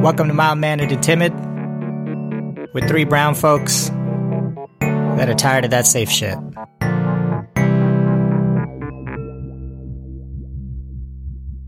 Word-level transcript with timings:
Welcome 0.00 0.28
to 0.28 0.34
Mild 0.34 0.58
Mannered 0.58 0.92
and 0.92 1.02
Timid 1.02 1.32
with 2.72 2.88
three 2.88 3.04
brown 3.04 3.34
folks 3.34 3.88
that 4.80 5.28
are 5.28 5.34
tired 5.34 5.64
of 5.64 5.70
that 5.72 5.86
safe 5.86 6.08
shit. 6.10 6.36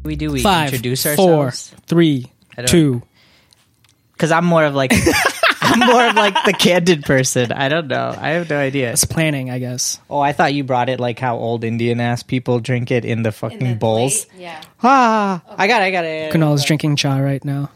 We 0.05 0.16
do 0.16 0.32
we 0.32 0.43
Five, 0.43 0.68
introduce 0.73 1.05
four, 1.14 1.45
ourselves 1.45 1.75
three, 1.87 2.30
because 2.57 3.03
I'm 4.33 4.45
more 4.45 4.64
of 4.64 4.75
like 4.75 4.93
I'm 5.62 5.79
more 5.79 6.07
of 6.09 6.14
like 6.17 6.35
the 6.45 6.53
candid 6.53 7.05
person. 7.05 7.53
I 7.53 7.69
don't 7.69 7.87
know. 7.87 8.14
I 8.19 8.30
have 8.30 8.51
no 8.51 8.59
idea. 8.59 8.91
It's 8.93 9.05
planning, 9.05 9.51
I 9.51 9.59
guess. 9.61 10.01
Oh, 10.11 10.19
I 10.21 10.33
thought 10.33 10.55
you 10.55 10.64
brought 10.64 10.89
it 10.89 10.99
like 10.99 11.19
how 11.21 11.37
old 11.37 11.62
Indian 11.64 12.01
ass 12.01 12.23
people 12.25 12.59
drink 12.59 12.91
it 12.91 13.05
in 13.05 13.23
the 13.23 13.30
fucking 13.30 13.61
In 13.61 13.71
the 13.71 13.77
bowls. 13.77 14.25
plate, 14.25 14.41
Yeah. 14.41 14.61
Ah, 14.83 15.43
I 15.57 15.69
got 15.69 15.83
it. 15.83 15.85
I 15.87 15.91
got 15.93 16.05
it. 16.05 16.33
Kunal 16.33 16.55
is 16.55 16.64
drinking 16.64 16.96
cha 16.96 17.16
right 17.19 17.45
now. 17.45 17.70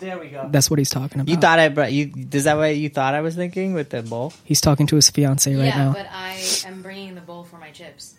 There 0.00 0.18
we 0.18 0.28
go. 0.28 0.48
That's 0.50 0.70
what 0.70 0.78
he's 0.78 0.90
talking 0.90 1.20
about. 1.20 1.28
You 1.30 1.36
thought 1.36 1.58
I 1.58 1.68
brought 1.68 1.92
you? 1.92 2.12
Is 2.32 2.44
that 2.44 2.56
what 2.56 2.76
you 2.76 2.88
thought 2.88 3.14
I 3.14 3.20
was 3.20 3.34
thinking 3.34 3.74
with 3.74 3.90
the 3.90 4.02
bowl? 4.02 4.32
he's 4.44 4.60
talking 4.60 4.86
to 4.88 4.96
his 4.96 5.10
fiance 5.10 5.52
right 5.54 5.64
yeah, 5.66 5.76
now. 5.84 5.92
but 5.92 6.06
I 6.12 6.40
am 6.66 6.82
bringing 6.82 7.14
the 7.14 7.20
bowl 7.20 7.44
for 7.44 7.56
my 7.58 7.70
chips. 7.70 8.14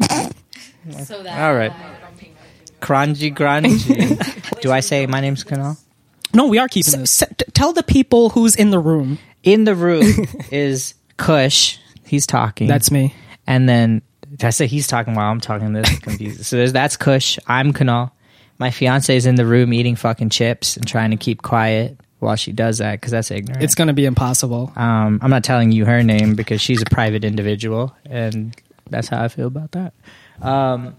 so 0.00 1.22
that 1.22 1.40
All 1.40 1.54
right. 1.54 1.70
I- 1.72 1.96
Crunchy, 2.80 3.34
crunchy. 3.34 4.60
Do 4.62 4.72
I 4.72 4.80
say 4.80 5.06
my 5.06 5.20
name's 5.20 5.44
Kunal? 5.44 5.78
no, 6.32 6.46
we 6.46 6.56
are 6.58 6.66
keeping 6.66 6.98
this. 7.00 7.22
S- 7.22 7.28
t- 7.36 7.44
tell 7.52 7.74
the 7.74 7.82
people 7.82 8.30
who's 8.30 8.56
in 8.56 8.70
the 8.70 8.78
room. 8.78 9.18
In 9.42 9.64
the 9.64 9.74
room 9.74 10.02
is 10.50 10.94
Kush. 11.18 11.76
He's 12.06 12.26
talking. 12.26 12.68
That's 12.68 12.90
me. 12.90 13.14
and 13.46 13.68
then 13.68 14.00
did 14.30 14.44
I 14.44 14.50
say 14.50 14.66
he's 14.66 14.86
talking 14.86 15.14
while 15.14 15.30
I'm 15.30 15.40
talking. 15.40 15.74
This 15.74 15.90
is 15.92 15.98
confused. 15.98 16.46
so 16.46 16.56
there's 16.56 16.72
that's 16.72 16.96
Kush. 16.96 17.38
I'm 17.46 17.74
Kunal. 17.74 18.12
My 18.60 18.70
fiance 18.70 19.16
is 19.16 19.24
in 19.24 19.36
the 19.36 19.46
room 19.46 19.72
eating 19.72 19.96
fucking 19.96 20.28
chips 20.28 20.76
and 20.76 20.86
trying 20.86 21.12
to 21.12 21.16
keep 21.16 21.40
quiet 21.40 21.98
while 22.18 22.36
she 22.36 22.52
does 22.52 22.76
that 22.78 22.92
because 22.92 23.10
that's 23.10 23.30
ignorant. 23.30 23.62
It's 23.62 23.74
gonna 23.74 23.94
be 23.94 24.04
impossible. 24.04 24.70
Um, 24.76 25.18
I'm 25.22 25.30
not 25.30 25.44
telling 25.44 25.72
you 25.72 25.86
her 25.86 26.02
name 26.02 26.34
because 26.34 26.60
she's 26.60 26.82
a 26.82 26.84
private 26.84 27.24
individual, 27.24 27.96
and 28.04 28.54
that's 28.90 29.08
how 29.08 29.24
I 29.24 29.28
feel 29.28 29.46
about 29.46 29.72
that. 29.72 29.94
Um, 30.42 30.94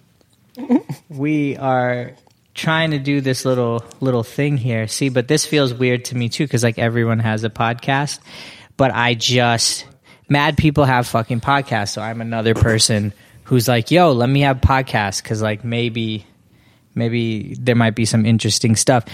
we 1.08 1.56
are 1.58 2.14
trying 2.56 2.92
to 2.92 3.00
do 3.00 3.22
this 3.22 3.46
little 3.46 3.86
little 4.00 4.24
thing 4.24 4.58
here. 4.58 4.88
See, 4.88 5.10
but 5.10 5.28
this 5.28 5.46
feels 5.46 5.72
weird 5.72 6.06
to 6.06 6.18
me 6.18 6.30
too 6.30 6.46
because 6.46 6.64
like 6.64 6.80
everyone 6.80 7.20
has 7.20 7.44
a 7.44 7.52
podcast, 7.52 8.20
but 8.76 8.90
I 8.90 9.14
just 9.14 9.86
mad 10.30 10.58
people 10.58 10.86
have 10.86 11.06
fucking 11.06 11.42
podcasts, 11.42 11.90
so 11.90 12.02
I'm 12.02 12.22
another 12.22 12.56
person 12.56 13.14
who's 13.44 13.68
like, 13.68 13.92
yo, 13.92 14.14
let 14.14 14.30
me 14.30 14.42
have 14.42 14.62
podcasts 14.62 15.22
because 15.22 15.44
like 15.44 15.64
maybe 15.64 16.26
maybe 16.96 17.56
there 17.60 17.76
might 17.76 17.96
be 17.96 18.06
some 18.06 18.26
interesting 18.26 18.76
stuff. 18.76 19.06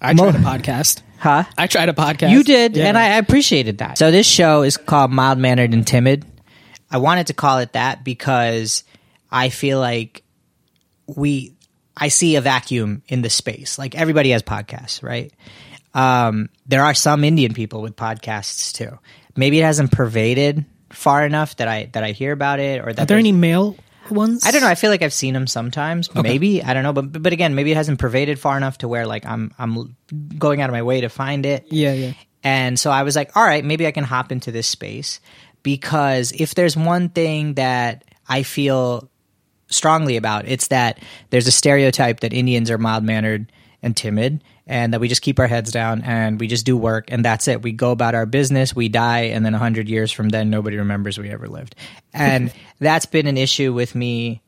I 0.00 0.14
tried 0.14 0.34
a 0.36 0.38
podcast. 0.38 1.02
Huh? 1.18 1.44
I 1.56 1.66
tried 1.66 1.88
a 1.88 1.92
podcast. 1.92 2.30
You 2.30 2.44
did, 2.44 2.76
Yeah. 2.76 2.86
and 2.86 2.96
I 2.96 3.16
appreciated 3.16 3.78
that. 3.78 3.98
So 3.98 4.10
this 4.10 4.26
show 4.26 4.62
is 4.62 4.76
called 4.76 5.10
Mild 5.10 5.38
Mannered 5.38 5.72
and 5.74 5.84
Timid. 5.86 6.24
I 6.90 6.98
wanted 6.98 7.26
to 7.28 7.34
call 7.34 7.58
it 7.58 7.72
that 7.72 8.04
because 8.04 8.84
I 9.30 9.48
feel 9.48 9.80
like 9.80 10.22
we 11.06 11.54
I 11.96 12.08
see 12.08 12.36
a 12.36 12.40
vacuum 12.40 13.02
in 13.08 13.22
the 13.22 13.30
space. 13.30 13.76
Like 13.78 13.96
everybody 13.96 14.30
has 14.30 14.42
podcasts, 14.42 15.02
right? 15.02 15.32
Um, 15.94 16.48
there 16.66 16.84
are 16.84 16.94
some 16.94 17.24
Indian 17.24 17.54
people 17.54 17.82
with 17.82 17.96
podcasts 17.96 18.72
too. 18.72 18.98
Maybe 19.36 19.58
it 19.58 19.64
hasn't 19.64 19.90
pervaded 19.90 20.64
far 20.90 21.26
enough 21.26 21.56
that 21.56 21.66
I 21.66 21.88
that 21.92 22.04
I 22.04 22.12
hear 22.12 22.30
about 22.32 22.60
it 22.60 22.80
or 22.86 22.92
that 22.92 23.02
Are 23.02 23.06
there 23.06 23.18
any 23.18 23.32
male 23.32 23.76
ones? 24.10 24.44
I 24.44 24.50
don't 24.50 24.60
know. 24.60 24.68
I 24.68 24.74
feel 24.74 24.90
like 24.90 25.02
I've 25.02 25.12
seen 25.12 25.34
them 25.34 25.46
sometimes. 25.46 26.14
Maybe 26.14 26.62
I 26.62 26.74
don't 26.74 26.82
know, 26.82 26.92
but 26.92 27.22
but 27.22 27.32
again, 27.32 27.54
maybe 27.54 27.72
it 27.72 27.76
hasn't 27.76 27.98
pervaded 27.98 28.38
far 28.38 28.56
enough 28.56 28.78
to 28.78 28.88
where 28.88 29.06
like 29.06 29.26
I'm 29.26 29.52
I'm 29.58 29.96
going 30.38 30.60
out 30.60 30.70
of 30.70 30.74
my 30.74 30.82
way 30.82 31.02
to 31.02 31.08
find 31.08 31.46
it. 31.46 31.66
Yeah, 31.70 31.92
yeah. 31.92 32.12
And 32.42 32.78
so 32.78 32.90
I 32.90 33.02
was 33.02 33.16
like, 33.16 33.36
all 33.36 33.44
right, 33.44 33.64
maybe 33.64 33.86
I 33.86 33.90
can 33.90 34.04
hop 34.04 34.32
into 34.32 34.52
this 34.52 34.66
space 34.66 35.20
because 35.62 36.32
if 36.32 36.54
there's 36.54 36.76
one 36.76 37.08
thing 37.08 37.54
that 37.54 38.04
I 38.28 38.42
feel 38.42 39.10
strongly 39.68 40.16
about, 40.16 40.46
it's 40.46 40.68
that 40.68 41.00
there's 41.30 41.46
a 41.46 41.52
stereotype 41.52 42.20
that 42.20 42.32
Indians 42.32 42.70
are 42.70 42.78
mild 42.78 43.04
mannered 43.04 43.52
and 43.82 43.96
timid 43.96 44.42
and 44.68 44.92
that 44.92 45.00
we 45.00 45.08
just 45.08 45.22
keep 45.22 45.38
our 45.40 45.46
heads 45.46 45.72
down 45.72 46.02
and 46.02 46.38
we 46.38 46.46
just 46.46 46.66
do 46.66 46.76
work 46.76 47.10
and 47.10 47.24
that's 47.24 47.48
it. 47.48 47.62
We 47.62 47.72
go 47.72 47.90
about 47.90 48.14
our 48.14 48.26
business, 48.26 48.76
we 48.76 48.88
die, 48.88 49.30
and 49.32 49.44
then 49.44 49.52
100 49.52 49.88
years 49.88 50.12
from 50.12 50.28
then, 50.28 50.50
nobody 50.50 50.76
remembers 50.76 51.18
we 51.18 51.30
ever 51.30 51.48
lived. 51.48 51.74
And 52.12 52.52
that's 52.78 53.06
been 53.06 53.26
an 53.26 53.38
issue 53.38 53.72
with 53.72 53.94
me, 53.94 54.42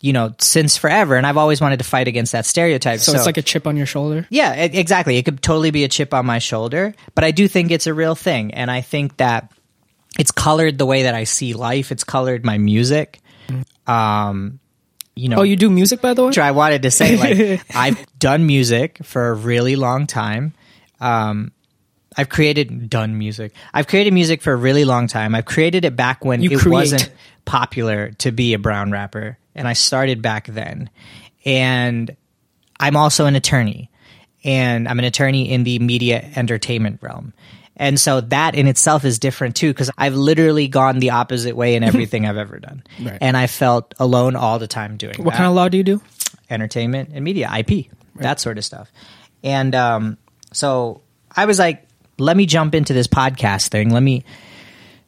you 0.00 0.12
know, 0.12 0.34
since 0.38 0.76
forever. 0.76 1.16
And 1.16 1.26
I've 1.26 1.36
always 1.36 1.60
wanted 1.60 1.78
to 1.78 1.84
fight 1.84 2.08
against 2.08 2.32
that 2.32 2.46
stereotype. 2.46 2.98
So, 2.98 3.14
it's 3.14 3.26
like 3.26 3.38
a 3.38 3.42
chip 3.42 3.68
on 3.68 3.76
your 3.76 3.86
shoulder. 3.86 4.26
Yeah, 4.28 4.54
exactly. 4.54 5.16
It 5.16 5.24
could 5.24 5.40
totally 5.40 5.70
be 5.70 5.84
a 5.84 5.88
chip 5.88 6.12
on 6.12 6.26
my 6.26 6.40
shoulder, 6.40 6.94
but 7.14 7.22
I 7.22 7.30
do 7.30 7.46
think 7.46 7.70
it's 7.70 7.86
a 7.86 7.94
real 7.94 8.16
thing. 8.16 8.52
And 8.52 8.70
I 8.70 8.80
think 8.80 9.16
that 9.18 9.52
it's 10.18 10.32
colored 10.32 10.78
the 10.78 10.86
way 10.86 11.04
that 11.04 11.14
I 11.14 11.24
see 11.24 11.54
life. 11.54 11.92
It's 11.92 12.04
colored 12.04 12.44
my 12.44 12.58
music. 12.58 13.20
Um, 13.86 14.59
you 15.20 15.28
know, 15.28 15.38
Oh, 15.40 15.42
you 15.42 15.56
do 15.56 15.68
music, 15.70 16.00
by 16.00 16.14
the 16.14 16.24
way? 16.24 16.32
I 16.40 16.50
wanted 16.52 16.82
to 16.82 16.90
say, 16.90 17.16
like, 17.16 17.62
I've 17.76 17.98
done 18.18 18.46
music 18.46 18.98
for 19.04 19.28
a 19.28 19.34
really 19.34 19.76
long 19.76 20.06
time. 20.06 20.54
Um, 21.00 21.52
I've 22.16 22.28
created, 22.28 22.90
done 22.90 23.16
music. 23.18 23.52
I've 23.72 23.86
created 23.86 24.12
music 24.12 24.42
for 24.42 24.52
a 24.52 24.56
really 24.56 24.84
long 24.84 25.06
time. 25.06 25.34
I've 25.34 25.44
created 25.44 25.84
it 25.84 25.94
back 25.96 26.24
when 26.24 26.42
You 26.42 26.50
it 26.52 26.58
create. 26.58 26.72
wasn't 26.72 27.12
popular 27.44 28.10
to 28.18 28.32
be 28.32 28.52
a 28.54 28.58
brown 28.58 28.90
rapper. 28.90 29.38
And 29.54 29.68
I 29.68 29.74
started 29.74 30.20
back 30.22 30.46
then. 30.46 30.90
And 31.44 32.14
I'm 32.78 32.96
also 32.96 33.26
an 33.26 33.36
attorney. 33.36 33.90
And 34.42 34.88
I'm 34.88 34.98
an 34.98 35.04
attorney 35.04 35.50
in 35.52 35.64
the 35.64 35.78
media 35.78 36.24
entertainment 36.34 36.98
realm. 37.02 37.32
And 37.80 37.98
so 37.98 38.20
that 38.20 38.54
in 38.54 38.68
itself 38.68 39.06
is 39.06 39.18
different 39.18 39.56
too, 39.56 39.70
because 39.70 39.90
I've 39.96 40.14
literally 40.14 40.68
gone 40.68 40.98
the 40.98 41.10
opposite 41.10 41.56
way 41.56 41.74
in 41.74 41.82
everything 41.90 42.26
I've 42.26 42.36
ever 42.36 42.60
done. 42.60 42.84
Right. 43.00 43.18
And 43.20 43.36
I 43.36 43.46
felt 43.48 43.94
alone 43.98 44.36
all 44.36 44.58
the 44.58 44.68
time 44.68 44.98
doing 44.98 45.14
it. 45.14 45.18
What 45.18 45.30
that 45.30 45.38
kind 45.38 45.48
of 45.48 45.54
law 45.54 45.68
do 45.68 45.78
you 45.78 45.82
do? 45.82 46.00
entertainment 46.50 47.10
and 47.14 47.24
media, 47.24 47.48
IP, 47.56 47.86
that 48.16 48.40
sort 48.40 48.58
of 48.58 48.64
stuff. 48.64 48.90
And 49.42 49.74
um, 49.74 50.18
so 50.52 51.00
I 51.34 51.46
was 51.46 51.58
like, 51.58 51.86
let 52.18 52.36
me 52.36 52.44
jump 52.44 52.74
into 52.74 52.92
this 52.92 53.06
podcast 53.06 53.68
thing. 53.68 53.90
Let 53.90 54.02
me. 54.02 54.24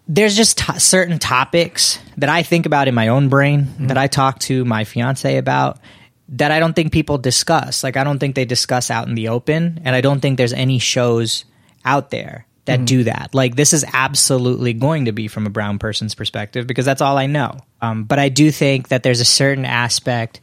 There's 0.08 0.36
just 0.36 0.58
to- 0.58 0.80
certain 0.80 1.18
topics 1.18 1.98
that 2.16 2.28
I 2.28 2.42
think 2.42 2.66
about 2.66 2.88
in 2.88 2.94
my 2.94 3.08
own 3.08 3.28
brain 3.28 3.68
that 3.86 3.98
I 3.98 4.06
talk 4.06 4.38
to 4.40 4.64
my 4.64 4.84
fiance 4.84 5.36
about 5.36 5.78
that 6.30 6.50
I 6.50 6.58
don't 6.58 6.74
think 6.74 6.92
people 6.92 7.18
discuss. 7.18 7.84
Like 7.84 7.96
I 7.96 8.04
don't 8.04 8.18
think 8.18 8.34
they 8.34 8.44
discuss 8.44 8.90
out 8.90 9.08
in 9.08 9.14
the 9.14 9.28
open, 9.28 9.80
and 9.84 9.94
I 9.94 10.00
don't 10.00 10.20
think 10.20 10.38
there's 10.38 10.52
any 10.52 10.78
shows 10.78 11.44
out 11.84 12.10
there 12.10 12.46
that 12.64 12.84
do 12.84 13.04
that. 13.04 13.34
Like 13.34 13.56
this 13.56 13.72
is 13.72 13.84
absolutely 13.92 14.72
going 14.72 15.06
to 15.06 15.12
be 15.12 15.28
from 15.28 15.46
a 15.46 15.50
brown 15.50 15.78
person's 15.78 16.14
perspective 16.14 16.66
because 16.66 16.84
that's 16.84 17.00
all 17.00 17.18
I 17.18 17.26
know. 17.26 17.58
Um, 17.80 18.04
but 18.04 18.18
I 18.18 18.28
do 18.28 18.50
think 18.52 18.88
that 18.88 19.02
there's 19.02 19.20
a 19.20 19.24
certain 19.24 19.64
aspect 19.64 20.40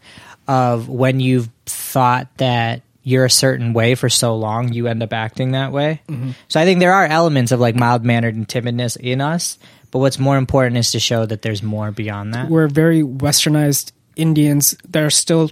of 0.47 0.89
when 0.89 1.19
you've 1.19 1.49
thought 1.65 2.27
that 2.37 2.81
you're 3.03 3.25
a 3.25 3.29
certain 3.29 3.73
way 3.73 3.95
for 3.95 4.09
so 4.09 4.35
long, 4.35 4.73
you 4.73 4.87
end 4.87 5.01
up 5.01 5.13
acting 5.13 5.51
that 5.51 5.71
way. 5.71 6.01
So 6.49 6.59
I 6.59 6.65
think 6.65 6.79
there 6.79 6.93
are 6.93 7.05
elements 7.05 7.51
of 7.51 7.59
like 7.59 7.75
mild 7.75 8.03
mannered 8.03 8.35
and 8.35 8.47
timidness 8.47 8.97
in 8.97 9.21
us. 9.21 9.57
But 9.91 9.99
what's 9.99 10.19
more 10.19 10.37
important 10.37 10.77
is 10.77 10.91
to 10.91 10.99
show 10.99 11.25
that 11.25 11.41
there's 11.41 11.63
more 11.63 11.91
beyond 11.91 12.33
that. 12.35 12.49
We're 12.49 12.67
very 12.67 13.01
westernized 13.01 13.91
Indians 14.15 14.77
that 14.89 15.01
are 15.01 15.09
still 15.09 15.49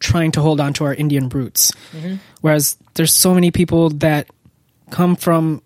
trying 0.00 0.32
to 0.32 0.40
hold 0.40 0.60
on 0.60 0.72
to 0.74 0.84
our 0.84 0.94
Indian 0.94 1.28
roots. 1.28 1.70
Mm-hmm. 1.92 2.16
Whereas 2.40 2.76
there's 2.94 3.12
so 3.12 3.34
many 3.34 3.50
people 3.50 3.90
that 3.90 4.30
come 4.90 5.14
from 5.14 5.62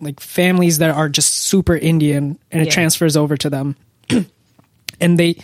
like 0.00 0.20
families 0.20 0.78
that 0.78 0.90
are 0.90 1.08
just 1.08 1.30
super 1.32 1.76
Indian 1.76 2.38
and 2.50 2.62
it 2.62 2.66
Yeah. 2.66 2.72
transfers 2.72 3.16
over 3.16 3.36
to 3.36 3.50
them. 3.50 3.76
and 5.00 5.18
they 5.18 5.36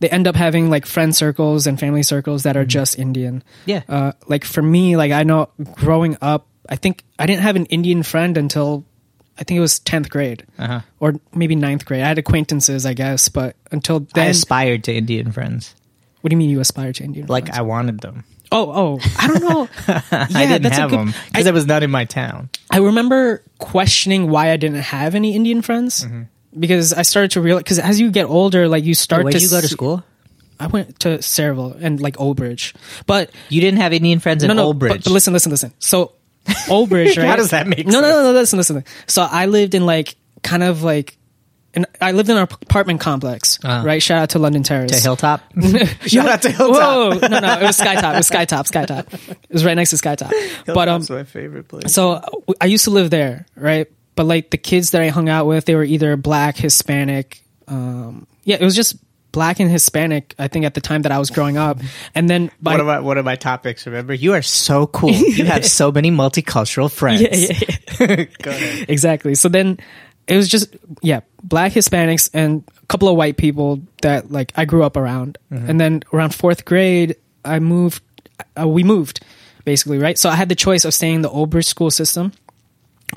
they 0.00 0.08
end 0.08 0.26
up 0.26 0.36
having 0.36 0.70
like 0.70 0.86
friend 0.86 1.14
circles 1.14 1.66
and 1.66 1.78
family 1.78 2.02
circles 2.02 2.42
that 2.44 2.56
are 2.56 2.64
just 2.64 2.98
Indian. 2.98 3.36
Mm-hmm. 3.66 3.70
Yeah. 3.70 3.82
Uh, 3.88 4.12
like 4.26 4.44
for 4.44 4.62
me, 4.62 4.96
like 4.96 5.12
I 5.12 5.22
know 5.22 5.48
growing 5.74 6.16
up, 6.20 6.46
I 6.68 6.76
think 6.76 7.04
I 7.18 7.26
didn't 7.26 7.42
have 7.42 7.56
an 7.56 7.66
Indian 7.66 8.02
friend 8.02 8.36
until 8.36 8.84
I 9.38 9.44
think 9.44 9.58
it 9.58 9.60
was 9.60 9.78
tenth 9.78 10.10
grade 10.10 10.44
Uh-huh. 10.58 10.80
or 11.00 11.14
maybe 11.34 11.54
ninth 11.56 11.84
grade. 11.86 12.02
I 12.02 12.08
had 12.08 12.18
acquaintances, 12.18 12.84
I 12.84 12.94
guess, 12.94 13.28
but 13.28 13.56
until 13.70 14.00
then, 14.14 14.26
I 14.26 14.28
aspired 14.30 14.84
to 14.84 14.94
Indian 14.94 15.32
friends. 15.32 15.74
What 16.22 16.30
do 16.30 16.34
you 16.34 16.38
mean 16.38 16.50
you 16.50 16.60
aspire 16.60 16.92
to 16.94 17.04
Indian? 17.04 17.26
Like 17.26 17.44
friends? 17.46 17.58
I 17.58 17.62
wanted 17.62 18.00
them. 18.00 18.24
oh, 18.50 18.70
oh, 18.72 19.00
I 19.18 19.28
don't 19.28 19.42
know. 19.42 19.68
I 20.10 20.46
didn't 20.46 20.62
that's 20.62 20.78
a 20.78 20.80
have 20.80 20.90
good- 20.90 20.98
them 20.98 21.08
I- 21.08 21.28
because 21.28 21.44
there 21.44 21.52
was 21.52 21.66
not 21.66 21.82
in 21.82 21.90
my 21.90 22.04
town. 22.04 22.48
I 22.70 22.78
remember 22.78 23.42
questioning 23.58 24.30
why 24.30 24.50
I 24.50 24.56
didn't 24.56 24.82
have 24.82 25.14
any 25.14 25.34
Indian 25.36 25.62
friends 25.62 26.04
mm-hmm. 26.04 26.22
because 26.58 26.92
I 26.92 27.02
started 27.02 27.32
to 27.32 27.40
realize 27.40 27.64
because 27.64 27.78
as 27.78 28.00
you 28.00 28.10
get 28.10 28.24
older, 28.24 28.68
like 28.68 28.84
you 28.84 28.94
start 28.94 29.24
Where'd 29.24 29.34
to 29.36 29.40
you 29.40 29.50
go 29.50 29.60
to 29.60 29.68
school? 29.68 30.04
I 30.60 30.68
went 30.68 31.00
to 31.00 31.18
Sayreville 31.18 31.76
and 31.80 32.00
like 32.00 32.20
Old 32.20 32.36
Bridge, 32.36 32.72
but 33.06 33.30
You 33.48 33.60
didn't 33.60 33.80
have 33.80 33.92
Indian 33.92 34.20
friends 34.20 34.44
in 34.44 34.48
no, 34.48 34.54
no. 34.54 34.64
Old 34.64 34.78
Bridge. 34.78 34.92
But, 34.92 35.04
but 35.04 35.10
listen, 35.12 35.32
listen, 35.32 35.50
listen. 35.50 35.72
So 35.80 36.12
Old 36.70 36.88
Bridge, 36.88 37.16
right? 37.18 37.26
How 37.26 37.36
does 37.36 37.50
that 37.50 37.66
make 37.66 37.84
no, 37.86 37.94
sense? 37.94 38.02
No, 38.02 38.10
no, 38.10 38.22
no. 38.22 38.32
Listen, 38.32 38.58
listen. 38.58 38.84
So 39.08 39.22
I 39.28 39.46
lived 39.46 39.74
in 39.74 39.86
like 39.86 40.14
kind 40.44 40.62
of 40.62 40.84
like 40.84 41.16
and 41.74 41.86
I 42.00 42.12
lived 42.12 42.28
in 42.28 42.36
an 42.36 42.42
apartment 42.42 43.00
complex, 43.00 43.58
Uh-huh. 43.64 43.86
right? 43.86 44.02
Shout 44.02 44.18
out 44.22 44.30
to 44.30 44.38
London 44.38 44.62
Terrace. 44.62 44.90
To 44.92 45.00
Hilltop. 45.00 45.40
Shout 46.06 46.26
out 46.28 46.42
to 46.42 46.50
Hilltop. 46.50 46.76
Whoa, 47.22 47.28
no, 47.28 47.38
no, 47.40 47.58
it 47.60 47.62
was 47.62 47.78
Skytop. 47.78 48.14
It 48.14 48.16
was 48.16 48.30
Skytop. 48.30 48.70
Skytop. 48.70 49.30
It 49.30 49.52
was 49.52 49.64
right 49.64 49.74
next 49.74 49.90
to 49.90 49.96
Skytop. 49.96 50.32
But 50.66 50.88
um, 50.88 51.04
my 51.08 51.24
favorite 51.24 51.68
place. 51.68 51.92
so 51.94 52.12
uh, 52.12 52.28
I 52.60 52.66
used 52.66 52.84
to 52.84 52.90
live 52.90 53.10
there, 53.10 53.46
right? 53.56 53.86
But 54.14 54.26
like 54.26 54.50
the 54.50 54.58
kids 54.58 54.90
that 54.90 55.00
I 55.00 55.08
hung 55.08 55.28
out 55.30 55.46
with, 55.46 55.64
they 55.64 55.74
were 55.74 55.84
either 55.84 56.16
black, 56.16 56.56
Hispanic. 56.56 57.42
Um, 57.68 58.26
yeah, 58.44 58.56
it 58.60 58.64
was 58.64 58.76
just 58.76 58.96
black 59.32 59.58
and 59.60 59.70
Hispanic. 59.70 60.34
I 60.38 60.48
think 60.48 60.66
at 60.66 60.74
the 60.74 60.82
time 60.82 61.02
that 61.02 61.12
I 61.12 61.18
was 61.18 61.30
growing 61.30 61.56
up, 61.56 61.78
and 62.14 62.28
then 62.28 62.50
by 62.60 62.72
one 62.72 62.80
of 62.80 62.86
my 62.86 63.00
one 63.00 63.16
of 63.16 63.24
my 63.24 63.36
topics. 63.36 63.86
Remember, 63.86 64.12
you 64.12 64.34
are 64.34 64.42
so 64.42 64.86
cool. 64.86 65.10
You 65.12 65.46
have 65.46 65.64
so 65.80 65.90
many 65.90 66.10
multicultural 66.10 66.90
friends. 66.92 67.22
yeah, 67.22 67.30
yeah, 67.32 68.06
yeah. 68.10 68.24
Go 68.42 68.50
ahead. 68.50 68.90
exactly. 68.90 69.34
So 69.34 69.48
then 69.48 69.78
it 70.26 70.36
was 70.36 70.48
just 70.48 70.74
yeah, 71.02 71.20
black 71.42 71.72
Hispanics 71.72 72.30
and 72.32 72.62
a 72.82 72.86
couple 72.86 73.08
of 73.08 73.16
white 73.16 73.36
people 73.36 73.80
that 74.02 74.30
like 74.30 74.52
I 74.56 74.64
grew 74.64 74.82
up 74.84 74.96
around. 74.96 75.38
And 75.50 75.80
then 75.80 76.02
around 76.12 76.34
fourth 76.34 76.64
grade, 76.64 77.16
I 77.44 77.58
moved. 77.58 78.02
Uh, 78.60 78.66
we 78.68 78.82
moved 78.84 79.20
basically, 79.64 79.98
right? 79.98 80.18
So 80.18 80.28
I 80.30 80.34
had 80.36 80.48
the 80.48 80.54
choice 80.54 80.84
of 80.84 80.92
staying 80.94 81.16
in 81.16 81.22
the 81.22 81.30
Old 81.30 81.50
Bridge 81.50 81.66
school 81.66 81.90
system. 81.90 82.32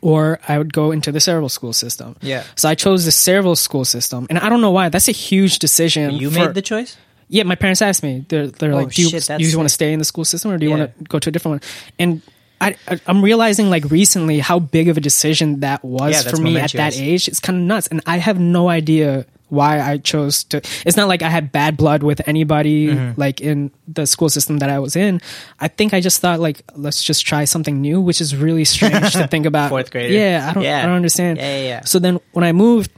Or 0.01 0.39
I 0.47 0.57
would 0.57 0.73
go 0.73 0.91
into 0.91 1.11
the 1.11 1.19
Sayreville 1.19 1.49
school 1.49 1.71
system. 1.71 2.17
Yeah. 2.21 2.43
So 2.55 2.67
I 2.67 2.75
chose 2.75 3.05
the 3.05 3.11
Sayreville 3.11 3.57
school 3.57 3.85
system, 3.85 4.27
and 4.29 4.37
I 4.37 4.49
don't 4.49 4.59
know 4.59 4.71
why. 4.71 4.89
That's 4.89 5.07
a 5.07 5.13
huge 5.13 5.57
decision. 5.59 6.11
You 6.15 6.29
for- 6.29 6.47
made 6.47 6.53
the 6.53 6.61
choice. 6.61 6.97
yeah, 7.29 7.43
my 7.43 7.55
parents 7.55 7.81
asked 7.81 8.03
me. 8.03 8.25
They're, 8.27 8.47
they're 8.47 8.73
Oh, 8.73 8.75
like, 8.75 8.91
"Do 8.93 9.01
you, 9.03 9.09
shit, 9.09 9.25
do 9.25 9.43
you 9.43 9.55
want 9.57 9.69
to 9.69 9.73
stay 9.73 9.93
in 9.93 9.99
the 9.99 10.05
school 10.05 10.25
system, 10.25 10.51
or 10.51 10.57
do 10.57 10.65
you 10.65 10.71
Yeah. 10.71 10.77
want 10.79 10.97
to 10.97 11.03
go 11.05 11.19
to 11.19 11.29
a 11.29 11.31
different 11.31 11.63
one?" 11.63 11.69
And 11.97 12.21
I, 12.61 12.75
I'm 13.07 13.21
realizing 13.23 13.69
like 13.69 13.85
recently 13.91 14.39
how 14.39 14.59
big 14.59 14.87
of 14.89 14.97
a 14.97 15.01
decision 15.01 15.59
that 15.59 15.83
was 15.83 16.13
Yeah, 16.25 16.31
for 16.31 16.37
me 16.37 16.57
at 16.57 16.71
that 16.73 16.97
age. 16.97 17.27
It's 17.27 17.39
kind 17.39 17.57
of 17.59 17.63
nuts, 17.63 17.87
and 17.87 18.01
I 18.05 18.17
have 18.17 18.39
no 18.39 18.69
idea 18.69 19.25
why 19.49 19.79
I 19.79 19.97
chose 19.97 20.43
to. 20.45 20.57
It's 20.85 20.97
not 20.97 21.07
like 21.07 21.21
I 21.21 21.29
had 21.29 21.51
bad 21.51 21.77
blood 21.77 22.01
with 22.01 22.27
anybody 22.27 22.87
Mm-hmm. 22.87 23.19
like 23.19 23.41
in 23.41 23.71
the 23.87 24.05
school 24.07 24.29
system 24.29 24.57
that 24.59 24.69
I 24.69 24.79
was 24.79 24.95
in. 24.95 25.21
I 25.59 25.67
think 25.67 25.93
I 25.93 26.01
just 26.01 26.19
thought 26.19 26.39
like, 26.39 26.63
let's 26.75 27.03
just 27.03 27.25
try 27.27 27.45
something 27.45 27.79
new, 27.81 28.01
which 28.01 28.21
is 28.21 28.35
really 28.35 28.65
strange 28.75 29.13
to 29.13 29.27
think 29.27 29.45
about. 29.45 29.69
Fourth 29.69 29.91
grader. 29.91 30.13
Yeah, 30.13 30.47
I 30.49 30.53
don't, 30.53 30.63
Yeah. 30.63 30.79
I 30.79 30.85
don't 30.87 30.95
understand. 30.95 31.37
Yeah, 31.37 31.57
yeah, 31.57 31.63
yeah. 31.67 31.81
So 31.85 31.99
then 31.99 32.19
when 32.31 32.43
I 32.43 32.51
moved. 32.53 32.91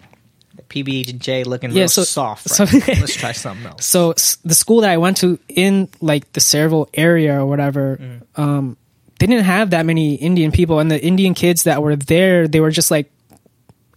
PB 0.69 1.09
and 1.09 1.21
J 1.21 1.43
looking 1.45 1.71
Yeah, 1.71 1.81
real 1.83 1.87
so- 1.89 2.03
soft. 2.03 2.49
so- 2.49 2.65
Right 2.65 2.73
now. 2.87 2.93
Let's 2.99 3.15
try 3.15 3.31
something 3.31 3.65
else. 3.67 3.85
so 3.85 4.11
s- 4.11 4.37
the 4.43 4.53
school 4.55 4.81
that 4.81 4.89
I 4.89 4.97
went 4.97 5.17
to 5.17 5.39
in 5.47 5.87
like 6.01 6.31
the 6.33 6.41
Sayreville 6.41 6.87
area 6.93 7.39
or 7.39 7.45
whatever, 7.45 7.97
Mm. 8.01 8.21
um, 8.41 8.77
they 9.19 9.27
didn't 9.27 9.45
have 9.45 9.71
that 9.71 9.85
many 9.85 10.15
Indian 10.15 10.51
people, 10.51 10.79
and 10.79 10.89
the 10.91 11.01
Indian 11.03 11.33
kids 11.33 11.63
that 11.63 11.81
were 11.81 11.95
there, 11.95 12.47
they 12.47 12.59
were 12.59 12.71
just 12.71 12.91
like 12.91 13.11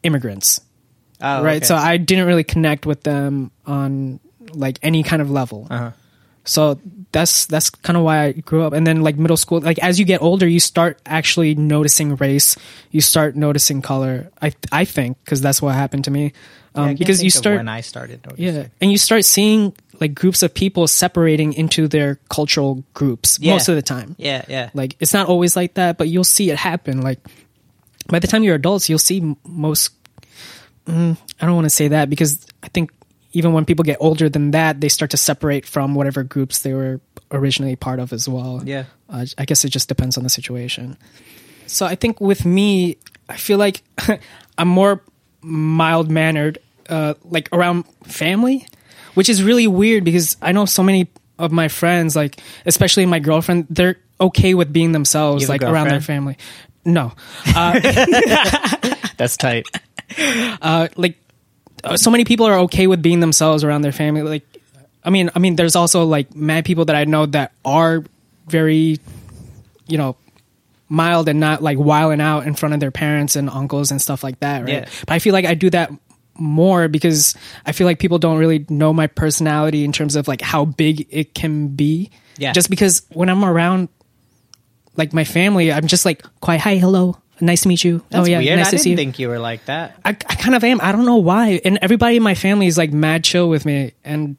immigrants, 0.02 0.60
Oh, 1.20 1.42
right? 1.42 1.56
okay. 1.58 1.66
So 1.66 1.76
I 1.76 1.96
didn't 1.98 2.26
really 2.26 2.44
connect 2.44 2.86
with 2.86 3.02
them 3.02 3.50
on 3.66 4.20
like 4.54 4.78
any 4.82 5.02
kind 5.02 5.20
of 5.22 5.30
level. 5.30 5.66
Uh-huh. 5.70 5.90
So 6.44 6.80
that's 7.12 7.44
that's 7.46 7.68
kind 7.70 7.96
of 7.98 8.02
why 8.02 8.24
I 8.24 8.32
grew 8.32 8.62
up. 8.62 8.72
And 8.72 8.86
then 8.86 9.02
like 9.02 9.16
middle 9.16 9.36
school, 9.36 9.60
like 9.60 9.78
as 9.80 9.98
you 10.00 10.06
get 10.06 10.22
older, 10.22 10.48
you 10.48 10.58
start 10.58 10.98
actually 11.04 11.54
noticing 11.54 12.16
race. 12.16 12.56
You 12.90 13.02
start 13.02 13.36
noticing 13.36 13.82
color. 13.82 14.30
I 14.40 14.52
I 14.72 14.84
think 14.86 15.18
because 15.24 15.40
that's 15.42 15.60
what 15.60 15.74
happened 15.74 16.04
to 16.04 16.10
me. 16.10 16.32
Yeah, 16.74 16.80
Um, 16.80 16.86
can't 16.88 16.98
because 16.98 17.22
you 17.22 17.30
start 17.30 17.56
when 17.58 17.68
I 17.68 17.82
started. 17.82 18.24
noticing. 18.24 18.54
yeah, 18.54 18.66
and 18.80 18.90
you 18.90 18.96
start 18.98 19.24
seeing 19.26 19.74
like 20.00 20.14
groups 20.14 20.42
of 20.42 20.54
people 20.54 20.86
separating 20.88 21.52
into 21.52 21.86
their 21.88 22.16
cultural 22.30 22.82
groups 22.94 23.38
Yeah. 23.40 23.52
most 23.52 23.68
of 23.68 23.74
the 23.76 23.82
time. 23.82 24.16
yeah, 24.18 24.44
yeah. 24.48 24.70
Like 24.74 24.96
it's 25.00 25.12
not 25.12 25.26
always 25.28 25.56
like 25.56 25.74
that, 25.74 25.98
but 25.98 26.08
you'll 26.08 26.24
see 26.24 26.50
it 26.50 26.56
happen. 26.56 27.02
Like 27.02 27.20
by 28.08 28.18
the 28.18 28.26
time 28.26 28.42
you're 28.42 28.54
adults, 28.56 28.88
you'll 28.88 28.98
see 28.98 29.20
m- 29.20 29.36
most. 29.46 29.92
Mm, 30.86 31.16
I 31.40 31.46
don't 31.46 31.54
want 31.54 31.66
to 31.66 31.70
say 31.70 31.88
that 31.88 32.08
because 32.10 32.44
I 32.62 32.68
think 32.68 32.90
even 33.32 33.52
when 33.52 33.64
people 33.64 33.84
get 33.84 33.98
older 34.00 34.28
than 34.28 34.50
that, 34.52 34.80
they 34.80 34.88
start 34.88 35.12
to 35.12 35.16
separate 35.16 35.64
from 35.66 35.94
whatever 35.94 36.24
groups 36.24 36.60
they 36.60 36.74
were 36.74 37.00
originally 37.30 37.76
part 37.76 38.00
of 38.00 38.12
as 38.12 38.28
well. 38.28 38.62
Yeah. 38.64 38.84
uh, 39.08 39.24
I 39.38 39.44
guess 39.44 39.64
it 39.64 39.68
just 39.68 39.88
depends 39.88 40.16
on 40.18 40.24
the 40.24 40.30
situation. 40.30 40.96
So 41.66 41.86
I 41.86 41.94
think 41.94 42.20
with 42.20 42.44
me, 42.44 42.96
I 43.28 43.36
feel 43.36 43.58
like 43.58 43.82
I'm 44.58 44.66
more 44.68 45.02
mild 45.42 46.10
mannered, 46.10 46.58
uh, 46.88 47.14
like 47.22 47.48
around 47.52 47.84
family, 48.02 48.66
which 49.14 49.28
is 49.28 49.42
really 49.42 49.66
weird 49.66 50.04
because 50.04 50.36
I 50.42 50.52
know 50.52 50.66
so 50.66 50.82
many 50.82 51.08
of 51.38 51.52
my 51.52 51.68
friends, 51.68 52.14
like 52.14 52.40
especially 52.66 53.06
my 53.06 53.18
girlfriend, 53.18 53.66
they're 53.70 53.96
okay 54.20 54.54
with 54.54 54.72
being 54.72 54.92
themselves, 54.92 55.42
You 55.42 55.52
have 55.52 55.60
a 55.60 55.64
like 55.64 55.72
around 55.72 55.88
their 55.88 56.00
family. 56.00 56.36
No, 56.84 57.12
uh, 57.54 57.78
That's 59.16 59.36
tight. 59.36 59.66
uh, 60.62 60.88
like 60.96 61.16
uh, 61.84 61.96
so 61.96 62.10
many 62.10 62.24
people 62.24 62.46
are 62.46 62.60
okay 62.60 62.86
with 62.86 63.02
being 63.02 63.20
themselves 63.20 63.64
around 63.64 63.82
their 63.82 63.92
family. 63.92 64.22
Like, 64.22 64.44
I 65.04 65.10
mean, 65.10 65.30
I 65.34 65.38
mean, 65.38 65.56
there's 65.56 65.76
also 65.76 66.04
like 66.04 66.34
mad 66.34 66.64
people 66.64 66.86
that 66.86 66.96
I 66.96 67.04
know 67.04 67.26
that 67.26 67.52
are 67.64 68.04
very, 68.46 68.98
you 69.86 69.98
know, 69.98 70.16
mild 70.88 71.28
and 71.28 71.38
not 71.38 71.62
like 71.62 71.78
wilding 71.78 72.20
out 72.20 72.46
in 72.46 72.54
front 72.54 72.74
of 72.74 72.80
their 72.80 72.90
parents 72.90 73.36
and 73.36 73.48
uncles 73.48 73.90
and 73.90 74.00
stuff 74.00 74.24
like 74.24 74.40
that, 74.40 74.60
right? 74.64 74.70
Yeah. 74.70 74.88
But 75.06 75.14
I 75.14 75.18
feel 75.20 75.32
like 75.32 75.44
I 75.44 75.54
do 75.54 75.70
that 75.70 75.90
more 76.40 76.88
because 76.88 77.34
I 77.66 77.72
feel 77.72 77.86
like 77.86 77.98
people 77.98 78.18
don't 78.18 78.38
really 78.38 78.66
know 78.68 78.92
my 78.92 79.06
personality 79.06 79.84
in 79.84 79.92
terms 79.92 80.16
of 80.16 80.26
like 80.26 80.40
how 80.40 80.64
big 80.64 81.06
it 81.10 81.34
can 81.34 81.68
be. 81.68 82.10
Yeah. 82.38 82.52
Just 82.52 82.70
because 82.70 83.02
when 83.10 83.28
I'm 83.28 83.44
around 83.44 83.88
like 84.96 85.12
my 85.12 85.24
family, 85.24 85.72
I'm 85.72 85.86
just 85.86 86.04
like 86.04 86.24
quiet. 86.40 86.60
Hi, 86.62 86.76
hello, 86.76 87.16
nice 87.40 87.62
to 87.62 87.68
meet 87.68 87.84
you. 87.84 88.02
That's 88.10 88.26
oh 88.26 88.30
yeah, 88.30 88.38
weird. 88.38 88.58
nice 88.58 88.68
I 88.68 88.70
to 88.70 88.76
didn't 88.76 88.82
see 88.82 88.90
you. 88.90 88.96
think 88.96 89.18
you 89.18 89.28
were 89.28 89.38
like 89.38 89.64
that. 89.66 89.98
I, 90.04 90.10
I 90.10 90.12
kind 90.14 90.54
of 90.54 90.64
am. 90.64 90.80
I 90.80 90.92
don't 90.92 91.06
know 91.06 91.16
why. 91.16 91.60
And 91.64 91.78
everybody 91.82 92.16
in 92.16 92.22
my 92.22 92.34
family 92.34 92.66
is 92.66 92.78
like 92.78 92.92
mad 92.92 93.24
chill 93.24 93.48
with 93.48 93.64
me, 93.64 93.92
and 94.04 94.36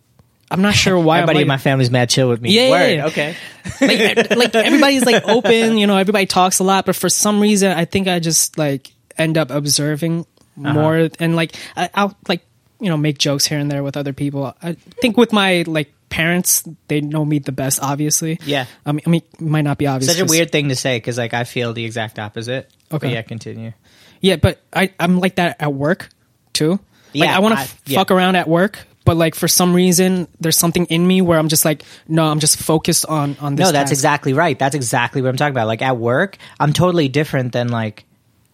I'm 0.50 0.62
not 0.62 0.74
sure 0.74 1.00
why. 1.00 1.20
Everybody 1.20 1.42
in 1.42 1.48
my 1.48 1.56
like, 1.56 1.62
family's 1.62 1.90
mad 1.90 2.10
chill 2.10 2.30
with 2.30 2.42
me. 2.42 2.52
Yeah, 2.52 2.64
yeah, 2.64 2.72
Word. 2.72 2.96
yeah. 2.96 3.06
Okay. 3.08 3.36
like, 3.82 4.38
like 4.38 4.56
everybody's 4.56 5.06
like 5.06 5.28
open. 5.28 5.78
You 5.78 5.88
know, 5.88 5.98
everybody 5.98 6.26
talks 6.26 6.60
a 6.60 6.64
lot, 6.64 6.86
but 6.86 6.96
for 6.96 7.10
some 7.10 7.40
reason, 7.40 7.72
I 7.72 7.86
think 7.86 8.08
I 8.08 8.20
just 8.20 8.58
like 8.58 8.92
end 9.18 9.38
up 9.38 9.52
observing 9.52 10.26
Uh-huh. 10.58 10.74
more, 10.74 11.10
and 11.20 11.36
like 11.36 11.56
I, 11.76 11.90
I'll 11.94 12.16
like 12.28 12.42
you 12.80 12.90
know 12.90 12.98
make 12.98 13.18
jokes 13.18 13.46
here 13.46 13.58
and 13.60 13.72
there 13.72 13.84
with 13.84 13.96
other 13.98 14.14
people. 14.14 14.56
I 14.62 14.74
think 14.74 15.18
with 15.18 15.32
my 15.32 15.64
like 15.68 15.94
parents, 16.10 16.64
they 16.90 17.00
know 17.02 17.24
me 17.24 17.40
the 17.40 17.52
best. 17.54 17.80
Obviously, 17.82 18.38
Yeah. 18.46 18.66
I 18.86 18.92
mean, 18.92 19.02
I 19.06 19.10
mean, 19.10 19.22
it 19.34 19.42
might 19.42 19.62
not 19.62 19.78
be 19.78 19.88
obvious. 19.88 20.12
Such 20.12 20.22
a 20.22 20.26
weird 20.30 20.52
thing 20.52 20.68
to 20.70 20.76
say 20.76 20.98
because 20.98 21.18
like 21.18 21.34
I 21.34 21.46
feel 21.46 21.72
the 21.74 21.86
exact 21.86 22.20
opposite. 22.20 22.70
But 22.90 22.98
Okay. 23.04 23.14
yeah, 23.14 23.22
continue. 23.22 23.72
Yeah, 24.20 24.36
but 24.36 24.60
I, 24.74 24.92
I'm 25.00 25.20
like 25.20 25.36
that 25.36 25.56
at 25.62 25.74
work 25.74 26.10
too. 26.54 26.72
Like 26.72 26.80
Yeah, 27.14 27.36
I 27.36 27.40
want 27.40 27.56
to 27.56 27.62
f- 27.62 27.82
yeah. 27.86 27.98
fuck 28.00 28.12
around 28.12 28.36
at 28.36 28.48
work, 28.48 28.78
but 29.06 29.16
like 29.16 29.36
for 29.36 29.48
some 29.48 29.74
reason 29.74 30.28
there's 30.42 30.58
something 30.58 30.86
in 30.88 31.08
me 31.08 31.22
where 31.22 31.40
I'm 31.40 31.48
just 31.48 31.64
like, 31.64 31.84
no, 32.10 32.26
I'm 32.30 32.40
just 32.40 32.58
focused 32.58 33.06
on 33.06 33.38
on 33.40 33.56
this. 33.56 33.66
No, 33.68 33.72
that's 33.72 33.90
task. 33.90 33.94
exactly 34.00 34.34
right. 34.34 34.60
That's 34.60 34.76
exactly 34.76 35.22
what 35.22 35.30
I'm 35.30 35.38
talking 35.38 35.54
about. 35.56 35.68
Like 35.68 35.82
at 35.82 35.96
work, 35.98 36.38
I'm 36.60 36.74
totally 36.74 37.08
different 37.08 37.54
than 37.54 37.70
like 37.70 38.04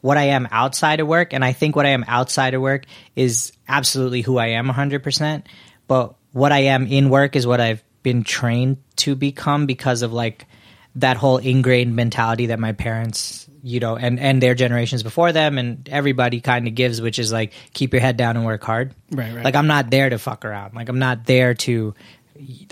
what 0.02 0.18
I 0.18 0.26
am 0.26 0.48
outside 0.52 1.00
of 1.00 1.08
work. 1.08 1.34
And 1.34 1.44
I 1.44 1.54
think 1.54 1.76
what 1.76 1.86
I 1.86 1.90
am 1.90 2.06
outside 2.08 2.54
of 2.54 2.62
work 2.62 2.86
is 3.16 3.52
absolutely 3.68 4.22
who 4.22 4.38
I 4.38 4.48
am 4.48 4.68
100%. 4.68 5.44
But 5.88 6.16
what 6.32 6.52
I 6.52 6.60
am 6.60 6.88
in 6.88 7.10
work 7.10 7.36
is 7.36 7.48
what 7.48 7.62
I've 7.62 7.84
been 8.04 8.24
trained 8.24 8.78
to 8.98 9.16
become 9.16 9.66
because 9.66 10.02
of 10.02 10.14
like 10.14 10.46
that 10.96 11.18
whole 11.18 11.38
ingrained 11.38 11.96
mentality 11.96 12.48
that 12.48 12.60
my 12.60 12.72
parents, 12.72 13.48
you 13.62 13.80
know, 13.80 13.96
and, 13.96 14.20
and 14.20 14.42
their 14.42 14.56
generations 14.56 15.04
before 15.04 15.32
them 15.32 15.58
and 15.58 15.88
everybody 15.90 16.42
kind 16.42 16.68
of 16.68 16.76
gives, 16.76 17.02
which 17.02 17.20
is 17.20 17.32
like 17.32 17.54
keep 17.74 17.94
your 17.94 18.02
head 18.02 18.18
down 18.18 18.36
and 18.36 18.46
work 18.46 18.64
hard. 18.64 18.94
Right, 19.12 19.34
right. 19.34 19.46
Like 19.46 19.56
I'm 19.56 19.68
not 19.68 19.90
there 19.90 20.10
to 20.10 20.18
fuck 20.18 20.46
around. 20.46 20.74
Like 20.74 20.90
I'm 20.90 21.00
not 21.00 21.26
there 21.26 21.54
to, 21.54 21.94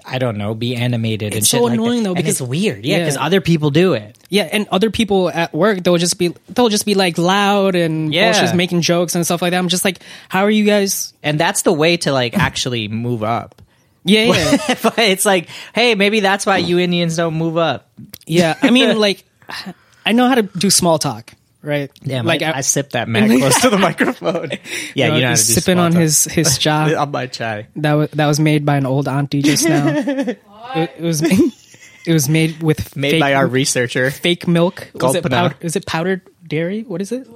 I 0.06 0.18
don't 0.20 0.38
know, 0.38 0.54
be 0.56 0.76
animated 0.76 1.34
and 1.34 1.38
It's 1.40 1.48
shit 1.48 1.60
so 1.60 1.64
like 1.66 1.74
annoying, 1.74 2.04
though, 2.04 2.10
And 2.12 2.18
because- 2.18 2.42
it's 2.42 2.48
weird. 2.50 2.86
Yeah, 2.86 2.98
Yeah. 2.98 3.04
because 3.06 3.18
other 3.18 3.42
people 3.42 3.72
do 3.72 3.94
it. 3.94 4.18
Yeah, 4.30 4.50
and 4.52 4.68
other 4.72 4.90
people 4.90 5.30
at 5.30 5.54
work 5.54 5.84
they'll 5.84 5.98
just 5.98 6.18
be 6.18 6.34
they'll 6.50 6.70
just 6.70 6.86
be 6.86 6.96
like 6.96 7.18
loud 7.18 7.76
and 7.76 8.14
Yeah. 8.14 8.32
bullshit, 8.32 8.56
making 8.56 8.82
jokes 8.82 9.16
and 9.16 9.24
stuff 9.26 9.42
like 9.42 9.52
that. 9.52 9.58
I'm 9.60 9.68
just 9.70 9.86
like, 9.86 10.00
how 10.30 10.42
are 10.44 10.50
you 10.50 10.66
guys? 10.66 11.14
And 11.24 11.40
that's 11.40 11.62
the 11.62 11.74
way 11.74 11.98
to 11.98 12.12
like 12.12 12.38
actually 12.38 12.88
move 12.88 13.24
up. 13.24 13.62
Yeah, 14.04 14.26
yeah, 14.26 14.76
but 14.84 15.00
it's 15.00 15.26
like, 15.26 15.50
hey, 15.74 15.96
maybe 15.96 16.20
that's 16.20 16.46
why 16.46 16.58
you 16.58 16.78
Indians 16.80 17.16
don't 17.16 17.34
move 17.36 17.58
up. 17.58 17.90
yeah. 18.28 18.56
I 18.62 18.70
mean, 18.70 18.98
like, 19.08 19.24
I 20.06 20.12
know 20.12 20.28
how 20.28 20.36
to 20.36 20.44
do 20.44 20.70
small 20.70 21.00
talk, 21.00 21.34
right? 21.66 21.92
Yeah, 22.04 22.22
like 22.22 22.42
like 22.42 22.56
I, 22.56 22.60
I 22.60 22.62
sipped 22.62 22.94
that 22.94 23.08
man 23.10 23.38
close 23.40 23.60
to 23.62 23.70
the 23.70 23.78
microphone. 23.90 24.52
Yeah, 24.94 25.16
you 25.16 25.22
know, 25.22 25.28
how 25.30 25.36
to 25.36 25.42
do 25.46 25.54
sipping 25.54 25.80
on 25.80 25.92
talk. 25.92 26.02
his 26.02 26.26
his 26.26 26.58
job. 26.66 26.92
on 26.96 27.12
my 27.12 27.28
chai. 27.28 27.68
that 27.78 27.94
was 27.94 28.10
that 28.12 28.28
was 28.28 28.40
made 28.40 28.66
by 28.66 28.78
an 28.78 28.86
old 28.86 29.08
auntie 29.08 29.42
just 29.42 29.68
now. 29.68 29.88
it, 29.88 30.40
it 30.76 31.02
was 31.02 31.22
it 31.24 32.14
was 32.14 32.30
made 32.30 32.62
with 32.62 32.96
Made 32.96 33.12
fake, 33.12 33.20
by 33.22 33.34
our 33.34 33.48
researcher. 33.48 34.12
fake 34.12 34.48
milk. 34.48 34.92
Was 34.94 35.16
it, 35.16 35.24
Gulpana. 35.24 35.30
powder, 35.30 35.56
is 35.62 35.76
it 35.76 35.86
powdered 35.86 36.22
dairy? 36.48 36.84
What 36.84 37.02
is 37.02 37.12
it? 37.12 37.28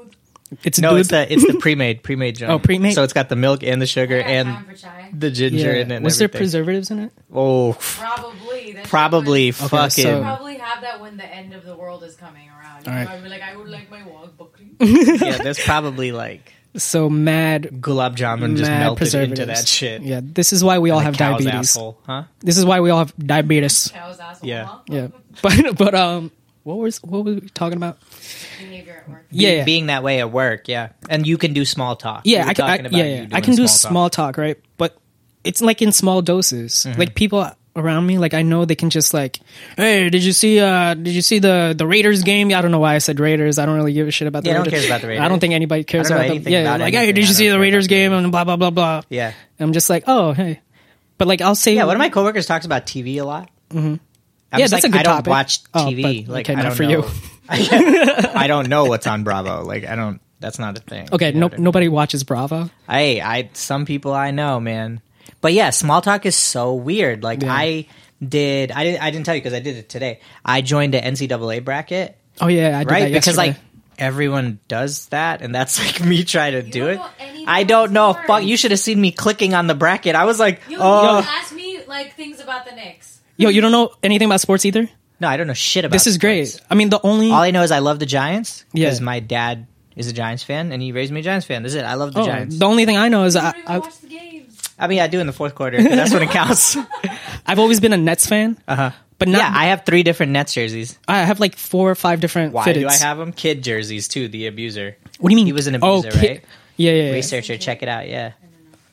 It's 0.63 0.79
No, 0.79 0.91
dude. 0.91 0.99
it's 1.01 1.09
the 1.09 1.31
it's 1.31 1.45
the 1.45 1.59
pre-made 1.59 2.01
pre-made 2.01 2.35
jam. 2.37 2.49
Oh, 2.49 2.57
pre-made? 2.59 2.93
So 2.93 3.03
it's 3.03 3.13
got 3.13 3.29
the 3.29 3.35
milk 3.35 3.61
and 3.63 3.79
the 3.79 3.85
sugar 3.85 4.17
I 4.17 4.43
got 4.43 4.45
time 4.45 4.65
and 5.11 5.21
the 5.21 5.29
ginger 5.29 5.73
yeah. 5.75 5.81
in 5.81 5.91
it. 5.91 5.95
And 5.97 6.05
Was 6.05 6.17
there 6.17 6.27
preservatives 6.27 6.89
in 6.89 6.99
it? 6.99 7.11
Oh, 7.31 7.73
Probably. 7.79 8.73
That 8.73 8.85
probably 8.85 9.47
was- 9.47 9.57
fucking. 9.57 10.03
so- 10.05 10.21
Probably 10.21 10.57
have 10.57 10.81
that 10.81 11.01
when 11.01 11.17
the 11.17 11.25
end 11.25 11.53
of 11.53 11.65
the 11.65 11.75
world 11.75 12.03
is 12.03 12.15
coming 12.15 12.48
around. 12.87 12.95
You 12.95 12.99
All 12.99 13.05
know, 13.05 13.11
right. 13.11 13.17
I'd 13.17 13.23
be 13.23 13.29
like, 13.29 13.41
I 13.41 13.55
would 13.55 13.69
like 13.69 13.91
my 13.91 14.05
walk 14.05 14.37
buckling. 14.37 14.75
yeah, 14.79 15.37
there's 15.37 15.59
probably 15.59 16.11
like 16.11 16.53
so 16.77 17.09
mad 17.09 17.63
Gulab 17.81 18.15
jamun 18.15 18.55
just 18.57 18.69
mad 18.69 18.79
melted 18.81 19.13
into 19.15 19.45
that 19.47 19.67
shit. 19.67 20.01
Yeah, 20.01 20.21
this 20.23 20.53
is 20.53 20.63
why 20.63 20.79
we 20.79 20.91
all 20.91 20.99
have 20.99 21.17
cow's 21.17 21.39
diabetes. 21.43 21.71
asshole, 21.71 21.99
huh? 22.05 22.23
This 22.41 22.57
is 22.57 22.65
why 22.65 22.79
we 22.79 22.89
all 22.89 22.99
have 22.99 23.15
diabetes. 23.17 23.89
Cow's 23.93 24.19
asshole. 24.19 24.49
Yeah. 24.49 24.65
huh? 24.65 24.79
Yeah, 24.87 25.07
but 25.41 25.77
but 25.77 25.95
um, 25.95 26.31
what 26.63 26.77
was 26.77 27.01
what 27.03 27.25
were 27.25 27.33
we 27.33 27.41
talking 27.49 27.77
about? 27.77 27.97
Behavior 28.59 29.03
at 29.03 29.09
work. 29.09 29.25
Yeah, 29.31 29.49
yeah. 29.49 29.63
being 29.63 29.87
that 29.87 30.03
way 30.03 30.19
at 30.19 30.31
work, 30.31 30.67
yeah. 30.67 30.89
And 31.09 31.25
you 31.25 31.37
can 31.37 31.53
do 31.53 31.65
small 31.65 31.95
talk. 31.95 32.21
yeah, 32.25 32.39
You 32.39 32.45
were 32.45 32.49
I 32.49 32.53
can, 32.53 32.65
I, 32.65 32.67
talking 32.69 32.85
about 32.85 32.97
yeah, 32.97 33.03
you 33.03 33.09
yeah. 33.11 33.17
doing 33.21 33.33
I 33.33 33.41
can 33.41 33.55
do 33.55 33.63
talk. 33.63 33.69
small 33.71 34.09
talk, 34.09 34.37
right? 34.37 34.57
But 34.77 34.97
it's 35.43 35.61
like 35.61 35.81
in 35.81 35.91
small 35.91 36.21
doses. 36.21 36.73
Mm-hmm. 36.73 36.99
Like 36.99 37.15
people 37.15 37.49
around 37.79 38.05
me, 38.05 38.17
like 38.17 38.33
I 38.33 38.41
know 38.43 38.65
they 38.65 38.75
can 38.75 38.89
just 38.89 39.13
like, 39.13 39.39
hey, 39.77 40.09
did 40.09 40.23
you 40.23 40.31
see? 40.33 40.59
uh 40.59 40.93
Did 40.93 41.13
you 41.13 41.21
see 41.21 41.39
the 41.39 41.73
the 41.75 41.87
Raiders 41.87 42.21
game? 42.23 42.49
I 42.53 42.61
don't 42.61 42.71
know 42.71 42.79
why 42.79 42.95
I 42.95 42.99
said 42.99 43.19
Raiders. 43.19 43.57
I 43.57 43.65
don't 43.65 43.75
really 43.75 43.93
give 43.93 44.07
a 44.07 44.11
shit 44.11 44.27
about 44.27 44.43
the 44.43 44.49
Yeah, 44.51 44.61
Raiders. 44.61 44.85
about 44.85 45.01
the 45.01 45.07
Raiders. 45.07 45.23
I 45.23 45.27
don't 45.27 45.39
think 45.39 45.53
anybody 45.53 45.83
cares 45.83 46.09
about 46.11 46.27
them. 46.27 46.43
Yeah, 46.45 46.59
about 46.61 46.79
like 46.81 46.93
hey, 46.93 47.11
did 47.11 47.27
you 47.27 47.33
see 47.33 47.49
the 47.49 47.59
Raiders 47.59 47.87
game? 47.87 48.13
And 48.13 48.31
blah 48.31 48.43
blah 48.43 48.57
blah 48.57 48.69
blah. 48.69 49.01
Yeah. 49.09 49.33
I'm 49.59 49.73
just 49.73 49.89
like, 49.89 50.03
oh 50.07 50.33
hey, 50.33 50.59
but 51.17 51.27
like 51.27 51.41
I'll 51.41 51.55
say, 51.55 51.75
Yeah, 51.75 51.85
one 51.85 51.95
of 51.95 51.99
my 51.99 52.09
coworkers 52.09 52.45
talks 52.45 52.65
about 52.65 52.85
TV 52.85 53.15
a 53.19 53.23
lot. 53.23 53.49
Mm-hmm. 53.71 53.95
Yeah, 54.57 54.67
that's 54.67 54.83
a 54.83 54.89
good 54.89 54.99
I 54.99 55.03
don't 55.03 55.15
topic. 55.15 55.29
watch 55.29 55.59
Oh, 55.73 55.85
TV. 55.85 56.25
but- 56.25 56.33
like 56.33 56.49
okay, 56.49 56.59
I 56.59 56.63
don't 56.63 56.75
for 56.75 56.83
know. 56.83 56.89
you. 56.89 57.03
I 57.49 58.45
don't 58.47 58.69
know 58.69 58.85
what's 58.85 59.07
on 59.07 59.23
Bravo. 59.23 59.63
Like 59.63 59.85
I 59.85 59.95
don't. 59.95 60.21
That's 60.39 60.57
not 60.59 60.77
a 60.77 60.81
thing. 60.81 61.09
Okay, 61.11 61.27
You 61.27 61.33
know 61.33 61.47
no, 61.47 61.53
I 61.53 61.55
mean? 61.57 61.63
nobody 61.63 61.87
watches 61.89 62.23
Bravo. 62.23 62.69
I, 62.87 63.19
I, 63.21 63.49
some 63.53 63.85
people 63.85 64.13
I 64.13 64.31
know, 64.31 64.59
man. 64.61 65.01
But 65.41 65.53
yeah, 65.53 65.69
small 65.69 66.01
talk 66.01 66.25
is 66.25 66.35
so 66.35 66.73
weird. 66.73 67.23
Like 67.23 67.41
Yeah. 67.43 67.53
I 67.53 67.87
did, 68.27 68.71
I 68.71 68.83
didn't, 68.83 69.01
I 69.01 69.11
didn't 69.11 69.25
tell 69.25 69.35
you 69.35 69.41
because 69.41 69.53
I 69.53 69.59
did 69.59 69.77
it 69.77 69.87
today. 69.89 70.19
I 70.43 70.61
joined 70.61 70.93
an 70.95 71.13
NCAA 71.15 71.63
bracket, 71.63 72.17
Oh 72.41 72.47
yeah, 72.47 72.77
I 72.77 72.83
did 72.83 72.91
right? 72.91 73.03
that 73.03 73.13
Because 73.13 73.37
like 73.37 73.55
everyone 73.97 74.59
does 74.67 75.07
that, 75.07 75.41
and 75.41 75.53
that's 75.53 75.79
like 75.85 76.01
me 76.05 76.23
trying 76.23 76.53
to 76.53 76.61
do 76.61 76.81
don't 76.85 76.89
it. 76.91 76.95
know 76.97 77.07
I 77.47 77.63
don't 77.63 77.91
know. 77.91 78.11
sports. 78.13 78.27
Fuck, 78.27 78.43
you 78.43 78.57
should 78.57 78.71
have 78.71 78.79
seen 78.79 78.99
me 78.99 79.11
clicking 79.11 79.53
on 79.53 79.67
the 79.67 79.75
bracket. 79.75 80.15
I 80.15 80.25
was 80.25 80.39
like, 80.39 80.61
You, 80.69 80.77
oh, 80.79 81.19
you 81.19 81.25
ask 81.25 81.53
me 81.53 81.79
like 81.87 82.15
things 82.15 82.39
about 82.39 82.65
the 82.65 82.75
Knicks. 82.75 83.19
yo, 83.37 83.49
you 83.49 83.61
don't 83.61 83.71
know 83.71 83.91
anything 84.03 84.27
about 84.27 84.41
sports 84.41 84.65
either. 84.65 84.87
no, 85.19 85.27
I 85.27 85.37
don't 85.37 85.47
know 85.47 85.53
shit 85.53 85.85
about. 85.85 85.93
This 85.93 86.07
is 86.07 86.15
sports. 86.15 86.21
great. 86.57 86.61
I 86.69 86.75
mean, 86.75 86.89
the 86.89 86.99
only 87.03 87.31
All 87.31 87.41
I 87.41 87.51
know 87.51 87.63
is 87.63 87.71
I 87.71 87.79
love 87.79 87.99
the 87.99 88.05
Giants 88.05 88.65
Yeah. 88.73 88.85
because 88.87 89.01
my 89.01 89.19
dad 89.19 89.67
is 89.95 90.07
a 90.07 90.13
Giants 90.13 90.43
fan, 90.43 90.71
and 90.71 90.81
he 90.81 90.91
raised 90.93 91.11
me 91.11 91.19
a 91.19 91.23
Giants 91.23 91.45
fan. 91.45 91.63
That's 91.63 91.75
it. 91.75 91.83
I 91.83 91.95
love 91.95 92.13
the 92.13 92.21
oh, 92.21 92.25
Giants. 92.25 92.57
the 92.59 92.65
only 92.65 92.85
thing 92.85 92.97
I 92.97 93.07
know 93.09 93.23
is 93.25 93.35
You 93.35 93.41
I, 93.41 93.51
don't 93.51 93.59
even 93.59 93.71
I 93.71 93.77
watch 93.79 93.97
the 93.99 94.07
games. 94.07 94.38
I 94.79 94.87
mean, 94.87 94.99
I 94.99 95.07
do 95.07 95.19
in 95.19 95.27
the 95.27 95.33
fourth 95.33 95.55
quarter. 95.55 95.77
'cause 95.77 95.85
That's 95.89 96.13
when 96.13 96.23
it 96.23 96.29
counts. 96.31 96.77
I've 97.45 97.59
always 97.59 97.79
been 97.79 97.93
a 97.93 97.97
Nets 97.97 98.25
fan, 98.27 98.57
Uh 98.67 98.75
huh. 98.75 98.91
but 99.17 99.27
not. 99.27 99.39
Yeah, 99.39 99.51
I 99.53 99.65
have 99.67 99.85
three 99.85 100.03
different 100.03 100.31
Nets 100.31 100.53
jerseys. 100.53 100.97
I 101.07 101.19
have 101.19 101.39
like 101.39 101.55
four 101.57 101.89
or 101.91 101.95
five 101.95 102.19
different 102.21 102.53
Why 102.53 102.65
fitteds. 102.67 102.73
do 102.81 102.87
I 102.87 102.95
have 102.97 103.17
them? 103.17 103.31
Kid 103.33 103.63
jerseys 103.63 104.07
too. 104.07 104.27
The 104.27 104.47
abuser. 104.47 104.95
What 105.19 105.29
do 105.29 105.33
you 105.33 105.37
mean? 105.37 105.45
He 105.47 105.53
was 105.53 105.67
an 105.67 105.77
Oh, 105.81 105.99
abuser, 105.99 106.17
ki- 106.19 106.27
right? 106.27 106.43
Yeah, 106.77 106.91
yeah. 106.93 107.03
yeah. 107.07 107.11
Researcher, 107.11 107.57
check 107.57 107.83
it 107.83 107.89
out. 107.89 108.07
Yeah, 108.07 108.31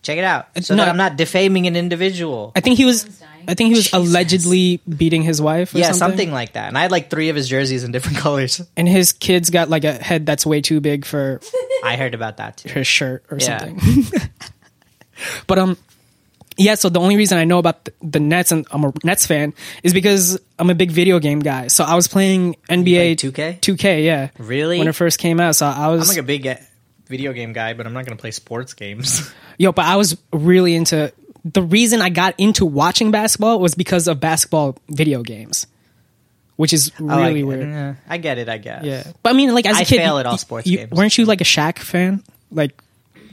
check 0.02 0.18
it 0.18 0.24
out. 0.24 0.48
So 0.62 0.74
no, 0.74 0.84
that 0.84 0.90
I'm 0.90 0.96
not 0.96 1.16
defaming 1.16 1.66
an 1.68 1.76
individual. 1.76 2.52
I 2.56 2.60
think 2.60 2.76
he 2.78 2.84
was. 2.84 3.06
I 3.48 3.54
think 3.54 3.68
he 3.68 3.74
was 3.74 3.84
Jesus. 3.84 3.92
allegedly 4.10 4.80
beating 4.88 5.22
his 5.22 5.40
wife. 5.40 5.72
Or 5.72 5.78
yeah, 5.78 5.92
something. 5.92 5.98
something 5.98 6.32
like 6.32 6.54
that. 6.54 6.66
And 6.66 6.76
I 6.76 6.82
had 6.82 6.90
like 6.90 7.10
three 7.10 7.28
of 7.28 7.36
his 7.36 7.48
jerseys 7.48 7.84
in 7.84 7.92
different 7.92 8.18
colors. 8.26 8.60
And 8.76 8.88
his 8.88 9.12
kid's 9.12 9.50
got 9.50 9.68
like 9.70 9.84
a 9.84 9.92
head 9.92 10.26
that's 10.26 10.44
way 10.44 10.60
too 10.60 10.80
big 10.80 11.04
for 11.04 11.40
I 11.84 11.94
heard 11.94 12.14
about 12.14 12.38
that 12.38 12.56
too. 12.56 12.70
his 12.70 12.88
shirt 12.88 13.24
or 13.30 13.38
Yeah. 13.38 13.60
something. 13.60 14.04
but 15.46 15.58
um, 15.58 15.76
yeah. 16.56 16.74
So 16.74 16.88
the 16.88 17.00
only 17.00 17.16
reason 17.16 17.38
I 17.38 17.44
know 17.44 17.58
about 17.58 17.84
the, 17.84 17.92
the 18.02 18.20
Nets 18.20 18.52
and 18.52 18.66
I'm 18.70 18.84
a 18.84 18.92
Nets 19.04 19.26
fan 19.26 19.54
is 19.82 19.92
because 19.92 20.38
I'm 20.58 20.70
a 20.70 20.74
big 20.74 20.90
video 20.90 21.18
game 21.18 21.40
guy. 21.40 21.68
So 21.68 21.84
I 21.84 21.94
was 21.94 22.08
playing 22.08 22.56
NBA 22.68 23.16
2K? 23.16 23.60
2K, 23.60 24.04
yeah. 24.04 24.30
Really? 24.38 24.78
When 24.78 24.88
it 24.88 24.94
first 24.94 25.18
came 25.18 25.40
out, 25.40 25.56
so 25.56 25.66
I 25.66 25.88
was 25.88 26.02
I'm 26.02 26.08
like 26.16 26.22
a 26.22 26.26
big 26.26 26.58
video 27.06 27.32
game 27.32 27.52
guy, 27.52 27.74
but 27.74 27.86
I'm 27.86 27.92
not 27.92 28.04
gonna 28.04 28.16
play 28.16 28.30
sports 28.30 28.74
games. 28.74 29.30
Yo, 29.58 29.72
but 29.72 29.84
I 29.84 29.96
was 29.96 30.16
really 30.32 30.74
into 30.74 31.12
the 31.44 31.62
reason 31.62 32.02
I 32.02 32.08
got 32.08 32.34
into 32.38 32.66
watching 32.66 33.10
basketball 33.10 33.60
was 33.60 33.74
because 33.74 34.08
of 34.08 34.18
basketball 34.18 34.76
video 34.88 35.22
games, 35.22 35.66
which 36.56 36.72
is 36.72 36.90
I 36.98 37.02
like 37.02 37.28
really 37.28 37.44
weird. 37.44 37.96
I 38.08 38.18
get 38.18 38.38
it. 38.38 38.48
I 38.48 38.58
guess. 38.58 38.84
Yeah, 38.84 39.04
but 39.22 39.30
I 39.30 39.32
mean, 39.34 39.54
like 39.54 39.66
as 39.66 39.76
a 39.78 39.80
I 39.80 39.84
kid, 39.84 39.98
fail 39.98 40.18
at 40.18 40.26
all 40.26 40.38
sports 40.38 40.66
you- 40.66 40.78
games. 40.78 40.92
Weren't 40.92 41.16
you 41.16 41.24
like 41.24 41.40
a 41.40 41.44
Shaq 41.44 41.78
fan? 41.78 42.22
Like 42.50 42.80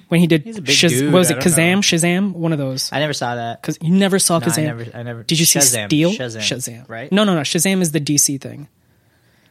when 0.10 0.19
he 0.19 0.27
did 0.27 0.43
He's 0.43 0.57
a 0.57 0.62
big 0.62 0.75
Shaz- 0.75 0.89
dude, 0.89 1.12
what 1.13 1.19
was 1.19 1.31
I 1.31 1.36
it 1.38 1.41
don't 1.41 1.53
Kazam? 1.53 1.74
know. 1.75 1.79
Shazam? 1.79 2.33
One 2.33 2.51
of 2.53 2.60
those. 2.60 2.91
I 2.91 3.00
never 3.00 3.13
saw 3.13 3.36
that. 3.36 3.62
Because 3.62 3.77
you 3.81 3.93
never 3.93 4.19
saw 4.19 4.39
No, 4.39 4.45
I 4.45 4.50
Kazam. 4.50 4.63
never- 4.63 4.86
I 4.93 5.03
never- 5.03 5.24
Did 5.24 5.39
you 5.39 5.45
see 5.45 5.60
Shazam. 5.60 5.86
Steel? 5.88 6.12
Shazam. 6.12 6.88
Right? 6.89 7.12
No, 7.12 7.24
no, 7.24 7.36
no. 7.36 7.41
Shazam 7.41 7.81
is 7.81 7.91
the 7.91 8.00
DC 8.00 8.39
thing. 8.41 8.67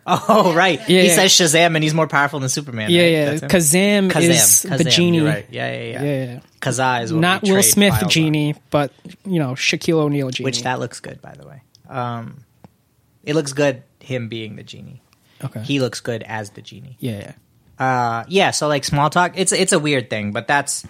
Oh, 0.04 0.52
right. 0.52 0.80
He 0.80 1.00
yeah. 1.00 1.14
says 1.14 1.30
Shazam, 1.30 1.76
and 1.76 1.82
he's 1.84 1.94
more 1.94 2.08
powerful 2.08 2.40
than 2.40 2.48
Superman. 2.48 2.90
Yeah, 2.90 3.02
right? 3.02 3.12
yeah. 3.12 3.24
That's 3.36 3.40
him? 3.72 4.08
Kazam, 4.08 4.10
Kazam. 4.10 4.28
is 4.30 4.62
the 4.62 4.68
Kazam, 4.68 4.90
genie. 4.90 5.18
You're 5.18 5.26
right. 5.26 5.46
Yeah, 5.48 5.72
yeah, 5.72 5.82
yeah. 5.82 6.02
Yeah, 6.02 6.24
yeah. 6.34 6.40
Kazaa 6.60 7.02
is 7.04 7.12
what 7.12 7.20
Not 7.20 7.42
we 7.42 7.50
Will 7.50 7.56
trade 7.62 7.70
Smith 7.70 7.90
files 7.92 8.02
on. 8.02 8.08
genie, 8.10 8.54
but 8.70 8.92
you 9.24 9.38
know 9.38 9.52
Shaquille 9.52 9.98
O'Neal 10.00 10.30
genie. 10.30 10.44
Which 10.44 10.62
that 10.62 10.80
looks 10.80 10.98
good, 10.98 11.22
by 11.22 11.34
the 11.34 11.46
way. 11.46 11.62
Um, 11.88 12.42
it 13.22 13.34
looks 13.36 13.52
good 13.52 13.84
him 14.00 14.28
being 14.28 14.56
the 14.56 14.64
genie. 14.64 15.02
okay. 15.44 15.62
He 15.62 15.78
looks 15.78 16.00
good 16.00 16.24
as 16.24 16.50
the 16.50 16.62
genie. 16.62 16.96
yeah, 16.98 17.18
yeah. 17.18 17.32
Uh, 17.82 18.24
yeah. 18.28 18.52
So 18.52 18.68
like 18.68 18.84
small 18.84 19.10
talk, 19.10 19.32
it's 19.36 19.50
it's 19.50 19.72
a 19.72 19.78
weird 19.78 20.08
thing, 20.08 20.30
but 20.30 20.46
that's 20.46 20.86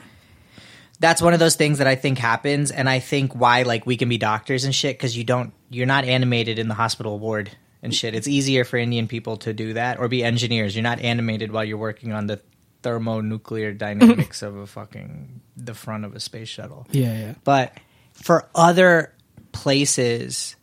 that's 1.00 1.22
one 1.22 1.32
of 1.32 1.40
those 1.40 1.56
things 1.56 1.78
that 1.78 1.86
I 1.86 1.94
think 1.94 2.18
happens, 2.18 2.70
and 2.70 2.86
I 2.86 2.98
think 2.98 3.34
why 3.34 3.62
like 3.62 3.86
we 3.86 3.96
can 3.96 4.10
be 4.10 4.18
doctors 4.18 4.64
and 4.64 4.74
shit 4.74 4.98
because 4.98 5.16
you 5.16 5.24
don't 5.24 5.54
you're 5.70 5.86
not 5.86 6.04
animated 6.04 6.58
in 6.58 6.68
the 6.68 6.74
hospital 6.74 7.18
ward 7.18 7.50
and 7.82 7.94
shit. 7.94 8.14
It's 8.14 8.28
easier 8.28 8.64
for 8.64 8.76
Indian 8.76 9.08
people 9.08 9.38
to 9.38 9.54
do 9.54 9.72
that 9.72 9.98
or 9.98 10.08
be 10.08 10.22
engineers. 10.22 10.76
You're 10.76 10.82
not 10.82 11.00
animated 11.00 11.50
while 11.50 11.64
you're 11.64 11.78
working 11.78 12.12
on 12.12 12.26
the 12.26 12.42
thermonuclear 12.82 13.72
dynamics 13.86 14.42
of 14.42 14.56
a 14.56 14.66
fucking 14.66 15.40
the 15.56 15.72
front 15.72 16.04
of 16.04 16.14
a 16.14 16.20
space 16.20 16.48
shuttle. 16.48 16.86
Yeah, 16.90 17.18
yeah. 17.18 17.34
But 17.42 17.72
for 18.12 18.50
other 18.54 19.14
places, 19.52 20.56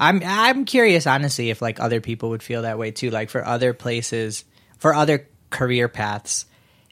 I'm 0.00 0.22
I'm 0.24 0.64
curious 0.64 1.06
honestly 1.06 1.50
if 1.50 1.60
like 1.60 1.78
other 1.78 2.00
people 2.00 2.30
would 2.30 2.42
feel 2.42 2.62
that 2.62 2.78
way 2.78 2.90
too. 2.90 3.10
Like 3.10 3.28
for 3.28 3.44
other 3.44 3.74
places, 3.74 4.46
for 4.78 4.94
other 4.94 5.28
career 5.54 5.88
paths, 5.88 6.44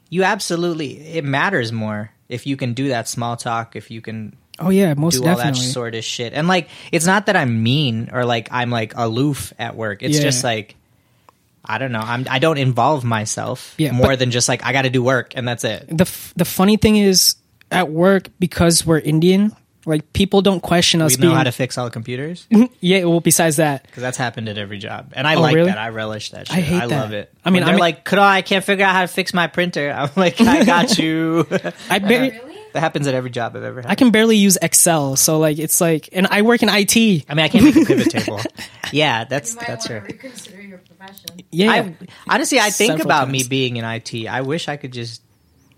you 0.09 0.23
absolutely 0.23 0.97
it 1.17 1.23
matters 1.23 1.71
more 1.71 2.09
if 2.29 2.47
you 2.47 2.55
can 2.57 2.73
do 2.73 2.87
that 2.89 3.07
small 3.07 3.35
talk, 3.37 3.75
if 3.75 3.91
you 3.91 4.01
can 4.01 4.35
Oh 4.59 4.69
yeah, 4.69 4.93
most 4.93 5.13
do 5.15 5.19
all 5.27 5.35
that 5.35 5.37
definitely. 5.37 5.65
sort 5.67 5.95
of 5.95 6.03
shit. 6.03 6.33
And 6.33 6.47
like 6.47 6.69
it's 6.91 7.05
not 7.05 7.25
that 7.25 7.35
I'm 7.35 7.61
mean 7.63 8.09
or 8.13 8.23
like 8.25 8.47
I'm 8.51 8.69
like 8.69 8.93
aloof 8.95 9.51
at 9.59 9.75
work. 9.75 10.01
It's 10.03 10.15
Yeah. 10.17 10.21
just 10.23 10.43
like 10.43 10.75
I 11.65 11.77
don't 11.77 11.91
know. 11.91 11.99
I'm 12.03 12.25
I 12.29 12.39
don't 12.39 12.57
involve 12.57 13.03
myself 13.03 13.73
Yeah, 13.77 13.91
more 13.93 14.15
than 14.15 14.31
just 14.31 14.47
like 14.49 14.63
I 14.65 14.73
got 14.73 14.83
to 14.83 14.89
do 14.89 15.01
work 15.03 15.33
and 15.35 15.47
that's 15.47 15.63
it. 15.63 15.87
the 15.89 16.03
f- 16.05 16.33
the 16.35 16.45
funny 16.45 16.77
thing 16.77 16.97
is 16.97 17.35
at 17.71 17.89
work 17.89 18.27
because 18.39 18.85
we're 18.85 18.99
Indian, 18.99 19.55
like 19.85 20.13
people 20.13 20.41
don't 20.41 20.61
question 20.61 21.01
us 21.01 21.17
We 21.17 21.21
know 21.21 21.27
being 21.29 21.37
how 21.37 21.43
to 21.43 21.51
fix 21.51 21.77
all 21.77 21.85
the 21.85 21.91
computers. 21.91 22.47
yeah. 22.79 23.03
Well, 23.05 23.19
besides 23.19 23.57
that, 23.57 23.83
Because 23.83 24.01
that's 24.01 24.17
happened 24.17 24.47
at 24.49 24.57
every 24.57 24.77
job, 24.79 25.13
and 25.15 25.27
I 25.27 25.35
Oh, 25.35 25.41
like 25.41 25.55
really? 25.55 25.69
that. 25.69 25.77
I 25.77 25.89
relish 25.89 26.31
that. 26.31 26.47
Shit. 26.47 26.57
I 26.57 26.61
hate 26.61 26.81
I 26.81 26.87
that. 26.87 27.01
love 27.01 27.13
it. 27.13 27.33
I 27.43 27.49
mean, 27.49 27.61
When 27.61 27.65
they're 27.65 27.73
I'm- 27.75 27.79
like, 27.79 28.03
"Could 28.03 28.19
I 28.19 28.41
can't 28.41 28.63
figure 28.63 28.85
out 28.85 28.93
how 28.95 29.01
to 29.01 29.07
fix 29.07 29.33
my 29.33 29.47
printer." 29.47 29.91
I'm 29.97 30.09
like, 30.15 30.39
"I 30.41 30.63
got 30.65 30.97
you." 30.97 31.47
I 31.89 31.99
barely, 31.99 32.31
Really? 32.31 32.57
that 32.73 32.79
happens 32.79 33.05
at 33.07 33.13
every 33.13 33.29
job 33.29 33.55
I've 33.55 33.63
ever 33.63 33.81
had. 33.81 33.91
I 33.91 33.95
can 33.95 34.11
barely 34.11 34.37
use 34.37 34.57
Excel. 34.61 35.15
So 35.15 35.39
like 35.39 35.59
it's 35.59 35.79
like, 35.81 36.09
and 36.13 36.27
I 36.27 36.41
work 36.43 36.63
in 36.63 36.69
IT. 36.71 37.25
I 37.29 37.33
mean, 37.33 37.45
I 37.45 37.49
can't 37.49 37.63
make 37.65 37.75
a 37.75 37.85
pivot 37.85 38.09
table. 38.09 38.39
Yeah, 38.91 39.25
that's 39.25 39.51
You 39.53 39.57
might 39.57 39.67
that's 39.67 39.85
true. 39.87 39.99
reconsider 39.99 40.61
your 40.61 40.77
profession. 40.79 41.25
Yeah, 41.51 41.71
I, 41.71 41.95
honestly, 42.27 42.59
I 42.59 42.69
think 42.69 42.91
Several 42.91 43.07
about 43.07 43.29
me 43.29 43.43
being 43.43 43.77
in 43.77 43.85
IT. 43.85 44.27
I 44.27 44.41
wish 44.41 44.67
I 44.67 44.77
could 44.77 44.93
just 44.93 45.21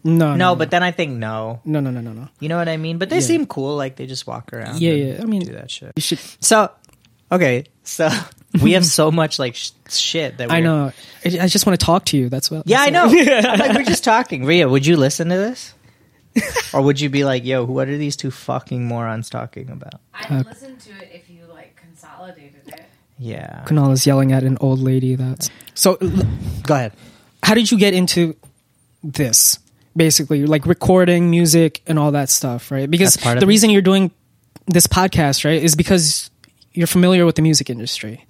no, 0.06 0.36
no, 0.36 0.56
but 0.56 0.70
then 0.72 0.84
I 0.84 0.92
think 0.92 1.14
no. 1.18 1.60
no, 1.66 1.80
no, 1.82 1.90
no, 1.90 2.00
no, 2.00 2.14
no. 2.14 2.30
You 2.40 2.48
know 2.48 2.58
what 2.58 2.70
I 2.70 2.78
mean? 2.78 2.98
But 3.00 3.10
they 3.10 3.18
Yeah. 3.18 3.22
seem 3.34 3.46
cool. 3.48 3.76
Like 3.76 3.96
they 3.98 4.06
just 4.06 4.26
walk 4.28 4.54
around. 4.54 4.80
Yeah, 4.80 4.92
and 4.94 5.08
yeah. 5.18 5.22
I 5.22 5.26
mean, 5.26 5.42
do 5.42 5.54
that 5.54 5.70
shit. 5.72 5.92
You 5.96 6.02
should. 6.02 6.20
So, 6.40 6.70
okay, 7.32 7.66
so 7.84 8.08
we 8.64 8.74
have 8.74 8.86
so 8.86 9.12
much 9.12 9.40
like 9.40 9.56
sh- 9.56 9.72
shit 9.90 10.38
that 10.38 10.52
I 10.52 10.56
we're- 10.56 10.64
know. 10.64 10.92
I, 11.26 11.44
I 11.44 11.48
just 11.48 11.66
want 11.66 11.80
to 11.80 11.84
talk 11.86 12.06
to 12.06 12.18
you. 12.18 12.30
That's 12.30 12.50
what. 12.52 12.68
Yeah, 12.68 12.82
I 12.82 12.90
know. 12.92 13.06
I'm 13.10 13.60
like 13.60 13.74
we're 13.76 13.84
just 13.84 14.04
talking. 14.04 14.46
Ria, 14.46 14.70
would 14.70 14.86
you 14.86 14.96
listen 14.96 15.30
to 15.30 15.36
this? 15.38 15.74
or 16.74 16.82
would 16.82 17.00
you 17.00 17.10
be 17.10 17.24
like, 17.24 17.46
"Yo, 17.46 17.64
what 17.64 17.88
are 17.88 17.98
these 17.98 18.16
two 18.16 18.30
fucking 18.30 18.86
morons 18.86 19.30
talking 19.30 19.70
about?" 19.72 20.02
I 20.14 20.28
uh, 20.28 20.38
would 20.38 20.46
listen 20.48 20.78
to 20.78 20.92
it 21.02 21.10
if 21.14 21.30
you 21.30 21.46
like 21.50 21.76
consolidated 21.78 22.62
it. 22.68 22.86
Yeah. 23.18 23.64
Kunal 23.66 23.92
is 23.94 24.06
yelling 24.06 24.34
at 24.34 24.44
an 24.44 24.58
old 24.62 24.80
lady. 24.80 25.16
That's 25.16 25.50
so. 25.74 25.98
l- 26.02 26.12
Go 26.64 26.76
ahead. 26.76 26.92
How 27.42 27.54
did 27.56 27.72
you 27.72 27.78
get 27.80 27.94
into 27.94 28.36
this? 29.04 29.60
Basically, 29.98 30.46
like 30.46 30.66
recording 30.66 31.30
music 31.30 31.82
and 31.88 31.98
all 31.98 32.12
that 32.12 32.30
stuff, 32.30 32.70
right? 32.70 32.90
Because 32.90 33.14
the 33.16 33.46
reason 33.48 33.70
you're 33.70 33.82
doing 33.82 34.12
this 34.68 34.88
podcast, 34.88 35.46
right, 35.46 35.62
is 35.62 35.76
because 35.76 36.30
you're 36.74 36.88
familiar 36.88 37.26
with 37.26 37.36
the 37.36 37.42
music 37.42 37.70
industry, 37.70 38.26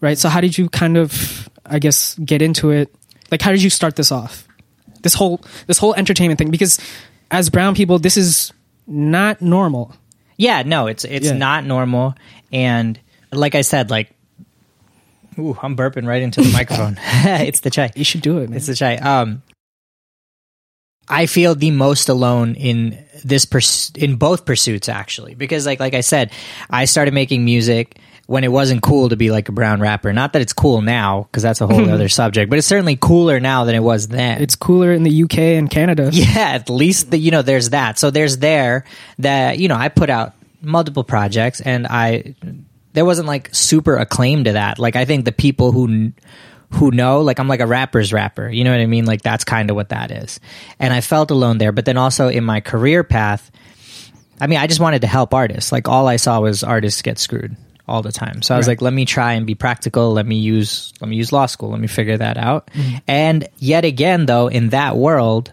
right? 0.00 0.16
So 0.16 0.30
how 0.30 0.40
did 0.40 0.56
you 0.56 0.70
kind 0.70 0.96
of, 0.96 1.48
I 1.66 1.78
guess, 1.78 2.14
get 2.18 2.40
into 2.40 2.70
it? 2.70 2.94
Like, 3.30 3.42
how 3.42 3.50
did 3.50 3.62
you 3.62 3.68
start 3.68 3.96
this 3.96 4.10
off? 4.10 4.48
This 5.02 5.12
whole 5.14 5.42
this 5.66 5.76
whole 5.78 5.94
entertainment 5.94 6.38
thing, 6.38 6.50
because 6.50 6.78
as 7.30 7.50
brown 7.50 7.74
people, 7.74 7.98
this 7.98 8.16
is 8.16 8.52
not 8.86 9.42
normal. 9.42 9.94
Yeah, 10.38 10.62
no, 10.62 10.86
it's 10.86 11.04
it's 11.04 11.26
Yeah. 11.26 11.32
not 11.36 11.64
normal, 11.66 12.14
and 12.50 12.98
like 13.30 13.54
I 13.54 13.60
said, 13.60 13.90
like, 13.90 14.10
ooh, 15.38 15.56
I'm 15.62 15.76
burping 15.76 16.06
right 16.06 16.22
into 16.22 16.40
the 16.42 16.50
microphone. 16.52 16.98
it's 17.02 17.60
the 17.60 17.70
chai. 17.70 17.90
You 17.94 18.04
should 18.04 18.22
do 18.22 18.38
it, 18.38 18.48
man. 18.48 18.56
It's 18.56 18.66
the 18.66 18.74
chai. 18.74 18.96
Um, 18.96 19.42
I 21.10 21.26
feel 21.26 21.54
the 21.54 21.72
most 21.72 22.08
alone 22.08 22.54
in 22.54 23.04
this 23.24 23.44
purs- 23.44 23.92
in 23.96 24.16
both 24.16 24.44
pursuits 24.46 24.88
actually 24.88 25.34
because 25.34 25.66
like 25.66 25.80
like 25.80 25.94
I 25.94 26.00
said, 26.00 26.30
I 26.70 26.84
started 26.86 27.12
making 27.12 27.44
music 27.44 27.98
when 28.26 28.44
it 28.44 28.52
wasn't 28.52 28.80
cool 28.80 29.08
to 29.08 29.16
be 29.16 29.32
like 29.32 29.48
a 29.48 29.52
brown 29.52 29.80
rapper. 29.80 30.12
Not 30.12 30.34
that 30.34 30.42
it's 30.42 30.52
cool 30.52 30.82
now 30.82 31.24
because 31.24 31.42
that's 31.42 31.60
a 31.60 31.66
whole 31.66 31.90
other 31.96 32.08
subject, 32.08 32.48
but 32.48 32.58
it's 32.58 32.66
certainly 32.68 32.96
cooler 32.96 33.40
now 33.40 33.64
than 33.64 33.74
it 33.74 33.82
was 33.82 34.06
then. 34.06 34.40
It's 34.40 34.54
cooler 34.54 34.92
in 34.92 35.02
the 35.02 35.24
UK 35.24 35.38
and 35.38 35.68
Canada. 35.68 36.10
Yeah, 36.20 36.50
at 36.52 36.70
least 36.70 37.10
the, 37.10 37.18
you 37.18 37.32
know 37.32 37.42
there's 37.42 37.70
that. 37.70 37.98
So 37.98 38.10
there's 38.10 38.38
there 38.38 38.84
that 39.18 39.58
you 39.58 39.66
know 39.68 39.74
I 39.74 39.88
put 39.88 40.10
out 40.10 40.34
multiple 40.62 41.02
projects 41.02 41.60
and 41.60 41.86
I 41.88 42.36
there 42.92 43.04
wasn't 43.04 43.26
like 43.26 43.52
super 43.52 43.96
acclaim 43.96 44.44
to 44.44 44.52
that. 44.52 44.78
Like 44.78 44.94
I 44.96 45.04
think 45.04 45.24
the 45.24 45.32
people 45.32 45.72
who 45.72 46.12
who 46.72 46.90
know 46.90 47.20
like 47.22 47.38
I'm 47.40 47.48
like 47.48 47.60
a 47.60 47.66
rapper's 47.66 48.12
rapper. 48.12 48.48
You 48.48 48.64
know 48.64 48.70
what 48.70 48.80
I 48.80 48.86
mean? 48.86 49.04
Like 49.04 49.22
that's 49.22 49.44
kind 49.44 49.70
of 49.70 49.76
what 49.76 49.88
that 49.90 50.10
is. 50.10 50.38
And 50.78 50.92
I 50.92 51.00
felt 51.00 51.30
alone 51.30 51.58
there, 51.58 51.72
but 51.72 51.84
then 51.84 51.96
also 51.96 52.28
in 52.28 52.44
my 52.44 52.60
career 52.60 53.02
path 53.04 53.50
I 54.42 54.46
mean, 54.46 54.58
I 54.58 54.66
just 54.66 54.80
wanted 54.80 55.02
to 55.02 55.06
help 55.06 55.34
artists. 55.34 55.70
Like 55.70 55.86
all 55.86 56.08
I 56.08 56.16
saw 56.16 56.40
was 56.40 56.64
artists 56.64 57.02
get 57.02 57.18
screwed 57.18 57.56
all 57.86 58.00
the 58.00 58.10
time. 58.12 58.40
So 58.40 58.54
I 58.54 58.56
was 58.56 58.66
Right. 58.66 58.72
like, 58.72 58.80
let 58.82 58.92
me 58.94 59.04
try 59.04 59.34
and 59.34 59.46
be 59.46 59.54
practical. 59.54 60.12
Let 60.14 60.24
me 60.24 60.36
use 60.36 60.94
let 61.00 61.08
me 61.10 61.16
use 61.16 61.30
law 61.30 61.44
school. 61.46 61.70
Let 61.70 61.80
me 61.80 61.88
figure 61.88 62.16
that 62.16 62.38
out. 62.38 62.70
Mm-hmm. 62.72 62.96
And 63.06 63.48
yet 63.58 63.84
again, 63.84 64.24
though, 64.24 64.46
in 64.48 64.70
that 64.70 64.96
world, 64.96 65.52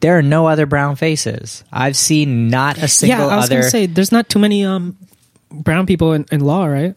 there 0.00 0.18
are 0.18 0.22
no 0.22 0.46
other 0.48 0.66
brown 0.66 0.96
faces. 0.96 1.64
I've 1.72 1.96
seen 1.96 2.48
not 2.50 2.76
a 2.76 2.88
single 2.88 3.18
yeah, 3.20 3.26
I 3.32 3.36
was 3.36 3.46
other. 3.46 3.56
gonna 3.60 3.70
say 3.70 3.86
there's 3.86 4.12
not 4.12 4.28
too 4.28 4.38
many 4.38 4.66
um 4.66 4.98
brown 5.50 5.86
people 5.86 6.12
in, 6.12 6.26
in 6.30 6.40
law, 6.40 6.66
right? 6.66 6.94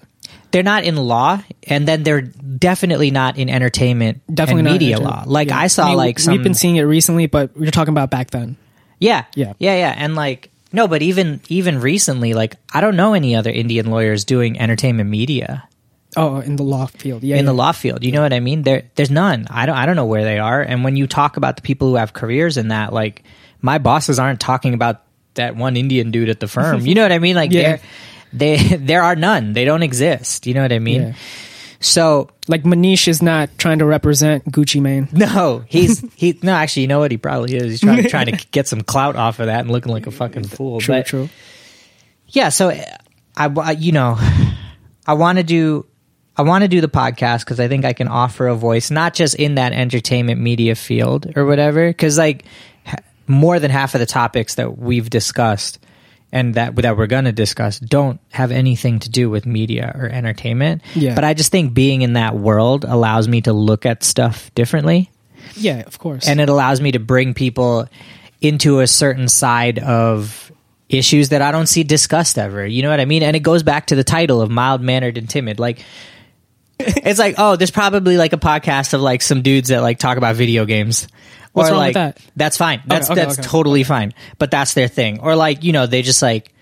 they're 0.52 0.62
not 0.62 0.84
in 0.84 0.96
law, 0.98 1.42
and 1.68 1.88
then 1.88 2.04
they're 2.04 2.30
definitely 2.58 3.12
not 3.12 3.38
in 3.38 3.50
entertainment 3.50 4.22
Definitely 4.34 4.64
media 4.64 5.00
law. 5.00 5.24
Like 5.26 5.50
yeah. 5.50 5.60
I 5.60 5.68
saw, 5.68 5.88
mean, 5.90 5.98
like 5.98 6.20
some 6.20 6.34
we've 6.34 6.44
been 6.44 6.54
seeing 6.54 6.76
it 6.76 6.84
recently, 6.84 7.28
but 7.28 7.52
you're 7.58 7.72
talking 7.72 7.94
about 7.94 8.10
back 8.10 8.32
then. 8.32 8.58
Yeah. 9.00 9.26
Yeah. 9.36 9.54
Yeah, 9.60 9.76
yeah. 9.76 9.94
And 9.96 10.16
like 10.16 10.52
no, 10.72 10.88
but 10.88 11.02
even 11.02 11.42
even 11.50 11.80
recently, 11.82 12.34
like 12.34 12.56
I 12.74 12.82
don't 12.82 12.96
know 12.96 13.14
any 13.14 13.36
other 13.36 13.52
Indian 13.52 13.92
lawyers 13.92 14.26
doing 14.26 14.60
entertainment 14.60 15.10
media 15.10 15.68
Oh, 16.16 16.40
in 16.40 16.56
the 16.56 16.64
law 16.64 16.86
field, 16.86 17.24
yeah, 17.24 17.38
in 17.38 17.46
the 17.46 17.54
law 17.54 17.72
field. 17.72 18.04
You 18.04 18.12
know 18.12 18.22
what 18.22 18.34
I 18.34 18.40
mean? 18.40 18.64
There 18.64 18.84
there's 18.96 19.12
none. 19.12 19.48
I 19.50 19.66
don't 19.66 19.76
I 19.76 19.86
don't 19.86 19.96
know 19.96 20.06
where 20.06 20.24
they 20.24 20.40
are. 20.40 20.62
And 20.62 20.84
when 20.84 20.96
you 20.96 21.08
talk 21.08 21.38
about 21.38 21.56
the 21.56 21.62
people 21.62 21.90
who 21.90 21.96
have 21.96 22.14
careers 22.14 22.58
in 22.58 22.70
that, 22.70 22.94
like 22.94 23.24
my 23.62 23.78
bosses 23.78 24.20
aren't 24.20 24.40
talking 24.40 24.74
about 24.74 25.02
that 25.36 25.56
one 25.56 25.76
Indian 25.76 26.12
dude 26.12 26.30
at 26.30 26.40
the 26.40 26.48
firm. 26.48 26.86
You 26.86 26.96
know 26.96 27.02
what 27.02 27.12
I 27.12 27.20
mean? 27.20 27.36
Like 27.36 27.52
Yeah. 27.54 27.62
there 27.62 27.80
they 28.32 28.58
there 28.78 29.04
are 29.04 29.16
none. 29.16 29.54
They 29.54 29.66
don't 29.66 29.84
exist. 29.84 30.46
You 30.46 30.54
know 30.54 30.62
what 30.62 30.74
I 30.74 30.80
mean? 30.80 31.16
So 31.84 32.30
Like 32.48 32.64
Manish 32.64 33.08
is 33.08 33.22
not 33.22 33.50
trying 33.58 33.80
to 33.80 33.86
represent 33.86 34.46
Gucci 34.46 34.82
Mane. 34.82 35.08
no, 35.14 35.64
he's 35.68 36.04
he 36.16 36.40
no 36.42 36.54
actually 36.54 36.84
you 36.84 36.88
know 36.88 37.00
what 37.00 37.12
he 37.12 37.18
probably 37.18 37.56
is. 37.56 37.64
He's 37.64 37.82
trying 37.82 38.04
trying 38.06 38.28
to 38.28 38.48
get 38.52 38.68
some 38.68 38.82
clout 38.82 39.16
off 39.16 39.40
of 39.40 39.48
that 39.48 39.62
and 39.62 39.72
looking 39.72 39.92
like 39.92 40.08
a 40.08 40.12
fucking 40.12 40.46
fool. 40.46 40.80
True, 40.80 40.96
but, 40.96 41.06
true. 41.06 41.30
yeah 42.28 42.50
so 42.50 42.70
I, 43.36 43.48
I 43.48 43.72
you 43.72 43.92
know 43.92 44.18
i 45.08 45.14
want 45.14 45.38
to 45.38 45.44
do 45.44 45.86
i 46.38 46.42
want 46.42 46.64
to 46.64 46.68
do 46.68 46.82
the 46.82 46.88
podcast 46.88 47.40
because 47.40 47.60
i 47.60 47.68
think 47.68 47.86
i 47.86 47.94
can 47.94 48.08
offer 48.08 48.48
a 48.48 48.56
voice 48.56 48.92
not 48.92 49.14
just 49.14 49.36
in 49.36 49.56
that 49.56 49.74
entertainment 49.74 50.40
media 50.40 50.76
field 50.76 51.32
or 51.36 51.46
whatever 51.46 51.88
because 51.88 52.18
like 52.18 52.46
more 53.28 53.60
than 53.60 53.72
half 53.72 53.96
of 53.96 54.00
the 54.00 54.06
topics 54.06 54.56
that 54.56 54.78
we've 54.78 55.10
discussed 55.10 55.80
and 56.34 56.56
that 56.56 56.76
that 56.76 56.98
we're 56.98 57.08
going 57.08 57.24
to 57.26 57.32
discuss 57.32 57.80
don't 57.80 58.20
have 58.32 58.52
anything 58.52 59.00
to 59.00 59.10
do 59.10 59.30
with 59.30 59.46
media 59.46 59.94
or 59.96 60.08
entertainment 60.10 60.82
Yeah. 60.96 61.16
but 61.16 61.24
i 61.24 61.34
just 61.34 61.52
think 61.52 61.74
being 61.74 62.02
in 62.02 62.14
that 62.14 62.36
world 62.36 62.84
allows 62.84 63.28
me 63.30 63.40
to 63.42 63.54
look 63.54 63.86
at 63.86 64.04
stuff 64.04 64.54
differently 64.56 65.10
Yeah, 65.56 65.84
of 65.88 65.98
course. 66.00 66.28
and 66.28 66.42
it 66.42 66.50
allows 66.50 66.82
me 66.82 66.92
to 66.94 67.00
bring 67.00 67.34
people 67.34 67.88
into 68.42 68.80
a 68.82 68.88
certain 68.88 69.28
side 69.30 69.80
of 69.80 70.52
issues 70.90 71.30
that 71.30 71.42
I 71.42 71.52
don't 71.52 71.66
see 71.66 71.84
discussed 71.84 72.38
ever. 72.38 72.66
You 72.68 72.84
know 72.84 72.90
what 72.90 73.00
I 73.00 73.06
mean? 73.06 73.24
And 73.24 73.36
it 73.36 73.40
goes 73.42 73.64
back 73.64 73.88
to 73.88 73.96
the 73.96 74.04
title 74.04 74.42
of 74.42 74.52
mild 74.52 74.82
mannered 74.82 75.18
and 75.18 75.28
timid. 75.30 75.60
Like 75.60 75.80
it's 77.06 77.20
like, 77.20 77.36
oh, 77.38 77.56
there's 77.56 77.72
probably 77.72 78.18
like 78.18 78.34
a 78.34 78.38
podcast 78.38 78.94
of 78.94 79.02
like 79.02 79.22
some 79.22 79.42
dudes 79.42 79.70
that 79.70 79.82
like 79.82 80.00
talk 80.00 80.18
about 80.18 80.36
video 80.36 80.66
games. 80.66 81.08
What's 81.54 81.70
or 81.70 81.74
wrong 81.74 81.80
like 81.80 81.88
with 81.90 82.16
that? 82.16 82.18
that's 82.36 82.58
fine. 82.58 82.82
Oh, 82.84 82.86
that's 82.88 83.10
okay, 83.10 83.22
that's 83.22 83.40
okay. 83.40 83.48
totally 83.48 83.84
fine. 83.84 84.14
But 84.38 84.52
that's 84.52 84.74
their 84.74 84.88
thing. 84.88 85.20
Or 85.20 85.36
like, 85.36 85.64
you 85.64 85.72
know, 85.72 85.86
they 85.86 86.02
just 86.02 86.22
like 86.22 86.53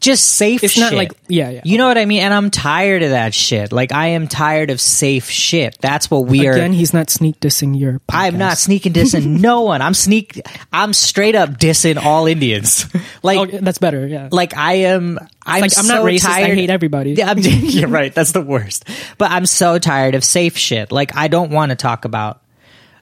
just 0.00 0.24
safe 0.26 0.62
It's 0.64 0.76
not 0.78 0.90
shit. 0.90 0.98
like- 0.98 1.12
yeah, 1.28 1.50
yeah. 1.50 1.60
You 1.64 1.78
know 1.78 1.86
what 1.86 1.98
I 1.98 2.04
mean? 2.04 2.22
And 2.22 2.32
I'm 2.34 2.50
tired 2.50 3.02
of 3.02 3.10
that 3.10 3.34
shit. 3.34 3.72
Like 3.72 3.92
I 3.92 4.08
am 4.08 4.28
tired 4.28 4.70
of 4.70 4.80
safe 4.80 5.28
shit. 5.30 5.76
That's 5.80 6.10
what 6.10 6.26
we 6.26 6.46
are 6.46 6.52
Again, 6.52 6.72
he's 6.72 6.92
not 6.92 7.10
sneak 7.10 7.40
dissing 7.40 7.78
your. 7.78 7.94
Podcast. 8.00 8.14
I'm 8.14 8.38
not 8.38 8.58
sneaking 8.58 8.92
dissing 8.92 9.26
no 9.40 9.62
one. 9.62 9.80
I'm 9.82 9.94
sneak. 9.94 10.40
I'm 10.72 10.92
straight 10.92 11.34
up 11.34 11.50
dissing 11.50 11.96
all 12.02 12.26
Indians. 12.26 12.86
Like, 13.22 13.38
Oh, 13.54 13.58
that's 13.60 13.78
better. 13.78 14.06
Yeah. 14.06 14.28
like 14.32 14.54
I 14.54 14.74
am. 14.74 15.18
I'm, 15.46 15.60
like, 15.62 15.76
I'm 15.78 15.84
so 15.84 15.94
not 15.94 16.04
racist, 16.04 16.26
I 16.26 16.44
hate 16.54 16.68
everybody. 16.68 17.12
Yeah, 17.12 17.30
I'm, 17.30 17.38
you're 17.42 17.88
right. 17.88 18.14
That's 18.14 18.32
the 18.32 18.42
worst. 18.42 18.86
But 19.16 19.30
I'm 19.30 19.46
so 19.46 19.78
tired 19.78 20.14
of 20.14 20.22
safe 20.24 20.58
shit. 20.58 20.92
Like 20.92 21.16
I 21.16 21.28
don't 21.28 21.50
want 21.50 21.70
to 21.70 21.76
talk 21.76 22.04
about. 22.04 22.42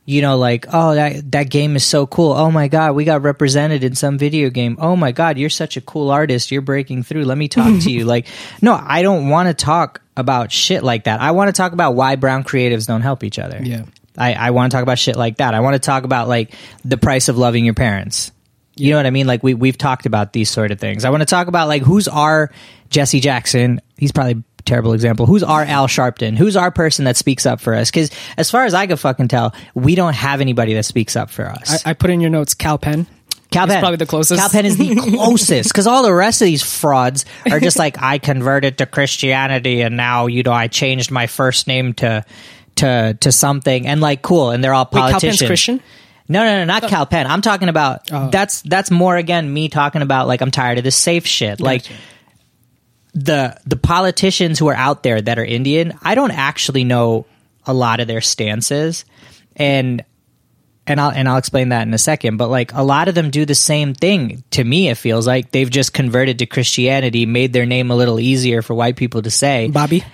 You 0.04 0.20
know, 0.20 0.36
like 0.36 0.66
oh 0.72 0.94
that 0.96 1.30
that 1.30 1.50
game 1.50 1.76
is 1.76 1.84
so 1.84 2.08
cool. 2.08 2.32
Oh 2.32 2.50
my 2.50 2.66
god, 2.66 2.96
we 2.96 3.04
got 3.04 3.22
represented 3.22 3.84
in 3.84 3.94
some 3.94 4.18
video 4.18 4.50
game. 4.50 4.76
Oh 4.80 4.96
my 4.96 5.12
god, 5.12 5.38
you're 5.38 5.48
such 5.48 5.76
a 5.76 5.80
cool 5.80 6.10
artist. 6.10 6.50
You're 6.50 6.60
breaking 6.60 7.04
through. 7.04 7.24
Let 7.24 7.38
me 7.38 7.48
talk 7.48 7.82
to 7.82 7.90
you. 7.90 8.02
Like, 8.12 8.26
no, 8.60 8.74
I 8.74 9.02
don't 9.02 9.28
want 9.28 9.48
to 9.48 9.54
talk 9.54 10.02
about 10.16 10.52
shit 10.52 10.82
like 10.82 11.04
that. 11.04 11.20
I 11.20 11.30
want 11.30 11.48
to 11.48 11.52
talk 11.52 11.72
about 11.72 11.94
why 11.94 12.16
brown 12.16 12.44
creatives 12.44 12.86
don't 12.86 13.00
help 13.00 13.24
each 13.24 13.38
other. 13.38 13.60
Yeah. 13.62 13.84
I, 14.18 14.34
I 14.34 14.50
want 14.50 14.70
to 14.70 14.76
talk 14.76 14.82
about 14.82 14.98
shit 14.98 15.16
like 15.16 15.38
that. 15.38 15.54
I 15.54 15.60
want 15.60 15.74
to 15.74 15.78
talk 15.78 16.04
about 16.04 16.28
like 16.28 16.52
the 16.84 16.98
price 16.98 17.28
of 17.28 17.38
loving 17.38 17.64
your 17.64 17.74
parents. 17.74 18.32
You 18.76 18.90
know 18.90 18.96
what 18.96 19.06
I 19.06 19.10
mean? 19.10 19.26
Like 19.26 19.42
we 19.42 19.54
we've 19.54 19.78
talked 19.78 20.06
about 20.06 20.32
these 20.32 20.50
sort 20.50 20.70
of 20.70 20.80
things. 20.80 21.04
I 21.04 21.10
want 21.10 21.22
to 21.22 21.26
talk 21.26 21.46
about 21.46 21.68
like 21.68 21.82
who's 21.82 22.08
our 22.08 22.50
Jesse 22.90 23.20
Jackson. 23.20 23.80
He's 23.96 24.12
probably 24.12 24.42
terrible 24.64 24.92
example. 24.92 25.26
Who's 25.26 25.42
our 25.42 25.62
Al 25.62 25.86
Sharpton? 25.88 26.36
Who's 26.36 26.56
our 26.56 26.70
person 26.70 27.04
that 27.06 27.16
speaks 27.16 27.46
up 27.46 27.60
for 27.60 27.74
us? 27.74 27.90
Because 27.90 28.10
as 28.36 28.50
far 28.50 28.64
as 28.64 28.74
I 28.74 28.86
can 28.86 28.96
fucking 28.96 29.28
tell, 29.28 29.54
we 29.74 29.94
don't 29.94 30.14
have 30.14 30.40
anybody 30.40 30.74
that 30.74 30.84
speaks 30.84 31.16
up 31.16 31.30
for 31.30 31.46
us. 31.48 31.84
I, 31.86 31.90
I 31.90 31.92
put 31.94 32.10
in 32.10 32.20
your 32.20 32.30
notes 32.30 32.54
Kal 32.54 32.78
Penn. 32.78 33.06
Kal 33.50 33.66
He's 33.66 33.74
Penn. 33.74 33.80
probably 33.82 33.96
the 33.98 34.06
closest. 34.06 34.40
Kal 34.40 34.48
Penn 34.48 34.64
is 34.64 34.76
the 34.78 34.94
closest 35.14 35.68
because 35.70 35.86
all 35.86 36.02
the 36.02 36.14
rest 36.14 36.40
of 36.40 36.46
these 36.46 36.62
frauds 36.62 37.24
are 37.50 37.60
just 37.60 37.78
like 37.78 38.00
I 38.00 38.18
converted 38.18 38.78
to 38.78 38.86
Christianity 38.86 39.82
and 39.82 39.96
now 39.96 40.26
you 40.26 40.42
know 40.42 40.52
I 40.52 40.68
changed 40.68 41.10
my 41.10 41.26
first 41.26 41.66
name 41.66 41.92
to 41.94 42.24
to 42.76 43.16
to 43.20 43.30
something 43.32 43.86
and 43.86 44.00
like 44.00 44.22
cool 44.22 44.50
and 44.50 44.64
they're 44.64 44.72
all 44.72 44.88
Wait, 44.90 44.98
Kal 45.00 45.08
politicians. 45.10 45.38
Penn's 45.40 45.48
Christian? 45.48 45.82
No, 46.28 46.44
no, 46.44 46.60
no, 46.60 46.64
not 46.64 46.84
oh. 46.84 46.88
Kal 46.88 47.04
Penn. 47.04 47.26
I'm 47.26 47.42
talking 47.42 47.68
about 47.68 48.10
Oh. 48.10 48.30
that's 48.30 48.62
that's 48.62 48.90
more 48.90 49.16
again 49.16 49.52
me 49.52 49.68
talking 49.68 50.00
about 50.00 50.28
like 50.28 50.40
I'm 50.40 50.50
tired 50.50 50.78
of 50.78 50.84
this 50.84 50.96
safe 50.96 51.26
shit. 51.26 51.60
Like 51.60 51.82
Gotcha. 51.82 51.94
The 53.14 53.60
the 53.66 53.76
politicians 53.76 54.58
who 54.58 54.68
are 54.68 54.74
out 54.74 55.02
there 55.02 55.20
that 55.20 55.38
are 55.38 55.44
Indian, 55.44 55.98
I 56.02 56.14
don't 56.14 56.30
actually 56.30 56.84
know 56.84 57.26
a 57.66 57.74
lot 57.74 58.00
of 58.00 58.08
their 58.08 58.20
stances, 58.20 59.04
and 59.56 60.04
and 60.86 61.00
I'll 61.00 61.10
and 61.10 61.28
I'll 61.28 61.36
explain 61.36 61.68
that 61.68 61.86
in 61.86 61.94
a 61.94 61.98
second. 61.98 62.38
But 62.38 62.48
like 62.48 62.72
a 62.74 62.82
lot 62.82 63.08
of 63.08 63.14
them 63.14 63.30
do 63.30 63.44
the 63.44 63.54
same 63.54 63.94
thing. 63.94 64.42
To 64.52 64.64
me, 64.64 64.88
it 64.88 64.96
feels 64.96 65.26
like 65.26 65.50
they've 65.50 65.70
just 65.70 65.92
converted 65.92 66.40
to 66.40 66.46
Christianity, 66.46 67.26
made 67.26 67.52
their 67.52 67.66
name 67.66 67.90
a 67.90 67.96
little 67.96 68.18
easier 68.18 68.62
for 68.62 68.74
white 68.74 68.96
people 68.96 69.22
to 69.22 69.30
say. 69.30 69.68
Bobby. 69.68 70.04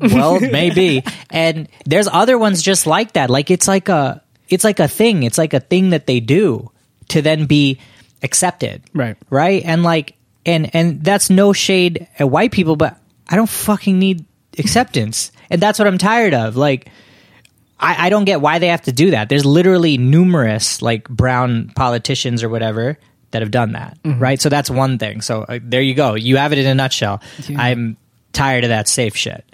Well, 0.00 0.38
maybe. 0.40 1.02
And 1.30 1.68
there's 1.84 2.08
other 2.08 2.38
ones 2.38 2.62
just 2.62 2.86
like 2.86 3.14
that. 3.14 3.30
Like 3.30 3.50
it's 3.50 3.66
like 3.66 3.88
a 3.88 4.22
it's 4.48 4.64
like 4.64 4.78
a 4.78 4.88
thing. 4.88 5.22
It's 5.22 5.38
like 5.38 5.54
a 5.54 5.60
thing 5.60 5.90
that 5.90 6.06
they 6.06 6.20
do 6.20 6.70
to 7.08 7.22
then 7.22 7.46
be 7.46 7.80
accepted. 8.22 8.82
Right. 8.92 9.16
Right? 9.30 9.62
And 9.64 9.82
like 9.82 10.16
and 10.46 10.74
and 10.74 11.02
that's 11.02 11.30
no 11.30 11.52
shade 11.52 12.08
at 12.18 12.28
white 12.28 12.52
people, 12.52 12.76
but 12.76 12.96
I 13.28 13.36
don't 13.36 13.48
fucking 13.48 13.98
need 13.98 14.24
acceptance. 14.58 15.32
And 15.50 15.60
that's 15.60 15.78
what 15.78 15.88
I'm 15.88 15.98
tired 15.98 16.34
of. 16.34 16.56
Like 16.56 16.88
I, 17.78 18.06
I 18.06 18.10
don't 18.10 18.24
get 18.24 18.40
why 18.40 18.58
they 18.58 18.68
have 18.68 18.82
to 18.82 18.92
do 18.92 19.10
that. 19.12 19.28
There's 19.28 19.44
literally 19.44 19.98
numerous 19.98 20.82
like 20.82 21.08
brown 21.08 21.70
politicians 21.74 22.42
or 22.42 22.48
whatever 22.48 22.98
that 23.30 23.42
have 23.42 23.50
done 23.50 23.72
that, 23.72 23.98
right? 24.04 24.40
So 24.40 24.48
that's 24.48 24.70
one 24.70 24.98
thing. 24.98 25.20
So 25.20 25.42
uh, 25.42 25.58
there 25.62 25.82
you 25.82 25.94
go. 25.94 26.14
You 26.14 26.36
have 26.36 26.52
it 26.52 26.58
in 26.58 26.66
a 26.66 26.74
nutshell. 26.74 27.20
Yeah. 27.48 27.60
I'm 27.60 27.96
tired 28.32 28.64
of 28.64 28.68
that 28.70 28.86
safe 28.88 29.16
shit. 29.16 29.44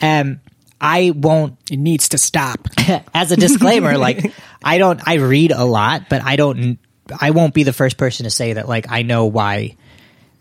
Um, 0.00 0.40
I 0.80 1.12
won't. 1.14 1.58
It 1.70 1.78
needs 1.78 2.10
to 2.10 2.18
stop. 2.18 2.68
As 3.14 3.32
a 3.32 3.36
disclaimer, 3.36 3.98
like 3.98 4.32
I 4.62 4.78
don't. 4.78 5.00
I 5.06 5.14
read 5.14 5.50
a 5.50 5.64
lot, 5.64 6.08
but 6.08 6.22
I 6.22 6.36
don't. 6.36 6.78
I 7.20 7.30
won't 7.30 7.54
be 7.54 7.64
the 7.64 7.72
first 7.72 7.96
person 7.96 8.24
to 8.24 8.30
say 8.30 8.52
that. 8.52 8.68
Like 8.68 8.86
I 8.90 9.02
know 9.02 9.26
why 9.26 9.76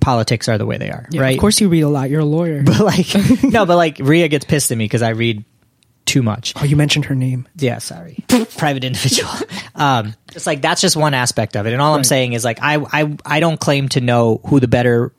politics 0.04 0.48
are 0.50 0.58
the 0.58 0.66
way 0.66 0.78
they 0.78 0.92
are, 0.92 1.08
Yeah, 1.10 1.22
right? 1.22 1.36
Of 1.36 1.40
course, 1.42 1.60
you 1.62 1.70
read 1.70 1.82
a 1.82 1.90
lot. 1.90 2.10
You're 2.10 2.22
a 2.22 2.26
lawyer. 2.26 2.62
But 2.64 2.80
like 2.82 3.08
no, 3.44 3.66
but 3.66 3.78
like 3.78 3.98
Ria 4.00 4.28
gets 4.28 4.46
pissed 4.46 4.72
at 4.72 4.78
me 4.78 4.86
because 4.86 5.02
I 5.02 5.10
read 5.10 5.44
too 6.06 6.22
much. 6.22 6.54
oh, 6.58 6.66
you 6.66 6.76
mentioned 6.76 7.06
her 7.06 7.16
name. 7.16 7.48
Yeah, 7.56 7.78
sorry. 7.80 8.24
Private 8.58 8.84
individual. 8.84 9.32
Um, 9.76 10.14
it's 10.36 10.46
like 10.46 10.62
that's 10.62 10.82
just 10.82 10.96
one 10.98 11.14
aspect 11.14 11.56
of 11.56 11.66
it, 11.66 11.74
and 11.74 11.82
all 11.82 11.96
I'm 11.96 12.04
saying 12.04 12.34
is 12.34 12.44
like 12.44 12.60
I, 12.62 12.78
I 12.92 13.18
I 13.26 13.40
don't 13.40 13.60
claim 13.60 13.90
to 13.90 14.02
know 14.02 14.42
who 14.46 14.60
the 14.60 14.68
better 14.68 15.14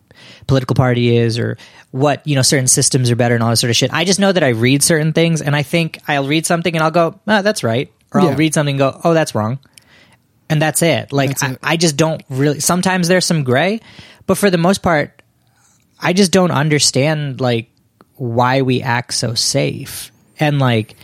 political 0.46 0.74
party 0.74 1.16
is 1.16 1.38
or 1.38 1.56
what 1.90 2.26
you 2.26 2.36
know 2.36 2.42
certain 2.42 2.66
systems 2.68 3.10
are 3.10 3.16
better 3.16 3.34
and 3.34 3.42
all 3.42 3.50
that 3.50 3.56
sort 3.56 3.70
of 3.70 3.76
shit. 3.76 3.92
I 3.92 4.04
just 4.04 4.20
know 4.20 4.30
that 4.30 4.44
I 4.44 4.50
read 4.50 4.82
certain 4.82 5.12
things, 5.14 5.40
and 5.40 5.56
I 5.56 5.62
think 5.62 5.98
I'll 6.06 6.28
read 6.28 6.44
something 6.46 6.74
and 6.76 6.84
I'll 6.84 6.90
go, 6.90 7.18
oh, 7.26 7.42
that's 7.42 7.64
right, 7.64 7.90
or 8.12 8.20
I'll 8.20 8.36
read 8.36 8.52
something 8.54 8.74
and 8.74 8.78
go, 8.78 9.00
oh, 9.02 9.14
that's 9.14 9.34
wrong. 9.34 9.58
and 10.50 10.60
that's 10.60 10.82
it. 10.82 11.12
Like 11.12 11.30
That's 11.38 11.42
I. 11.64 11.72
I 11.72 11.76
just 11.78 11.96
don't 11.96 12.22
really. 12.28 12.60
Sometimes 12.60 13.08
there's 13.08 13.24
some 13.24 13.42
gray, 13.44 13.80
but 14.26 14.36
for 14.38 14.50
the 14.50 14.58
most 14.58 14.82
part, 14.82 15.22
I 16.00 16.12
just 16.12 16.32
don't 16.32 16.50
understand 16.50 17.40
like 17.40 17.70
why 18.16 18.62
we 18.62 18.82
act 18.82 19.14
so 19.14 19.34
safe 19.34 20.10
and 20.38 20.58
like 20.58 20.96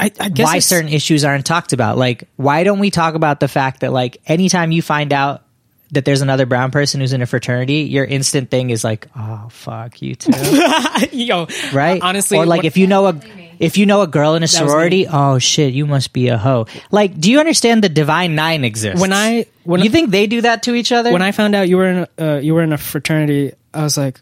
I, 0.00 0.10
I 0.18 0.28
guess 0.28 0.44
why 0.46 0.58
certain 0.58 0.88
issues 0.92 1.24
aren't 1.24 1.46
talked 1.46 1.72
about. 1.72 1.96
Like 1.98 2.28
why 2.36 2.64
don't 2.64 2.78
we 2.78 2.90
talk 2.90 3.14
about 3.14 3.40
the 3.40 3.48
fact 3.48 3.80
that 3.80 3.92
like 3.92 4.18
anytime 4.26 4.72
you 4.72 4.82
find 4.82 5.12
out 5.12 5.44
that 5.92 6.04
there's 6.04 6.22
another 6.22 6.46
brown 6.46 6.70
person 6.70 7.00
who's 7.00 7.12
in 7.12 7.20
a 7.22 7.26
fraternity, 7.26 7.82
your 7.82 8.04
instant 8.04 8.50
thing 8.50 8.70
is 8.70 8.82
like, 8.82 9.06
oh 9.16 9.48
fuck 9.50 10.00
you 10.02 10.14
too, 10.14 10.32
yo, 11.12 11.46
right? 11.72 12.00
Honestly, 12.02 12.38
or 12.38 12.46
like 12.46 12.58
what- 12.58 12.64
if 12.66 12.76
you 12.76 12.86
know 12.86 13.06
a. 13.08 13.20
if 13.58 13.76
you 13.78 13.86
know 13.86 14.02
a 14.02 14.06
girl 14.06 14.34
in 14.34 14.42
a 14.42 14.48
sorority, 14.48 15.06
oh 15.08 15.38
shit, 15.38 15.72
you 15.74 15.86
must 15.86 16.12
be 16.12 16.28
a 16.28 16.38
hoe. 16.38 16.66
Like, 16.90 17.18
do 17.18 17.30
you 17.30 17.40
understand 17.40 17.82
the 17.84 17.88
divine 17.88 18.34
nine 18.34 18.64
exists? 18.64 19.00
When 19.00 19.12
I- 19.12 19.46
when 19.64 19.80
you 19.82 19.90
I- 19.90 19.92
think 19.92 20.10
they 20.10 20.26
do 20.26 20.40
that 20.42 20.64
to 20.64 20.74
each 20.74 20.92
other? 20.92 21.12
when 21.12 21.22
I 21.22 21.32
found 21.32 21.54
out 21.54 21.68
you 21.68 21.76
were 21.76 21.86
in 21.88 22.06
a, 22.18 22.34
uh, 22.36 22.38
you 22.38 22.54
were 22.54 22.62
in 22.62 22.72
a 22.72 22.78
fraternity, 22.78 23.52
I 23.72 23.82
was 23.82 23.96
like, 23.96 24.20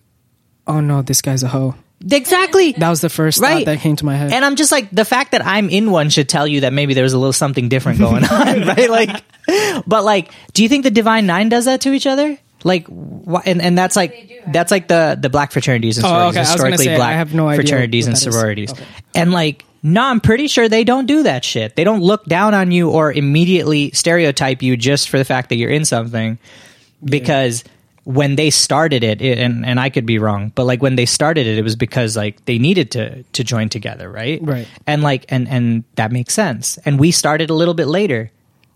oh 0.67 0.81
no, 0.81 1.03
this 1.03 1.23
guy's 1.23 1.43
a 1.43 1.49
hoe. 1.49 1.75
exactly. 2.11 2.73
That 2.73 2.89
was 2.89 3.01
the 3.03 3.09
first 3.11 3.41
Right. 3.41 3.59
thought 3.59 3.65
that 3.67 3.81
came 3.81 3.97
to 3.97 4.05
my 4.07 4.17
head. 4.17 4.33
And 4.33 4.45
I'm 4.45 4.57
just 4.57 4.73
like 4.73 4.89
the 4.91 5.05
fact 5.05 5.33
that 5.33 5.45
I'm 5.47 5.69
in 5.69 5.91
one 5.91 6.09
should 6.11 6.29
tell 6.29 6.47
you 6.47 6.61
that 6.63 6.73
maybe 6.73 6.95
there 6.95 7.05
was 7.05 7.13
a 7.13 7.19
little 7.19 7.33
something 7.33 7.69
different 7.69 7.99
going 7.99 8.25
on, 8.31 8.63
right? 8.67 8.89
Like, 8.91 9.23
but 9.87 10.05
like, 10.05 10.31
do 10.55 10.63
you 10.63 10.69
think 10.69 10.85
the 10.85 10.91
Divine 10.91 11.27
Nine 11.27 11.49
does 11.49 11.65
that 11.67 11.83
to 11.83 11.93
each 11.93 12.07
other? 12.07 12.39
Like, 12.65 12.87
wh- 12.89 13.41
and 13.47 13.61
and 13.63 13.77
that's 13.79 13.97
like 13.97 14.43
that's 14.49 14.71
like 14.71 14.89
the 14.89 15.17
the 15.21 15.31
black 15.31 15.53
fraternities 15.53 15.97
and 15.99 16.07
Oh, 16.07 16.09
sororities, 16.11 16.31
okay. 16.31 16.39
I 16.39 16.41
was 16.43 16.47
gonna 16.61 16.71
historically 16.77 16.85
say, 16.87 16.93
I 16.95 16.97
black 16.97 17.15
have 17.15 17.35
no 17.35 17.49
idea 17.49 17.57
fraternities 17.67 18.05
what 18.05 18.09
and 18.09 18.17
that 18.17 18.27
is. 18.29 18.35
sororities, 18.35 18.73
Okay. 18.73 18.85
and 19.15 19.33
like. 19.33 19.65
No, 19.83 20.03
I'm 20.05 20.21
pretty 20.21 20.47
sure 20.47 20.69
they 20.69 20.85
don't 20.85 21.07
do 21.07 21.23
that 21.23 21.43
shit. 21.43 21.75
They 21.75 21.85
don't 21.85 22.03
look 22.03 22.27
down 22.27 22.53
on 22.53 22.71
you 22.71 22.91
or 22.91 23.11
immediately 23.11 23.93
stereotype 23.93 24.61
you 24.61 24.77
just 24.77 25.09
for 25.09 25.17
the 25.17 25.25
fact 25.25 25.49
that 25.49 25.57
you're 25.57 25.71
in 25.71 25.87
something. 25.87 26.37
Because 27.03 27.65
when 28.05 28.37
they 28.37 28.51
started 28.51 29.03
it, 29.05 29.23
it 29.23 29.39
and, 29.39 29.65
and 29.65 29.81
I 29.81 29.89
could 29.89 30.05
be 30.05 30.19
wrong, 30.19 30.53
but 30.55 30.65
like 30.65 30.83
when 30.83 30.97
they 30.97 31.07
started 31.07 31.47
it, 31.47 31.57
it 31.57 31.63
was 31.63 31.77
because 31.77 32.15
like 32.15 32.45
they 32.45 32.59
needed 32.59 32.91
to 32.91 33.23
to 33.23 33.43
join 33.43 33.71
together, 33.71 34.11
right? 34.11 34.39
Right. 34.43 34.69
and 34.87 35.03
like 35.03 35.25
and 35.31 35.49
and 35.49 35.85
that 35.95 36.13
makes 36.13 36.35
sense 36.35 36.77
and 36.85 37.01
we 37.01 37.11
started 37.11 37.49
a 37.49 37.55
little 37.55 37.73
bit 37.75 37.87
later 37.87 38.31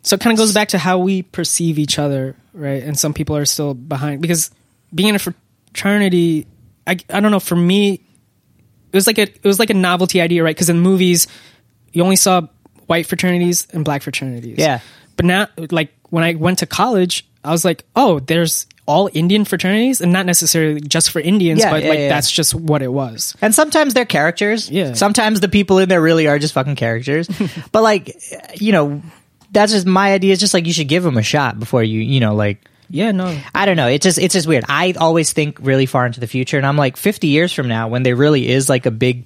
so 0.04 0.14
it 0.14 0.20
kind 0.20 0.32
of 0.32 0.38
goes 0.38 0.52
back 0.54 0.68
to 0.68 0.78
how 0.78 0.98
we 0.98 1.22
perceive 1.22 1.78
each 1.78 1.98
other, 1.98 2.36
right? 2.52 2.82
And 2.82 2.96
some 2.96 3.12
people 3.12 3.36
are 3.36 3.44
still 3.44 3.74
behind 3.74 4.20
because 4.22 4.50
being 4.94 5.08
in 5.08 5.16
a 5.16 5.18
fraternity, 5.18 6.46
I, 6.86 6.92
I 7.10 7.20
don't 7.20 7.30
know. 7.32 7.40
For 7.40 7.56
me, 7.56 7.94
it 7.94 8.96
was 8.96 9.06
like 9.06 9.18
a 9.18 9.22
it 9.22 9.44
was 9.44 9.58
like 9.58 9.70
a 9.70 9.74
novelty 9.74 10.20
idea, 10.20 10.44
right? 10.44 10.54
Because 10.54 10.68
in 10.70 10.78
movies, 10.78 11.26
you 11.92 12.02
only 12.04 12.16
saw 12.16 12.42
white 12.86 13.06
fraternities 13.06 13.66
and 13.72 13.84
black 13.84 14.02
fraternities. 14.02 14.58
Yeah. 14.58 14.80
But 15.16 15.26
now, 15.26 15.48
like 15.70 15.92
when 16.10 16.22
I 16.22 16.34
went 16.34 16.58
to 16.60 16.66
college, 16.66 17.26
I 17.42 17.50
was 17.50 17.64
like, 17.64 17.84
oh, 17.96 18.20
there's 18.20 18.66
all 18.86 19.08
Indian 19.14 19.46
fraternities, 19.46 20.02
and 20.02 20.12
not 20.12 20.26
necessarily 20.26 20.78
just 20.80 21.10
for 21.10 21.18
Indians, 21.18 21.60
Yeah, 21.60 21.70
but 21.70 21.82
yeah, 21.82 21.88
like 21.88 21.98
yeah. 22.00 22.08
that's 22.10 22.30
just 22.30 22.54
what 22.54 22.82
it 22.82 22.92
was. 22.92 23.34
and 23.40 23.54
sometimes 23.54 23.94
they're 23.94 24.04
characters 24.04 24.68
Yeah. 24.70 24.92
sometimes 24.92 25.40
the 25.40 25.48
people 25.48 25.78
in 25.78 25.88
there 25.88 26.02
really 26.02 26.26
are 26.26 26.38
just 26.38 26.52
fucking 26.52 26.76
characters 26.76 27.26
but 27.72 27.82
like 27.82 28.14
you 28.60 28.72
know 28.72 29.00
that's 29.54 29.72
just 29.72 29.86
my 29.86 30.12
idea 30.12 30.32
it's 30.32 30.40
just 30.40 30.52
like 30.52 30.66
you 30.66 30.72
should 30.72 30.88
give 30.88 31.02
them 31.02 31.16
a 31.16 31.22
shot 31.22 31.58
before 31.58 31.82
you 31.82 32.00
you 32.00 32.20
know 32.20 32.34
like 32.34 32.68
Yeah, 32.90 33.12
no, 33.12 33.34
I 33.54 33.64
don't 33.64 33.76
know. 33.76 33.88
It's 33.88 34.04
just 34.04 34.18
it's 34.18 34.34
just 34.34 34.46
weird. 34.46 34.64
I 34.68 34.92
always 34.98 35.32
think 35.32 35.58
really 35.60 35.86
far 35.86 36.04
into 36.06 36.20
the 36.20 36.26
future, 36.26 36.58
and 36.58 36.66
I'm 36.66 36.76
like 36.76 36.96
50 36.98 37.28
years 37.28 37.52
from 37.52 37.66
now, 37.66 37.88
when 37.88 38.02
there 38.02 38.14
really 38.14 38.46
is 38.46 38.68
like 38.68 38.84
a 38.84 38.90
big 38.90 39.24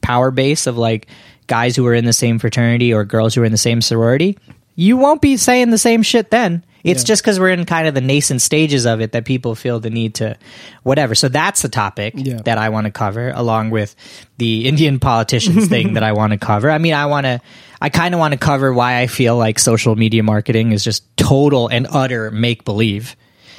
power 0.00 0.30
base 0.30 0.66
of 0.68 0.78
like 0.78 1.08
guys 1.48 1.74
who 1.74 1.84
are 1.86 1.94
in 1.94 2.04
the 2.04 2.12
same 2.12 2.38
fraternity 2.38 2.94
or 2.94 3.04
girls 3.04 3.34
who 3.34 3.42
are 3.42 3.44
in 3.44 3.52
the 3.52 3.58
same 3.58 3.82
sorority, 3.82 4.38
you 4.80 4.96
won't 4.96 5.20
be 5.20 5.36
saying 5.36 5.70
the 5.70 5.78
same 5.78 6.02
shit 6.02 6.30
then. 6.30 6.64
It's 6.82 7.02
Yeah. 7.02 7.08
just 7.08 7.22
because 7.22 7.38
we're 7.38 7.50
in 7.50 7.66
kind 7.66 7.86
of 7.86 7.92
the 7.94 8.00
nascent 8.00 8.40
stages 8.40 8.86
of 8.86 9.02
it 9.02 9.12
that 9.12 9.26
people 9.26 9.54
feel 9.54 9.80
the 9.80 9.90
need 9.90 10.14
to 10.14 10.36
whatever. 10.82 11.14
So 11.14 11.28
that's 11.28 11.60
the 11.60 11.68
topic 11.68 12.14
Yeah. 12.16 12.38
that 12.46 12.56
I 12.56 12.70
want 12.70 12.86
to 12.86 12.90
cover, 12.90 13.30
along 13.34 13.68
with 13.70 13.94
the 14.38 14.66
Indian 14.66 14.98
politicians 14.98 15.68
thing 15.68 15.92
that 15.94 16.02
I 16.02 16.12
want 16.12 16.32
to 16.32 16.38
cover. 16.38 16.70
I 16.70 16.78
mean, 16.78 16.94
I 16.94 17.04
want 17.04 17.26
to, 17.26 17.40
I 17.82 17.90
kind 17.90 18.14
of 18.14 18.18
want 18.20 18.32
to 18.32 18.38
cover 18.38 18.72
why 18.72 19.00
I 19.00 19.06
feel 19.08 19.36
like 19.36 19.58
social 19.58 19.94
media 19.96 20.22
marketing 20.22 20.72
is 20.72 20.82
just 20.82 21.04
total 21.18 21.68
and 21.68 21.86
utter 21.90 22.30
make 22.30 22.64
believe. 22.64 23.14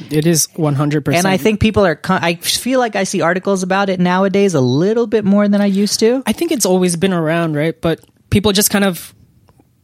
it 0.09 0.25
is 0.25 0.47
one 0.55 0.73
hundred 0.73 1.05
percent. 1.05 1.25
And 1.25 1.31
I 1.31 1.37
think 1.37 1.59
people 1.59 1.85
are. 1.85 1.99
I 2.09 2.33
feel 2.35 2.79
like 2.79 2.95
I 2.95 3.03
see 3.03 3.21
articles 3.21 3.61
about 3.61 3.89
it 3.89 3.99
nowadays 3.99 4.55
a 4.55 4.61
little 4.61 5.05
bit 5.05 5.23
more 5.25 5.47
than 5.47 5.61
I 5.61 5.67
used 5.67 5.99
to. 5.99 6.23
I 6.25 6.33
think 6.33 6.51
it's 6.51 6.65
always 6.65 6.95
been 6.95 7.13
around, 7.13 7.55
right? 7.55 7.79
But 7.79 7.99
people 8.31 8.51
just 8.51 8.71
kind 8.71 8.85
of 8.85 9.13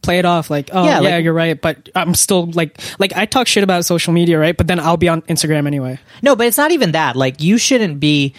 play 0.02 0.18
it 0.18 0.24
off 0.24 0.48
like, 0.50 0.70
oh 0.72 0.84
Yeah, 0.84 1.00
yeah, 1.00 1.14
like- 1.16 1.24
you're 1.24 1.32
right. 1.34 1.60
But 1.60 1.88
I'm 1.94 2.14
still 2.14 2.46
like, 2.52 2.78
like 2.98 3.12
I 3.16 3.26
talk 3.26 3.46
shit 3.46 3.64
about 3.64 3.84
social 3.84 4.12
media, 4.12 4.38
right? 4.38 4.56
But 4.56 4.66
then 4.66 4.80
I'll 4.80 4.96
be 4.96 5.08
on 5.08 5.22
Instagram 5.22 5.66
anyway. 5.66 5.98
No, 6.22 6.36
but 6.36 6.46
it's 6.46 6.56
not 6.58 6.70
even 6.70 6.92
that. 6.92 7.16
Like 7.16 7.42
you 7.42 7.58
shouldn't 7.58 8.00
be. 8.00 8.34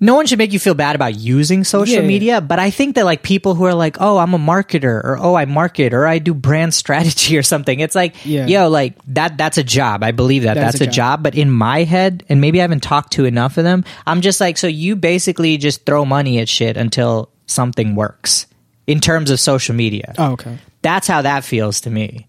No 0.00 0.14
one 0.14 0.26
should 0.26 0.38
make 0.38 0.52
you 0.52 0.60
feel 0.60 0.74
bad 0.74 0.94
about 0.94 1.16
using 1.16 1.64
social 1.64 1.96
Yeah, 1.96 2.00
yeah. 2.02 2.06
media, 2.06 2.40
but 2.40 2.60
I 2.60 2.70
think 2.70 2.94
that 2.94 3.04
like 3.04 3.24
people 3.24 3.56
who 3.56 3.64
are 3.64 3.74
like, 3.74 3.96
"Oh, 3.98 4.18
I'm 4.18 4.32
a 4.32 4.38
marketer," 4.38 5.02
or 5.02 5.18
"Oh, 5.20 5.34
I 5.34 5.44
market," 5.44 5.92
or 5.92 6.06
"I 6.06 6.20
do 6.20 6.34
brand 6.34 6.72
strategy," 6.82 7.36
or 7.36 7.42
something. 7.42 7.80
It's 7.80 7.96
like, 7.96 8.14
Yeah. 8.24 8.46
yo, 8.46 8.68
like 8.68 8.94
that. 9.08 9.36
That's 9.36 9.58
a 9.58 9.64
job. 9.64 10.04
I 10.04 10.12
believe 10.12 10.44
that. 10.44 10.54
That 10.54 10.60
that's 10.70 10.80
a 10.80 10.84
a 10.84 10.86
job. 10.86 11.24
But 11.24 11.34
in 11.34 11.50
my 11.50 11.82
head, 11.82 12.22
and 12.28 12.40
maybe 12.40 12.60
I 12.60 12.62
haven't 12.62 12.84
talked 12.84 13.14
to 13.14 13.24
enough 13.24 13.58
of 13.58 13.64
them. 13.64 13.82
I'm 14.06 14.20
just 14.20 14.40
like, 14.40 14.56
so 14.56 14.68
you 14.68 14.94
basically 14.94 15.56
just 15.56 15.84
throw 15.84 16.04
money 16.04 16.38
at 16.38 16.48
shit 16.48 16.76
until 16.76 17.30
something 17.46 17.96
works 17.96 18.46
in 18.88 18.98
terms 18.98 19.30
of 19.30 19.38
social 19.38 19.76
media. 19.76 20.14
Oh, 20.18 20.32
okay. 20.32 20.58
That's 20.82 21.06
how 21.06 21.22
that 21.22 21.44
feels 21.44 21.82
to 21.82 21.90
me. 21.90 22.26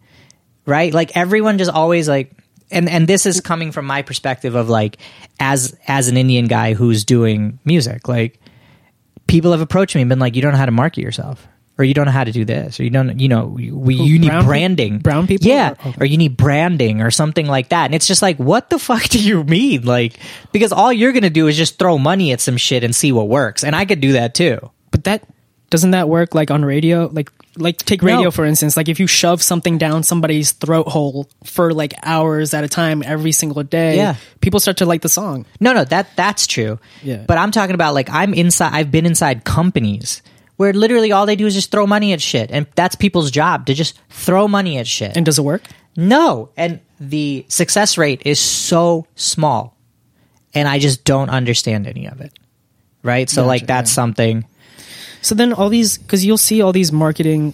Right? 0.68 0.94
Like 0.94 1.18
everyone 1.18 1.58
just 1.58 1.72
always 1.72 2.08
like 2.08 2.32
and 2.70 2.88
and 2.88 3.08
this 3.08 3.26
is 3.26 3.42
coming 3.42 3.72
from 3.72 3.86
my 3.88 4.04
perspective 4.04 4.54
of 4.54 4.70
like 4.70 4.98
as 5.40 5.76
as 5.88 6.08
an 6.08 6.18
Indian 6.18 6.46
guy 6.46 6.76
who's 6.76 7.04
doing 7.06 7.58
music, 7.66 8.08
like 8.08 8.40
people 9.26 9.52
have 9.52 9.62
approached 9.62 9.96
me 9.96 10.02
and 10.02 10.10
been 10.10 10.20
like 10.20 10.36
you 10.36 10.42
don't 10.44 10.52
know 10.52 10.58
how 10.60 10.66
to 10.68 10.72
market 10.72 11.02
yourself 11.02 11.48
or 11.78 11.86
you 11.86 11.94
don't 11.94 12.06
know 12.06 12.12
how 12.12 12.24
to 12.26 12.32
do 12.32 12.44
this 12.46 12.80
or 12.80 12.84
you 12.84 12.90
don't 12.90 13.20
you 13.20 13.28
know 13.30 13.46
we 13.48 13.96
you 13.96 14.20
need 14.20 14.28
brown 14.28 14.42
pe- 14.44 14.48
branding 14.48 15.00
brown 15.00 15.28
people? 15.28 15.48
yeah 15.48 15.70
Or- 15.86 15.90
okay. 15.90 15.98
or 16.02 16.06
you 16.06 16.18
need 16.18 16.36
branding 16.36 17.02
or 17.02 17.10
something 17.12 17.46
like 17.48 17.70
that 17.70 17.86
and 17.86 17.96
it's 17.96 18.06
just 18.08 18.22
like 18.22 18.38
what 18.38 18.70
the 18.70 18.78
fuck 18.88 19.04
do 19.04 19.20
you 19.20 19.44
mean 19.44 19.86
like 19.86 20.20
because 20.52 20.72
all 20.72 20.92
you're 20.92 21.12
gonna 21.14 21.30
do 21.30 21.48
is 21.48 21.56
just 21.58 21.80
throw 21.80 21.98
money 21.98 22.32
at 22.32 22.42
some 22.42 22.58
shit 22.58 22.84
and 22.84 22.96
see 22.96 23.12
what 23.12 23.28
works 23.30 23.64
and 23.64 23.76
i 23.76 23.86
could 23.86 24.02
do 24.02 24.12
that 24.14 24.34
too 24.34 24.58
But 24.92 25.04
that 25.06 25.24
doesn't 25.70 25.92
that 25.92 26.10
work 26.10 26.34
like 26.36 26.52
on 26.52 26.64
radio? 26.66 27.08
Like, 27.12 27.32
like 27.58 27.78
take 27.78 28.02
radio 28.02 28.24
No. 28.26 28.32
for 28.32 28.46
instance. 28.46 28.76
Like 28.78 28.90
if 28.90 29.00
you 29.00 29.08
shove 29.08 29.42
something 29.42 29.78
down 29.78 30.04
somebody's 30.04 30.52
throat 30.54 30.88
hole 30.88 31.30
for 31.44 31.74
like 31.74 31.94
hours 32.04 32.54
at 32.54 32.64
a 32.64 32.68
time 32.68 33.04
every 33.04 33.32
single 33.32 33.64
day, 33.64 33.98
Yeah. 33.98 34.16
people 34.42 34.60
start 34.60 34.78
to 34.78 34.86
like 34.86 35.02
the 35.02 35.10
song. 35.10 35.46
No, 35.60 35.74
no, 35.74 35.84
that 35.86 36.16
that's 36.16 36.48
true. 36.48 36.80
Yeah. 37.04 37.24
But 37.28 37.38
I'm 37.38 37.52
talking 37.52 37.76
about 37.76 37.94
like 37.94 38.10
I'm 38.10 38.34
inside. 38.34 38.72
I've 38.74 38.92
been 38.92 39.06
inside 39.06 39.44
companies 39.46 40.22
where 40.58 40.74
literally 40.74 41.12
all 41.12 41.26
they 41.26 41.36
do 41.38 41.46
is 41.48 41.54
just 41.54 41.72
throw 41.72 41.88
money 41.88 42.12
at 42.14 42.22
shit, 42.22 42.52
and 42.52 42.68
that's 42.76 42.96
people's 42.96 43.32
job 43.32 43.66
to 43.68 43.74
just 43.74 43.98
throw 44.10 44.48
money 44.48 44.78
at 44.78 44.88
shit. 44.88 45.16
And 45.16 45.26
does 45.26 45.38
it 45.40 45.44
work? 45.44 45.64
no, 45.96 46.50
and 46.56 46.80
the 47.00 47.46
success 47.50 47.98
rate 47.98 48.22
is 48.26 48.40
so 48.40 49.06
small, 49.16 49.76
and 50.54 50.68
I 50.68 50.80
just 50.80 51.04
don't 51.06 51.30
understand 51.30 51.88
any 51.88 52.08
of 52.08 52.20
it. 52.22 52.32
Right. 53.04 53.30
So 53.30 53.42
Gotcha, 53.42 53.48
like 53.48 53.68
that's 53.68 53.92
yeah. 53.92 53.96
something. 53.96 54.46
So 55.22 55.36
then 55.36 55.54
all 55.54 55.70
these, 55.70 55.98
because 55.98 56.26
you'll 56.26 56.38
see 56.38 56.62
all 56.62 56.72
these 56.72 56.92
marketing. 56.92 57.54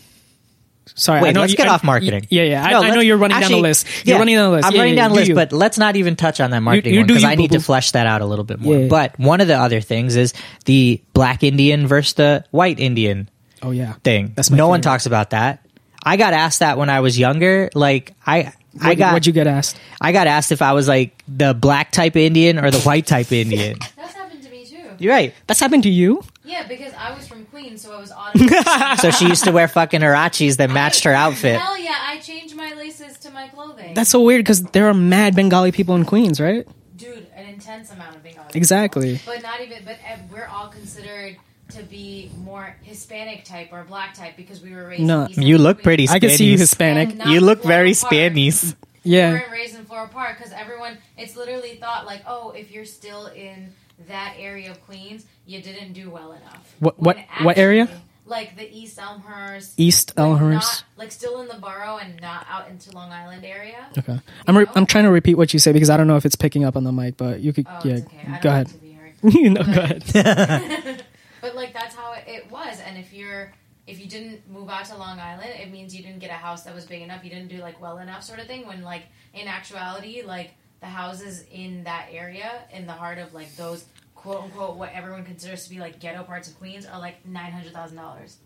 Sorry, 0.98 1.20
Wait, 1.22 1.30
I 1.30 1.32
know 1.34 1.42
let's 1.42 1.52
you- 1.54 1.58
get 1.58 1.68
I- 1.68 1.74
off 1.74 1.84
marketing. 1.84 2.28
Yeah, 2.30 2.44
yeah. 2.44 2.64
I, 2.64 2.72
No, 2.72 2.82
I 2.84 2.90
know 2.96 3.02
you're 3.02 3.18
running 3.18 3.40
down 3.40 3.52
the 3.52 3.58
list. 3.58 3.88
You're 4.06 4.16
yeah, 4.16 4.20
running 4.20 4.36
down 4.36 4.52
the 4.52 4.56
list. 4.58 4.68
I'm 4.68 4.74
Yeah, 4.74 4.80
running 4.82 4.96
yeah, 4.96 5.02
down 5.04 5.10
the 5.12 5.16
list, 5.16 5.30
you. 5.30 5.36
but 5.36 5.52
let's 5.52 5.78
not 5.78 5.96
even 5.96 6.16
touch 6.16 6.40
on 6.40 6.52
that 6.52 6.60
marketing 6.62 6.94
you 6.94 7.00
one 7.02 7.08
do 7.08 7.14
because 7.16 7.24
you, 7.24 7.30
I 7.30 7.36
need 7.36 7.48
to 7.52 7.58
boo-boo. 7.58 7.64
flesh 7.64 7.92
that 7.92 8.06
out 8.08 8.22
a 8.22 8.26
little 8.26 8.46
bit 8.46 8.60
more. 8.62 8.78
Yeah. 8.82 8.88
But 8.88 9.20
one 9.20 9.42
of 9.42 9.48
the 9.48 9.56
other 9.58 9.82
things 9.82 10.16
is 10.16 10.34
the 10.66 11.02
black 11.14 11.44
Indian 11.44 11.88
versus 11.88 12.14
the 12.14 12.46
white 12.52 12.80
Indian 12.80 13.30
oh 13.64 13.72
yeah, 13.72 13.94
thing. 14.04 14.34
That's 14.36 14.52
my 14.52 14.58
no 14.58 14.68
one 14.68 14.82
talks 14.82 15.06
about 15.08 15.32
that. 15.32 15.66
I 16.04 16.18
got 16.18 16.34
asked 16.34 16.60
that 16.60 16.78
when 16.78 16.90
I 16.92 17.00
was 17.00 17.18
younger. 17.18 17.70
Like 17.74 18.14
I, 18.26 18.54
I 18.80 18.94
got, 18.94 19.14
what'd 19.14 19.26
you 19.26 19.34
get 19.34 19.48
asked? 19.48 19.78
I 20.00 20.12
got 20.12 20.28
asked 20.28 20.52
if 20.52 20.62
I 20.62 20.74
was 20.74 20.88
like 20.88 21.24
the 21.28 21.56
black 21.56 21.92
type 21.92 22.16
Indian 22.16 22.60
or 22.60 22.70
the 22.70 22.80
white 22.82 23.08
type 23.08 23.32
Indian. 23.32 23.80
That's 23.98 24.14
happened 24.14 24.44
to 24.44 24.50
me 24.52 24.66
too. 24.68 24.78
You're 25.00 25.14
right. 25.14 25.34
That's 25.48 25.60
happened 25.60 25.84
to 25.84 25.90
you. 25.90 26.24
Yeah, 26.46 26.68
because 26.68 26.94
I 26.94 27.14
was 27.16 27.28
from 27.28 27.46
Queens, 27.46 27.82
so 27.82 27.94
I 27.94 28.00
was 28.00 28.12
automatically. 28.24 28.98
So 29.02 29.12
she 29.12 29.28
used 29.28 29.44
to 29.46 29.52
wear 29.52 29.68
fucking 29.68 30.02
Huaraches 30.02 30.58
that 30.58 30.70
matched 30.70 31.04
her 31.04 31.12
outfit. 31.14 31.60
Hell 31.60 31.78
yeah, 31.78 31.96
I 32.00 32.20
changed 32.20 32.56
my 32.56 32.74
laces 32.74 33.18
to 33.20 33.32
my 33.32 33.48
clothing. 33.50 33.94
That's 33.94 34.10
so 34.10 34.22
weird 34.22 34.44
because 34.46 34.62
there 34.64 34.88
are 34.88 34.94
mad 34.94 35.36
Bengali 35.36 35.72
people 35.72 35.96
in 35.96 36.06
Queens, 36.06 36.40
right? 36.40 36.68
dude, 36.98 37.28
an 37.36 37.48
intense 37.50 37.92
amount 37.92 38.16
of 38.16 38.24
Bengali. 38.24 38.48
Exactly. 38.54 39.20
But 39.26 39.42
not 39.44 39.60
even. 39.62 39.84
But 39.84 39.96
uh, 40.10 40.18
we're 40.32 40.46
all 40.48 40.70
considered 40.70 41.36
to 41.72 41.84
be 41.84 42.32
more 42.44 42.76
Hispanic 42.84 43.44
type 43.44 43.70
or 43.74 43.84
black 43.84 44.14
type 44.14 44.38
because 44.38 44.62
we 44.62 44.72
were 44.74 44.88
raised. 44.88 45.02
No, 45.04 45.28
in 45.36 45.42
You 45.42 45.58
look 45.58 45.78
Queens. 45.78 45.84
pretty 45.84 46.10
I 46.10 46.20
can 46.20 46.30
see 46.30 46.46
you 46.46 46.58
Spanish. 46.66 47.10
Hispanic. 47.10 47.28
You 47.34 47.42
look 47.42 47.64
very 47.64 47.94
Park. 47.94 48.12
Spanish. 48.14 48.64
We 49.04 49.12
Yeah. 49.12 49.32
weren't 49.34 49.52
raised 49.52 49.76
in 49.76 49.86
Floral 49.86 50.08
Park 50.08 50.38
because 50.38 50.52
everyone, 50.54 50.98
it's 51.18 51.36
literally 51.36 51.76
thought 51.76 52.06
like, 52.08 52.22
oh, 52.26 52.52
if 52.52 52.72
you're 52.72 52.86
still 52.86 53.28
in 53.28 53.72
that 54.08 54.34
area 54.40 54.72
of 54.72 54.84
Queens, 54.88 55.26
you 55.46 55.62
didn't 55.62 55.94
do 55.94 56.10
well 56.10 56.32
enough. 56.34 56.76
What- 56.80 57.00
When 57.00 57.18
what- 57.18 57.44
what 57.46 57.58
area? 57.58 57.88
like 58.28 58.58
the 58.58 58.68
East 58.76 58.98
Elmhurst, 58.98 59.74
East 59.78 60.14
like, 60.18 60.26
Elmhurst. 60.26 60.68
not- 60.68 60.84
like 60.98 61.12
still 61.12 61.42
in 61.42 61.48
the 61.48 61.56
borough 61.60 61.98
and 61.98 62.20
not 62.22 62.46
out 62.50 62.68
into 62.70 62.92
Long 62.92 63.12
Island 63.12 63.46
area. 63.46 63.86
Okay. 63.98 64.20
I'm 64.48 64.58
re- 64.58 64.66
I'm 64.76 64.86
trying 64.88 65.04
to 65.04 65.12
repeat 65.12 65.36
what 65.36 65.54
you 65.54 65.60
say 65.60 65.72
because 65.72 65.90
I 65.92 65.98
don't 65.98 66.08
know 66.08 66.16
if 66.18 66.26
it's 66.26 66.36
picking 66.36 66.64
up 66.64 66.76
on 66.76 66.84
the 66.84 66.92
mic, 66.92 67.18
but 67.18 67.40
you 67.42 67.54
could 67.54 67.68
Oh, 67.70 67.80
yeah. 67.84 67.96
it's 67.98 68.08
okay. 68.08 68.18
I 68.28 68.32
don't 68.32 68.42
Go 68.42 68.50
ahead. 68.50 68.68
to 68.70 68.74
be 68.80 68.92
heard. 68.94 69.14
you 69.36 69.50
know, 69.52 69.64
go 69.64 69.82
ahead. 69.82 71.04
But 71.42 71.56
like 71.56 71.74
that's 71.74 71.94
how 71.96 72.14
it, 72.14 72.24
it 72.28 72.52
was. 72.52 72.80
And 72.80 72.98
if 72.98 73.14
you're 73.14 73.54
if 73.86 74.00
you 74.00 74.08
didn't 74.08 74.50
move 74.50 74.68
out 74.68 74.86
to 74.86 74.98
Long 74.98 75.20
Island, 75.20 75.52
it 75.62 75.72
means 75.72 75.96
you 75.96 76.02
didn't 76.02 76.18
get 76.18 76.32
a 76.32 76.34
house 76.34 76.64
that 76.64 76.74
was 76.74 76.86
big 76.86 77.04
enough. 77.04 77.24
You 77.24 77.30
didn't 77.30 77.50
do 77.50 77.60
like 77.60 77.80
well 77.80 78.00
enough 78.00 78.24
sort 78.24 78.40
of 78.40 78.48
thing. 78.48 78.66
When 78.66 78.82
like 78.82 79.04
in 79.36 79.48
actuality, 79.48 80.24
like 80.26 80.56
the 80.80 80.88
houses 80.88 81.46
in 81.52 81.84
that 81.84 82.08
area, 82.12 82.64
in 82.74 82.88
the 82.88 82.94
heart 82.94 83.20
of 83.20 83.36
like 83.36 83.56
those 83.58 83.86
quote 84.26 84.44
unquote 84.44 84.76
what 84.76 84.92
everyone 84.94 85.24
considers 85.24 85.64
to 85.66 85.70
be 85.70 85.80
like 85.80 86.00
ghetto 86.00 86.24
parts 86.24 86.50
of 86.50 86.58
Queens, 86.58 86.86
are 86.86 87.00
like 87.00 87.26
nine 87.26 87.52
hundred 87.52 87.74
thousand 87.74 87.98
dollars. 87.98 88.38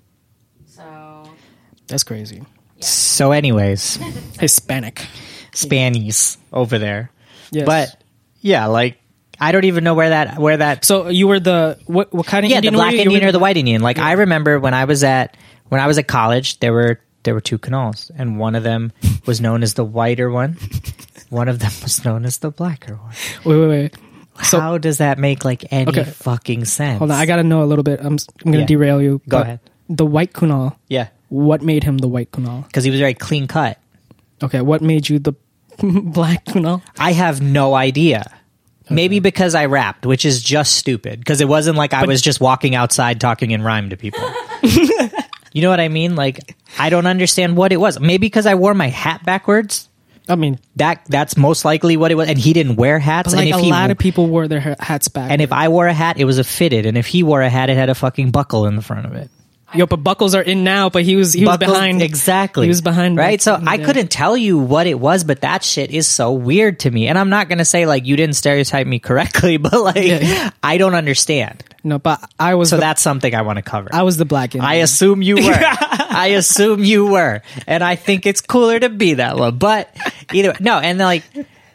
So 0.65 1.23
That's 1.87 2.03
crazy. 2.03 2.43
So, 2.81 3.31
anyways, 3.31 3.95
Hispanic. 4.39 5.07
Spanies 5.53 6.37
over 6.53 6.77
there. 6.77 7.11
Yes. 7.51 7.65
But 7.65 8.03
yeah, 8.41 8.67
like 8.67 8.99
I 9.39 9.51
don't 9.51 9.63
even 9.65 9.83
know 9.83 9.95
where 9.95 10.09
that 10.09 10.37
where 10.37 10.57
that 10.57 10.85
so 10.85 11.07
you 11.07 11.27
were 11.27 11.39
the 11.39 11.79
what? 11.85 12.13
What 12.13 12.27
kind 12.27 12.45
of 12.45 12.51
yeah 12.51 12.57
Indian 12.57 12.73
the 12.73 12.77
black 12.77 12.91
you? 12.91 12.99
You 12.99 13.03
Indian 13.05 13.23
were 13.23 13.29
or 13.29 13.31
the 13.31 13.39
white 13.39 13.57
Indian. 13.57 13.81
Like 13.81 13.97
I 13.97 14.13
remember 14.13 14.59
when 14.59 14.73
I 14.73 14.85
was 14.85 15.03
at 15.03 15.35
when 15.69 15.81
I 15.81 15.87
was 15.87 15.97
at 15.97 16.07
college, 16.07 16.59
there 16.59 16.73
were 16.73 16.99
there 17.23 17.33
were 17.33 17.41
two 17.41 17.57
Kunals, 17.57 18.11
and 18.15 18.37
one 18.37 18.55
of 18.55 18.63
them 18.63 18.91
was 19.25 19.41
known 19.41 19.63
as 19.63 19.73
the 19.73 19.85
whiter 19.85 20.29
one. 20.29 20.57
One 21.29 21.47
of 21.47 21.59
them 21.59 21.71
was 21.83 22.03
known 22.03 22.25
as 22.25 22.39
the 22.39 22.49
blacker 22.49 22.95
one. 22.95 23.13
Wait, 23.45 23.59
wait, 23.59 23.67
wait. 23.67 23.95
So- 24.43 24.59
How 24.59 24.77
does 24.77 24.97
that 24.99 25.17
make 25.19 25.43
like 25.45 25.65
any 25.71 25.89
Okay. 25.89 26.03
fucking 26.03 26.65
sense? 26.65 26.99
Hold 26.99 27.11
on, 27.11 27.17
I 27.19 27.25
gotta 27.25 27.43
know 27.43 27.63
a 27.63 27.65
little 27.65 27.83
bit. 27.83 27.99
I'm 27.99 28.17
I'm 28.45 28.51
gonna 28.51 28.59
Yeah. 28.59 28.65
derail 28.65 29.01
you. 29.01 29.21
Go 29.27 29.39
ahead. 29.41 29.59
The 29.89 30.05
white 30.05 30.33
kunal. 30.33 30.75
yeah, 30.87 31.07
What 31.29 31.61
made 31.61 31.83
him 31.83 31.97
the 31.97 32.07
white 32.07 32.31
kunal? 32.31 32.65
because 32.67 32.83
he 32.83 32.91
was 32.91 32.99
very 32.99 33.13
clean 33.13 33.47
cut. 33.47 33.77
Okay, 34.41 34.61
what 34.61 34.81
made 34.81 35.09
you 35.09 35.19
the 35.19 35.33
black 35.81 36.45
kunal? 36.45 36.81
I 36.97 37.11
have 37.13 37.41
no 37.41 37.73
idea. 37.75 38.31
Maybe 38.91 39.19
because 39.19 39.53
I 39.53 39.65
rapped, 39.65 40.05
which 40.07 40.25
is 40.25 40.41
just 40.41 40.73
stupid. 40.73 41.19
Because 41.19 41.41
it 41.41 41.47
wasn't 41.47 41.77
like 41.77 41.93
I 41.93 42.05
was 42.05 42.21
just 42.23 42.41
walking 42.41 42.73
outside 42.73 43.19
talking 43.21 43.51
in 43.51 43.61
rhyme 43.61 43.89
to 43.91 43.97
people. 43.97 44.23
you 45.53 45.61
know 45.61 45.69
what 45.69 45.79
I 45.79 45.89
mean? 45.89 46.15
Like 46.15 46.55
I 46.79 46.89
don't 46.89 47.05
understand 47.05 47.55
what 47.55 47.71
it 47.71 47.77
was. 47.77 47.99
Maybe 47.99 48.25
because 48.27 48.45
I 48.47 48.55
wore 48.55 48.73
my 48.73 48.87
hat 48.87 49.23
backwards. 49.25 49.89
I 50.29 50.35
mean, 50.35 50.59
That 50.75 51.01
that's 51.09 51.35
most 51.35 51.65
likely 51.65 51.97
what 51.97 52.11
it 52.11 52.15
was. 52.15 52.29
And 52.29 52.37
he 52.37 52.53
didn't 52.53 52.75
wear 52.75 52.99
hats. 52.99 53.33
like 53.33 53.47
and 53.47 53.55
a 53.55 53.61
he, 53.63 53.71
lot 53.71 53.89
of 53.91 53.97
people 53.97 54.27
wore 54.27 54.47
their 54.47 54.75
hats 54.79 55.07
back. 55.07 55.31
and 55.31 55.41
if 55.41 55.51
I 55.51 55.69
wore 55.69 55.87
a 55.87 55.93
hat, 55.93 56.17
it 56.19 56.25
was 56.25 56.37
a 56.37 56.43
fitted. 56.43 56.85
And 56.85 56.97
if 56.97 57.07
he 57.07 57.23
wore 57.23 57.41
a 57.41 57.49
hat, 57.49 57.69
it 57.69 57.75
had 57.75 57.89
a 57.89 57.95
fucking 57.95 58.31
buckle 58.31 58.65
in 58.67 58.75
the 58.75 58.81
front 58.81 59.05
of 59.07 59.13
it. 59.15 59.29
Yo, 59.73 59.85
but 59.85 59.97
buckles 59.97 60.35
are 60.35 60.41
in 60.41 60.63
now. 60.63 60.89
But 60.89 61.03
he 61.03 61.15
was 61.15 61.33
he 61.33 61.45
was 61.45 61.57
Buckles- 61.57 61.71
behind 61.77 62.01
exactly. 62.01 62.65
He 62.65 62.69
was 62.69 62.81
behind 62.81 63.17
right. 63.17 63.41
So 63.41 63.59
I 63.61 63.77
couldn't 63.77 64.09
tell 64.09 64.35
you 64.37 64.57
what 64.57 64.87
it 64.87 64.99
was, 64.99 65.23
but 65.23 65.41
that 65.41 65.63
shit 65.63 65.91
is 65.91 66.07
so 66.07 66.31
weird 66.31 66.79
to 66.81 66.91
me. 66.91 67.07
And 67.07 67.17
I'm 67.17 67.29
not 67.29 67.49
gonna 67.49 67.65
say 67.65 67.85
like 67.85 68.05
you 68.05 68.15
didn't 68.15 68.35
stereotype 68.35 68.87
me 68.87 68.99
correctly, 68.99 69.57
but 69.57 69.73
like 69.73 69.97
Yeah. 69.97 70.51
I 70.63 70.77
don't 70.77 70.95
understand. 70.95 71.63
No, 71.83 71.97
but 71.97 72.19
I 72.39 72.55
was 72.55 72.69
So 72.69 72.75
the, 72.75 72.81
that's 72.81 73.01
something 73.01 73.33
I 73.33 73.41
want 73.43 73.57
to 73.57 73.61
cover. 73.63 73.89
I 73.93 74.03
was 74.03 74.17
the 74.17 74.25
black 74.25 74.53
Indian. 74.53 74.69
I 74.69 74.75
assume 74.75 75.21
you 75.21 75.35
were. 75.35 75.41
I 76.11 76.33
assume 76.35 76.83
you 76.83 77.07
were, 77.07 77.41
and 77.67 77.83
I 77.83 77.95
think 77.95 78.25
it's 78.25 78.41
cooler 78.41 78.79
to 78.79 78.89
be 78.89 79.13
that 79.15 79.37
low. 79.37 79.51
But 79.51 79.95
either 80.33 80.55
no, 80.59 80.77
and 80.79 80.99
like 80.99 81.23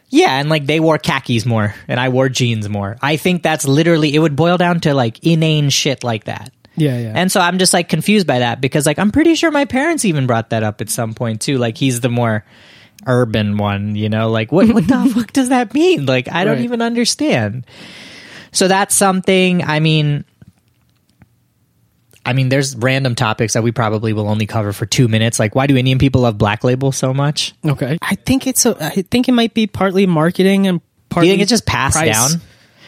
yeah, 0.09 0.39
and 0.39 0.49
like 0.49 0.65
they 0.65 0.79
wore 0.79 0.97
khakis 0.99 1.45
more, 1.45 1.73
and 1.87 1.99
I 1.99 2.09
wore 2.09 2.29
jeans 2.29 2.69
more. 2.69 2.97
I 3.01 3.17
think 3.17 3.41
that's 3.41 3.65
literally 3.65 4.13
it 4.13 4.19
would 4.19 4.35
boil 4.35 4.57
down 4.57 4.79
to 4.81 4.93
like 4.93 5.25
inane 5.25 5.69
shit 5.69 6.03
like 6.03 6.25
that. 6.25 6.51
Yeah, 6.75 6.97
yeah. 6.99 7.13
And 7.15 7.31
so 7.31 7.39
I'm 7.39 7.57
just 7.59 7.73
like 7.73 7.89
confused 7.89 8.27
by 8.27 8.39
that 8.39 8.61
because 8.61 8.85
like 8.85 8.99
I'm 8.99 9.11
pretty 9.11 9.35
sure 9.35 9.51
my 9.51 9.65
parents 9.65 10.05
even 10.05 10.27
brought 10.27 10.49
that 10.51 10.63
up 10.63 10.81
at 10.81 10.89
some 10.89 11.13
point 11.13 11.41
too. 11.41 11.57
Like 11.57 11.77
he's 11.77 12.01
the 12.01 12.09
more 12.09 12.43
urban 13.05 13.57
one, 13.57 13.95
you 13.95 14.09
know? 14.09 14.29
Like 14.29 14.51
what 14.51 14.67
what 14.69 14.87
the 14.87 15.11
fuck 15.15 15.31
does 15.33 15.49
that 15.49 15.73
mean? 15.73 16.05
Like 16.05 16.31
I 16.31 16.43
don't 16.43 16.55
Right. 16.55 16.63
even 16.63 16.81
understand. 16.81 17.65
So 18.51 18.67
that's 18.67 18.95
something 18.95 19.63
I 19.63 19.79
mean 19.79 20.25
I 22.25 22.33
mean 22.33 22.49
there's 22.49 22.75
random 22.75 23.13
topics 23.15 23.53
that 23.53 23.61
we 23.63 23.71
probably 23.71 24.11
will 24.13 24.27
only 24.27 24.47
cover 24.47 24.73
for 24.73 24.85
2 24.85 25.07
minutes. 25.07 25.39
Like 25.39 25.53
why 25.55 25.67
do 25.67 25.77
Indian 25.77 25.99
people 25.99 26.21
love 26.21 26.37
Black 26.37 26.63
Label 26.63 26.91
so 26.91 27.13
much? 27.13 27.53
okay. 27.65 27.97
I 28.01 28.15
think 28.15 28.47
it's 28.47 28.65
a. 28.65 28.75
I 28.83 29.01
think 29.03 29.29
it 29.29 29.33
might 29.33 29.53
be 29.53 29.67
partly 29.67 30.07
marketing 30.07 30.65
and 30.67 30.79
Do 30.79 30.85
partly. 31.09 31.27
you 31.29 31.33
think 31.33 31.41
it's 31.43 31.49
just 31.51 31.65
passed 31.67 31.97
price. 31.97 32.11
down? 32.31 32.41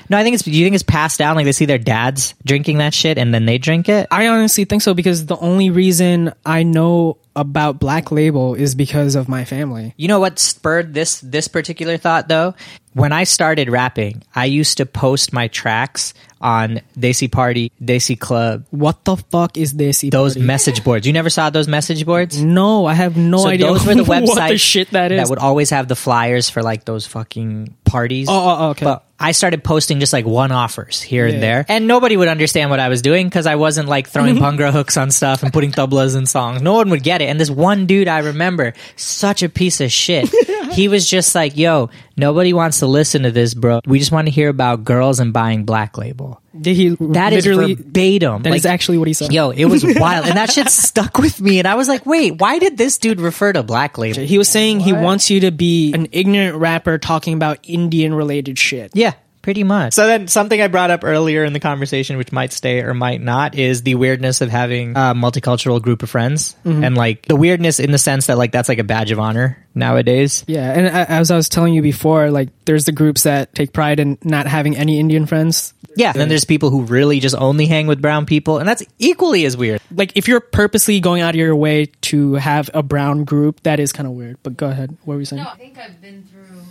No, 0.09 0.17
I 0.17 0.23
think 0.23 0.35
it's 0.35 0.43
do 0.43 0.51
you 0.51 0.65
think 0.65 0.75
it's 0.75 0.83
passed 0.83 1.19
down 1.19 1.35
like 1.35 1.45
they 1.45 1.51
see 1.51 1.65
their 1.65 1.77
dads 1.77 2.33
drinking 2.45 2.77
that 2.77 2.93
shit 2.93 3.17
and 3.17 3.33
then 3.33 3.45
they 3.45 3.57
drink 3.57 3.89
it? 3.89 4.07
I 4.11 4.27
honestly 4.27 4.65
think 4.65 4.81
so 4.81 4.93
because 4.93 5.25
the 5.25 5.37
only 5.37 5.69
reason 5.69 6.33
I 6.45 6.63
know 6.63 7.17
about 7.37 7.79
Black 7.79 8.11
Label 8.11 8.55
is 8.55 8.75
because 8.75 9.15
of 9.15 9.29
my 9.29 9.45
family. 9.45 9.93
You 9.95 10.07
know 10.09 10.19
what 10.19 10.39
spurred 10.39 10.93
this 10.93 11.21
this 11.21 11.47
particular 11.47 11.97
thought 11.97 12.27
though? 12.27 12.55
When 12.93 13.13
I 13.13 13.25
started 13.25 13.69
rapping, 13.69 14.23
I 14.33 14.45
used 14.45 14.77
to 14.77 14.85
post 14.87 15.31
my 15.31 15.49
tracks 15.49 16.15
on 16.41 16.81
Desi 16.97 17.31
Party, 17.31 17.71
Desi 17.79 18.19
Club, 18.19 18.65
What 18.71 19.05
the 19.05 19.17
fuck 19.17 19.55
is 19.55 19.73
this? 19.73 20.01
those 20.09 20.35
message 20.35 20.83
boards. 20.83 21.05
You 21.05 21.13
never 21.13 21.29
saw 21.29 21.51
those 21.51 21.67
message 21.67 22.05
boards? 22.07 22.41
No, 22.41 22.87
I 22.87 22.93
have 22.95 23.15
no 23.15 23.37
so 23.39 23.49
idea. 23.49 23.67
those 23.67 23.85
were 23.85 23.93
the 24.01 24.03
websites 24.03 24.49
the 24.49 24.57
shit 24.57 24.89
that 24.91 25.11
is. 25.11 25.21
that 25.21 25.29
would 25.29 25.37
always 25.39 25.69
have 25.69 25.87
the 25.87 25.95
flyers 25.95 26.49
for 26.49 26.63
like 26.63 26.85
those 26.85 27.05
fucking 27.05 27.75
parties. 27.85 28.29
Oh, 28.29 28.33
oh, 28.33 28.57
oh, 28.59 28.69
okay. 28.69 28.85
But 28.85 29.03
I 29.19 29.31
started 29.31 29.63
posting 29.63 29.99
just 29.99 30.13
like 30.13 30.25
one 30.25 30.51
offers 30.51 30.99
here 31.01 31.27
Yeah. 31.27 31.33
and 31.35 31.43
there, 31.43 31.65
and 31.69 31.87
nobody 31.87 32.17
would 32.17 32.27
understand 32.29 32.69
what 32.71 32.79
I 32.79 32.89
was 32.89 33.01
doing 33.03 33.27
because 33.27 33.45
I 33.45 33.55
wasn't 33.55 33.89
like 33.89 34.07
throwing 34.09 34.35
bhangra 34.41 34.71
hooks 34.71 34.95
on 34.97 35.09
stuff 35.11 35.41
and 35.43 35.53
putting 35.53 35.71
tablas 35.71 36.15
in 36.17 36.25
songs. 36.25 36.61
No 36.63 36.73
one 36.73 36.89
would 36.91 37.03
get 37.03 37.21
it. 37.21 37.25
And 37.27 37.39
this 37.39 37.49
one 37.49 37.85
dude 37.85 38.07
I 38.07 38.19
remember, 38.19 38.73
such 38.95 39.43
a 39.43 39.49
piece 39.49 39.81
of 39.81 39.91
shit. 39.91 40.29
he 40.73 40.87
was 40.87 41.07
just 41.09 41.35
like, 41.35 41.57
"Yo, 41.57 41.89
nobody 42.15 42.53
wants 42.53 42.79
to 42.79 42.87
listen 42.87 43.23
to 43.23 43.31
this, 43.31 43.53
bro. 43.53 43.81
We 43.85 43.99
just 43.99 44.11
want 44.11 44.27
to 44.27 44.31
hear 44.31 44.49
about 44.49 44.83
girls 44.83 45.19
and 45.19 45.31
buying 45.33 45.63
Black 45.65 45.97
Label." 45.97 46.41
Did 46.59 46.75
he 46.75 46.89
That 46.99 47.33
is 47.33 47.45
literally? 47.45 47.75
verbatim. 47.75 48.41
That 48.41 48.55
is 48.55 48.63
Like, 48.65 48.73
actually 48.73 48.97
what 48.97 49.07
he 49.07 49.13
said. 49.13 49.31
Yo, 49.31 49.51
it 49.51 49.65
was 49.65 49.85
wild, 49.99 50.25
and 50.25 50.37
that 50.37 50.51
shit 50.51 50.69
stuck 50.69 51.17
with 51.19 51.39
me. 51.39 51.59
And 51.59 51.67
I 51.67 51.75
was 51.75 51.87
like, 51.87 52.05
"Wait, 52.05 52.39
why 52.39 52.57
did 52.59 52.77
this 52.77 52.97
dude 52.97 53.19
refer 53.21 53.53
to 53.53 53.61
Black 53.63 53.97
Label?" 53.97 54.21
He 54.23 54.37
was 54.37 54.49
saying 54.49 54.79
he 54.79 54.93
wants 54.93 55.29
you 55.29 55.41
to 55.41 55.51
be 55.51 55.93
an 55.93 56.07
ignorant 56.11 56.57
rapper 56.57 56.97
talking 56.97 57.33
about 57.35 57.59
Indian 57.63 58.13
related 58.13 58.57
shit. 58.57 58.91
Yeah, 58.95 59.13
pretty 59.47 59.63
much. 59.63 59.93
So 59.93 60.05
then 60.07 60.27
something 60.27 60.61
I 60.61 60.67
brought 60.67 60.91
up 60.91 61.05
earlier 61.05 61.45
in 61.45 61.53
the 61.53 61.61
conversation, 61.61 62.17
which 62.17 62.33
might 62.33 62.51
stay 62.51 62.81
or 62.81 62.93
might 62.93 63.21
not, 63.21 63.55
is 63.55 63.81
the 63.81 63.95
weirdness 63.95 64.41
of 64.41 64.49
having 64.49 64.91
a 64.91 65.15
multicultural 65.15 65.81
group 65.81 66.03
of 66.03 66.09
friends. 66.09 66.53
Mm-hmm. 66.65 66.83
And 66.83 66.97
like 66.97 67.27
the 67.27 67.37
weirdness 67.37 67.79
in 67.79 67.91
the 67.91 67.97
sense 67.97 68.25
that 68.25 68.37
like 68.37 68.51
that's 68.51 68.67
like 68.67 68.79
a 68.79 68.83
badge 68.83 69.11
of 69.11 69.21
honor 69.21 69.65
nowadays. 69.73 70.43
Yeah, 70.47 70.73
and 70.73 70.87
uh, 70.87 71.05
as 71.07 71.31
I 71.31 71.37
was 71.37 71.47
telling 71.47 71.73
you 71.73 71.81
before, 71.81 72.29
like 72.29 72.49
there's 72.65 72.83
the 72.83 72.91
groups 72.91 73.23
that 73.23 73.55
take 73.55 73.71
pride 73.71 74.01
in 74.01 74.17
not 74.21 74.47
having 74.47 74.75
any 74.75 74.99
Indian 74.99 75.27
friends. 75.27 75.73
Yeah. 75.95 76.09
And 76.09 76.19
then 76.19 76.27
there's 76.27 76.43
people 76.43 76.69
who 76.69 76.83
really 76.83 77.21
just 77.21 77.33
only 77.37 77.67
hang 77.67 77.87
with 77.87 78.01
brown 78.01 78.25
people. 78.25 78.57
And 78.57 78.67
that's 78.67 78.83
equally 78.99 79.45
as 79.45 79.55
weird. 79.55 79.79
Like 79.95 80.11
if 80.17 80.27
you're 80.27 80.41
purposely 80.41 80.99
going 80.99 81.21
out 81.21 81.35
of 81.35 81.39
your 81.39 81.55
way 81.55 81.85
to 82.01 82.33
have 82.33 82.69
a 82.73 82.83
brown 82.83 83.23
group, 83.23 83.63
that 83.63 83.79
is 83.79 83.93
kind 83.93 84.07
of 84.07 84.13
weird. 84.13 84.39
But 84.43 84.57
go 84.57 84.67
ahead. 84.67 84.97
What 85.05 85.13
were 85.13 85.21
you 85.21 85.25
saying? 85.25 85.41
No, 85.41 85.49
I 85.49 85.55
think 85.55 85.77
I've 85.77 86.01
been 86.01 86.25
through 86.25 86.63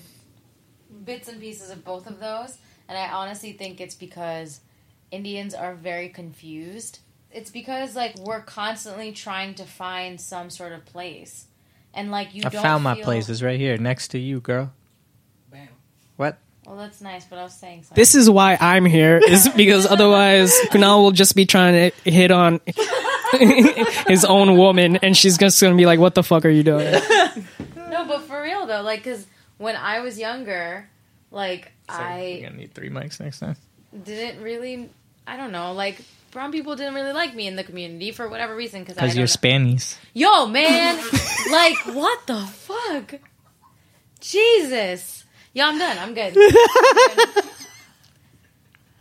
bits 1.06 1.28
and 1.28 1.40
pieces 1.40 1.70
of 1.70 1.82
both 1.84 2.06
of 2.06 2.20
those, 2.20 2.58
and 2.88 2.96
I 2.96 3.08
honestly 3.10 3.52
think 3.52 3.80
it's 3.80 3.94
because 3.94 4.60
Indians 5.10 5.54
are 5.54 5.74
very 5.74 6.08
confused. 6.08 7.00
It's 7.30 7.50
because 7.50 7.94
like 7.94 8.16
we're 8.18 8.40
constantly 8.40 9.12
trying 9.12 9.54
to 9.54 9.64
find 9.64 10.20
some 10.20 10.50
sort 10.50 10.72
of 10.72 10.84
place, 10.84 11.46
and 11.94 12.10
like 12.10 12.34
you 12.34 12.42
I 12.44 12.48
don't 12.48 12.62
found 12.62 12.84
my 12.84 12.94
feel- 12.94 13.04
places 13.04 13.42
right 13.42 13.58
here 13.58 13.76
next 13.76 14.08
to 14.08 14.18
you, 14.18 14.40
girl. 14.40 14.72
Bam. 15.50 15.68
What? 16.16 16.38
Well, 16.66 16.76
that's 16.76 17.00
nice, 17.00 17.24
but 17.24 17.38
I 17.38 17.44
was 17.44 17.54
saying 17.54 17.82
something. 17.82 17.94
This 17.94 18.14
is 18.16 18.28
why 18.28 18.56
I'm 18.60 18.84
here, 18.84 19.18
is 19.18 19.48
because 19.56 19.86
otherwise 19.86 20.52
Kunal 20.70 21.02
will 21.02 21.12
just 21.12 21.36
be 21.36 21.46
trying 21.46 21.92
to 21.92 22.10
hit 22.10 22.30
on 22.30 22.60
his 24.08 24.24
own 24.24 24.56
woman, 24.56 24.96
and 24.96 25.16
she's 25.16 25.36
just 25.38 25.60
gonna 25.60 25.76
be 25.76 25.86
like, 25.86 26.00
"What 26.00 26.14
the 26.14 26.22
fuck 26.22 26.44
are 26.44 26.50
you 26.50 26.62
doing?" 26.62 26.90
no, 27.76 28.04
but 28.06 28.22
for 28.22 28.42
real 28.42 28.66
though, 28.66 28.82
like 28.82 29.04
because 29.04 29.26
when 29.58 29.76
I 29.76 30.00
was 30.00 30.18
younger, 30.18 30.88
like 31.30 31.72
You're 31.88 31.98
I 31.98 32.40
gonna 32.42 32.56
need 32.56 32.74
three 32.74 32.90
mics 32.90 33.20
next 33.20 33.40
time. 33.40 33.56
didn't 34.04 34.42
really, 34.42 34.90
I 35.26 35.36
don't 35.36 35.52
know, 35.52 35.72
like 35.72 36.00
brown 36.32 36.52
people 36.52 36.76
didn't 36.76 36.94
really 36.94 37.12
like 37.12 37.34
me 37.34 37.46
in 37.46 37.56
the 37.56 37.64
community 37.64 38.12
for 38.12 38.28
whatever 38.28 38.54
reason 38.54 38.80
because 38.82 38.96
Because 38.96 39.16
you're. 39.16 39.26
Spanish. 39.26 39.94
Yo, 40.12 40.46
man, 40.46 40.96
like 41.50 41.76
what 41.94 42.26
the 42.26 42.40
fuck? 42.40 43.14
Jesus. 44.20 45.24
Yeah, 45.54 45.68
I'm 45.68 45.78
done. 45.78 45.96
I'm 45.98 46.12
good. 46.14 46.34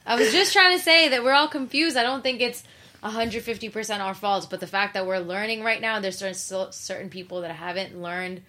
I 0.06 0.16
was 0.18 0.32
just 0.32 0.54
trying 0.54 0.78
to 0.78 0.84
say 0.84 1.10
that 1.10 1.24
we're 1.24 1.34
all 1.34 1.48
confused. 1.48 1.98
I 1.98 2.04
don't 2.04 2.22
think 2.22 2.40
it's 2.42 2.64
150% 3.04 4.00
our 4.00 4.14
fault, 4.14 4.48
but 4.50 4.60
the 4.60 4.68
fact 4.68 4.94
that 4.94 5.06
we're 5.08 5.20
learning 5.20 5.64
right 5.64 5.82
now, 5.82 6.00
there's 6.00 6.18
certain, 6.18 6.72
certain 6.72 7.10
people 7.10 7.42
that 7.42 7.52
haven't 7.52 8.00
learned 8.00 8.42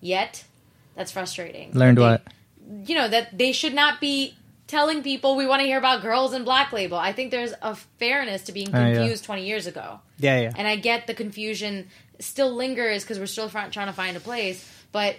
yet. 0.00 0.44
That's 0.96 1.10
frustrating. 1.12 1.72
Learned 1.72 1.98
what? 1.98 2.22
You 2.84 2.94
know, 2.94 3.08
that 3.08 3.36
they 3.36 3.52
should 3.52 3.74
not 3.74 4.00
be 4.00 4.36
telling 4.66 5.02
people 5.02 5.36
we 5.36 5.46
want 5.46 5.60
to 5.60 5.66
hear 5.66 5.78
about 5.78 6.02
girls 6.02 6.32
in 6.32 6.44
Black 6.44 6.72
Label. 6.72 6.96
I 6.96 7.12
think 7.12 7.30
there's 7.30 7.52
a 7.60 7.74
fairness 7.98 8.44
to 8.44 8.52
being 8.52 8.74
Oh, 8.74 8.78
yeah. 8.78 8.94
confused 8.94 9.24
20 9.24 9.46
years 9.46 9.66
ago. 9.66 10.00
Yeah, 10.18 10.40
yeah. 10.40 10.52
And 10.56 10.66
I 10.66 10.76
get 10.76 11.06
the 11.06 11.14
confusion 11.14 11.88
still 12.18 12.52
lingers 12.54 13.02
because 13.02 13.18
we're 13.18 13.26
still 13.26 13.50
trying 13.50 13.70
to 13.70 13.92
find 13.92 14.16
a 14.16 14.20
place, 14.20 14.66
but 14.92 15.16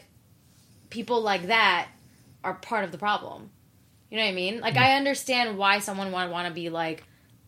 people 0.89 1.21
like 1.21 1.47
that 1.47 1.87
are 2.43 2.53
part 2.53 2.83
of 2.83 2.91
the 2.91 2.97
problem. 2.97 3.49
You 4.09 4.17
know 4.17 4.23
what 4.23 4.29
I 4.29 4.35
mean? 4.35 4.61
Like, 4.61 4.77
I 4.77 4.89
mm. 4.89 4.97
understand 4.97 5.57
why 5.57 5.79
someone 5.79 6.11
would 6.11 6.29
want 6.29 6.47
to 6.47 6.53
be 6.53 6.69
like, 6.69 7.03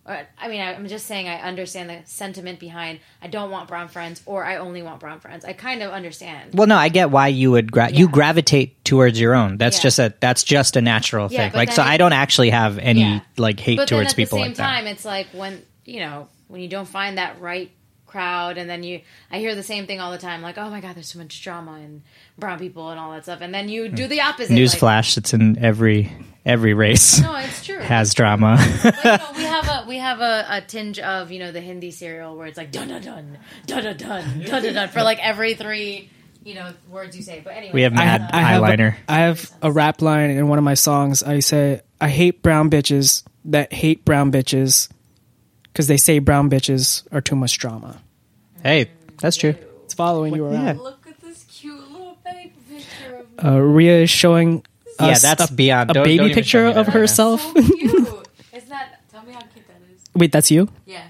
or, 0.08 0.18
I 0.40 0.48
mean, 0.48 0.62
I- 0.62 0.74
I'm 0.74 0.88
just 0.88 1.06
saying 1.06 1.28
I 1.28 1.42
understand 1.42 1.90
the 1.90 2.00
sentiment 2.06 2.60
behind 2.60 3.00
I 3.22 3.28
don't 3.28 3.52
want 3.52 3.68
brown 3.68 3.90
friends 3.90 4.22
or 4.26 4.46
I 4.46 4.58
only 4.58 4.82
want 4.82 5.00
brown 5.00 5.20
friends. 5.20 5.44
I 5.44 5.54
kind 5.54 5.84
of 5.84 5.92
understand. 5.92 6.54
Well, 6.54 6.68
no, 6.68 6.78
I 6.78 6.90
get 6.90 7.12
why 7.12 7.28
you 7.28 7.52
would 7.52 7.72
gra- 7.72 7.92
you 7.92 8.08
gravitate 8.08 8.84
towards 8.86 9.20
your 9.20 9.36
own. 9.36 9.58
That's 9.58 9.78
Yeah. 9.78 9.84
just 9.84 10.00
a 10.00 10.14
that's 10.20 10.44
just 10.44 10.76
a 10.78 10.82
natural 10.82 11.28
Yeah, 11.32 11.50
thing. 11.50 11.58
Like, 11.58 11.72
so 11.72 11.82
it- 11.82 11.88
I 11.88 11.98
don't 11.98 12.14
actually 12.14 12.52
have 12.52 12.78
any 12.80 13.02
Yeah. 13.02 13.20
like 13.38 13.60
hate 13.60 13.78
but 13.78 13.88
towards 13.88 14.12
at 14.12 14.16
the 14.16 14.26
same 14.26 14.40
like 14.40 14.56
time, 14.56 14.86
that. 14.86 14.92
it's 14.92 15.06
like 15.06 15.28
when 15.34 15.62
you 15.86 16.00
know 16.00 16.28
when 16.48 16.62
you 16.62 16.70
don't 16.70 16.88
find 16.88 17.18
that 17.18 17.42
right 17.42 17.70
crowd, 18.06 18.58
and 18.58 18.70
then 18.70 18.84
you 18.84 19.02
I 19.30 19.40
hear 19.40 19.54
the 19.54 19.64
same 19.64 19.86
thing 19.86 20.00
all 20.00 20.12
the 20.12 20.18
time, 20.18 20.42
like 20.42 20.58
oh 20.58 20.70
my 20.70 20.80
god, 20.80 20.96
there's 20.96 21.12
so 21.12 21.20
much 21.20 21.44
drama 21.44 21.74
and 21.74 22.02
brown 22.38 22.60
people 22.60 22.90
and 22.92 23.00
all 23.00 23.12
that 23.12 23.24
stuff, 23.24 23.42
and 23.42 23.54
then 23.54 23.68
you 23.68 23.90
do 23.90 24.04
hmm. 24.04 24.10
the 24.10 24.22
opposite. 24.22 24.54
like- 24.54 24.62
Newsflash: 24.62 25.18
It's 25.18 25.34
in 25.34 25.58
every 25.60 26.12
every 26.48 26.74
race 26.74 27.20
no, 27.22 27.36
it's 27.36 27.64
true. 27.66 27.78
has 27.80 28.14
drama. 28.14 28.58
But, 28.84 28.96
you 29.04 29.12
know, 29.12 29.28
we 29.38 29.44
have 29.44 29.68
a 29.68 29.86
we 29.88 29.98
have 29.98 30.22
a, 30.22 30.46
a 30.50 30.62
tinge 30.62 30.98
of 31.00 31.32
you 31.32 31.40
know 31.40 31.52
the 31.52 31.62
Hindi 31.62 31.92
serial 31.92 32.36
where 32.38 32.48
it's 32.48 32.58
like 32.58 32.72
dun 32.72 32.88
dun 32.88 33.02
dun 33.02 33.38
dun 33.66 33.84
dun 33.84 33.98
dun 33.98 34.40
dun 34.46 34.64
dun 34.64 34.74
dun 34.74 34.90
for 34.90 35.04
like 35.04 35.20
every 35.22 35.54
three 35.56 36.10
you 36.44 36.56
know 36.56 36.72
words 36.90 37.16
you 37.18 37.24
say. 37.24 37.42
But 37.44 37.54
anyway, 37.54 37.74
We 37.74 37.82
have 37.84 37.94
I, 37.94 37.96
mad 37.96 38.22
ha- 38.22 38.30
I 38.34 38.42
have 38.42 38.62
eyeliner. 38.64 38.94
A, 39.08 39.12
I 39.12 39.18
have 39.20 39.52
a 39.62 39.72
rap 39.72 40.02
line 40.02 40.30
in 40.32 40.48
one 40.48 40.58
of 40.58 40.64
my 40.64 40.76
songs. 40.76 41.22
I 41.24 41.40
say, 41.40 41.82
"I 42.00 42.08
hate 42.10 42.42
brown 42.42 42.70
bitches 42.70 43.24
that 43.46 43.72
hate 43.74 44.06
brown 44.06 44.32
bitches 44.32 44.90
because 45.64 45.88
they 45.88 45.98
say 45.98 46.20
brown 46.20 46.50
bitches 46.50 47.04
are 47.12 47.22
too 47.22 47.36
much 47.36 47.58
drama." 47.58 48.02
hey, 48.64 48.90
that's 49.22 49.38
true. 49.38 49.56
It's 49.86 49.94
following 49.94 50.36
you 50.36 50.46
around. 50.46 50.66
Yeah. 50.66 50.74
look 50.82 51.06
at 51.08 51.20
this 51.22 51.46
cute 51.46 51.80
little 51.92 52.18
baby 52.26 52.54
picture 52.70 53.26
of 53.40 53.46
Uh, 53.46 53.60
Ria 53.62 54.02
is 54.02 54.10
showing 54.10 54.64
Yeah, 55.00 55.08
us 55.08 55.22
that's 55.22 55.50
a, 55.50 55.54
beyond- 55.54 55.92
a 55.92 55.94
don't- 55.94 56.04
baby 56.04 56.18
don't 56.18 56.26
even 56.28 56.36
picture 56.36 56.60
show 56.60 56.64
me 56.64 56.70
of 56.80 56.86
that 56.86 56.88
right 56.88 56.94
now. 56.96 57.00
herself. 57.02 57.42
so 57.42 57.54
cute. 57.54 57.94
Isn't 58.54 58.70
that? 58.70 59.00
Tell 59.12 59.24
me 59.24 59.34
how 59.34 59.40
cute 59.42 59.68
that 59.68 59.78
is. 59.94 60.02
Wait, 60.16 60.32
that's 60.32 60.50
you? 60.52 60.70
Yeah. 60.86 61.04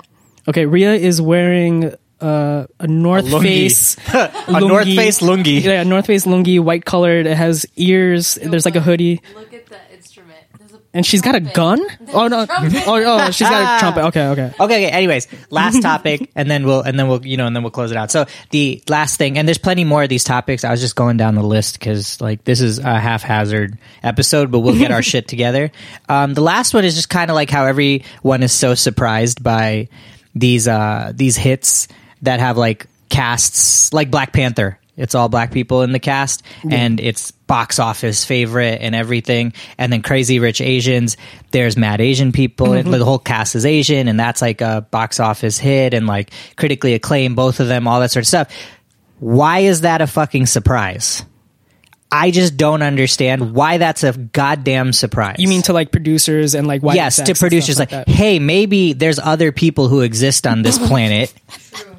Okay, 0.48 0.66
Ria 0.66 0.94
is 0.94 1.22
wearing 1.22 1.94
uh, 2.22 2.66
a 2.80 2.88
North 2.88 3.26
lungi. 3.26 3.42
Face, 3.42 3.98
a 4.14 4.60
North. 4.62 4.86
Face 4.86 5.20
lungi. 5.20 5.62
yeah, 5.62 5.82
a 5.82 5.86
North 5.86 6.06
Face 6.08 6.26
lungi, 6.26 6.60
white 6.60 6.86
colored. 6.86 7.26
It 7.28 7.36
has 7.38 7.66
ears. 7.76 8.36
There's 8.42 8.66
like 8.66 8.76
a 8.76 8.82
hoodie, 8.82 9.22
Look 9.36 9.54
at 9.54 9.66
the 9.68 9.78
instrument. 9.94 10.40
There's 10.58 10.74
a 10.74 10.80
and 10.98 11.06
she's 11.06 11.22
got 11.22 11.36
a 11.36 11.40
gun. 11.40 11.80
Oh 12.12 12.28
no! 12.28 12.46
trumpet. 12.46 12.84
Oh, 12.88 12.96
oh, 13.02 13.32
she's 13.32 13.48
got 13.48 13.64
Ah. 13.64 13.78
a 13.78 13.80
trumpet. 13.80 14.02
Okay, 14.08 14.28
okay. 14.28 14.46
Okay, 14.60 14.86
okay. 14.86 14.90
Anyways, 14.90 15.28
last 15.50 15.82
topic, 15.82 16.30
and 16.36 16.52
then 16.52 16.66
we'll 16.66 16.82
and 16.82 17.00
then 17.00 17.08
we'll 17.08 17.26
you 17.26 17.38
know 17.38 17.48
and 17.48 17.56
then 17.56 17.64
we'll 17.64 17.72
close 17.72 17.92
it 17.92 17.98
out. 17.98 18.12
So 18.12 18.26
the 18.50 18.82
last 18.90 19.18
thing, 19.18 19.38
and 19.38 19.48
there's 19.48 19.58
plenty 19.58 19.86
more 19.86 20.04
of 20.04 20.10
these 20.10 20.26
topics. 20.26 20.66
I 20.66 20.72
was 20.72 20.82
just 20.82 20.96
going 20.98 21.16
down 21.16 21.36
the 21.36 21.44
list 21.44 21.80
because 21.80 22.20
like 22.20 22.44
this 22.44 22.60
is 22.60 22.80
a 22.80 23.00
haphazard 23.00 23.78
episode, 24.04 24.52
but 24.52 24.60
we'll 24.60 24.78
get 24.78 24.92
our 24.92 25.02
shit 25.14 25.28
together. 25.30 25.72
Um, 26.10 26.34
the 26.34 26.42
last 26.42 26.74
one 26.74 26.84
is 26.84 26.96
just 26.96 27.10
kind 27.10 27.30
of 27.32 27.36
like 27.36 27.50
how 27.52 27.66
everyone 27.66 28.44
is 28.44 28.52
so 28.52 28.74
surprised 28.76 29.44
by 29.44 29.88
these 30.36 30.68
uh 30.68 31.12
these 31.16 31.38
hits 31.38 31.88
that 32.24 32.40
have 32.40 32.58
like 32.58 32.88
casts 33.10 33.94
like 33.94 34.10
Black 34.12 34.34
Panther. 34.34 34.80
It's 34.98 35.14
all 35.14 35.30
black 35.30 35.52
people 35.52 35.84
in 35.84 35.92
the 35.92 36.00
cast, 36.00 36.42
and 36.68 37.00
it's 37.00 37.32
box 37.48 37.80
office 37.80 38.24
favorite 38.26 38.80
and 38.82 38.94
everything. 38.94 39.54
And 39.78 39.92
then 39.92 40.02
Crazy 40.02 40.40
Rich 40.40 40.62
Asians, 40.62 41.18
there's 41.52 41.78
mad 41.78 42.02
Asian 42.02 42.32
people. 42.32 42.74
and 42.74 42.94
The 42.94 43.04
whole 43.04 43.20
cast 43.20 43.56
is 43.56 43.66
Asian, 43.66 44.08
and 44.08 44.20
that's 44.20 44.42
like 44.42 44.62
a 44.62 44.86
box 44.92 45.20
office 45.20 45.58
hit 45.58 45.94
and 45.94 46.06
like 46.06 46.32
critically 46.56 46.94
acclaimed, 46.94 47.36
both 47.36 47.60
of 47.60 47.68
them, 47.68 47.88
all 47.88 48.02
that 48.02 48.12
sort 48.12 48.24
of 48.24 48.28
stuff. 48.28 48.52
Why 49.20 49.60
is 49.60 49.82
that 49.82 50.02
a 50.02 50.08
fucking 50.08 50.46
surprise? 50.46 51.24
I 52.12 52.32
just 52.32 52.56
don't 52.56 52.82
understand 52.82 53.54
why 53.54 53.78
that's 53.78 54.04
a 54.04 54.14
goddamn 54.14 54.94
surprise. 54.94 55.36
You 55.40 55.48
mean 55.48 55.62
to 55.64 55.74
like 55.74 55.92
producers 55.92 56.56
and 56.56 56.66
like 56.66 56.82
white 56.82 56.96
yes, 56.96 57.18
to 57.18 57.36
producers 57.36 57.76
stuff 57.76 57.92
like, 57.92 58.08
hey, 58.08 58.40
maybe 58.40 58.94
there's 58.94 59.20
other 59.20 59.52
people 59.52 59.90
who 59.90 60.02
exist 60.02 60.48
on 60.48 60.62
this 60.62 60.78
planet. 60.88 61.34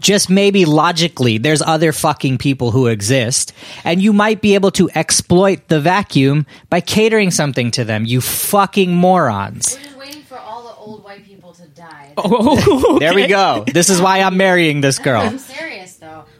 Just 0.00 0.30
maybe 0.30 0.64
logically, 0.64 1.38
there's 1.38 1.60
other 1.60 1.92
fucking 1.92 2.38
people 2.38 2.70
who 2.70 2.86
exist, 2.86 3.52
and 3.84 4.00
you 4.00 4.12
might 4.12 4.40
be 4.40 4.54
able 4.54 4.70
to 4.72 4.88
exploit 4.94 5.68
the 5.68 5.80
vacuum 5.80 6.46
by 6.70 6.80
catering 6.80 7.30
something 7.30 7.70
to 7.72 7.84
them. 7.84 8.04
You 8.04 8.20
fucking 8.20 8.94
morons. 8.94 9.76
We're 9.76 9.84
just 9.84 9.98
waiting 9.98 10.22
for 10.22 10.38
all 10.38 10.62
the 10.62 10.74
old 10.74 11.04
white 11.04 11.24
people 11.24 11.52
to 11.54 11.66
die. 11.68 12.12
Oh, 12.16 12.98
There 13.00 13.14
we 13.14 13.26
go. 13.26 13.64
This 13.72 13.88
is 13.90 14.00
why 14.00 14.20
I'm 14.20 14.36
marrying 14.36 14.80
this 14.80 14.98
girl. 14.98 15.20
I'm 15.20 15.38
serious 15.38 15.77
though. 15.77 15.77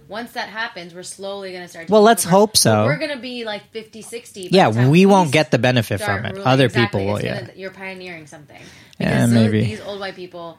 Once 0.09 0.33
that 0.33 0.49
happens, 0.49 0.95
we're 0.95 1.03
slowly 1.03 1.51
going 1.53 1.63
to 1.63 1.69
start. 1.69 1.91
Well, 1.91 2.01
let's 2.03 2.25
over. 2.25 2.31
hope 2.35 2.57
so. 2.57 2.73
But 2.73 2.87
We're 2.87 2.97
going 2.99 3.11
to 3.11 3.19
be 3.23 3.45
like 3.45 3.71
50, 3.73 4.01
60. 4.03 4.43
by 4.45 4.49
the 4.49 4.57
Yeah, 4.57 4.71
time 4.71 4.89
we 4.91 5.05
won't 5.07 5.31
get 5.33 5.51
the 5.51 5.59
benefit 5.59 6.01
from 6.01 6.25
it. 6.25 6.33
ruling. 6.33 6.47
Other 6.47 6.65
Exactly. 6.67 7.01
people 7.03 7.13
will. 7.13 7.23
Yeah. 7.23 7.41
gonna- 7.41 7.53
you're 7.57 7.71
pioneering 7.71 8.27
something. 8.27 8.61
Yeah, 8.99 9.27
maybe. 9.27 9.63
These 9.65 9.81
old 9.83 10.01
white 10.01 10.17
people 10.17 10.57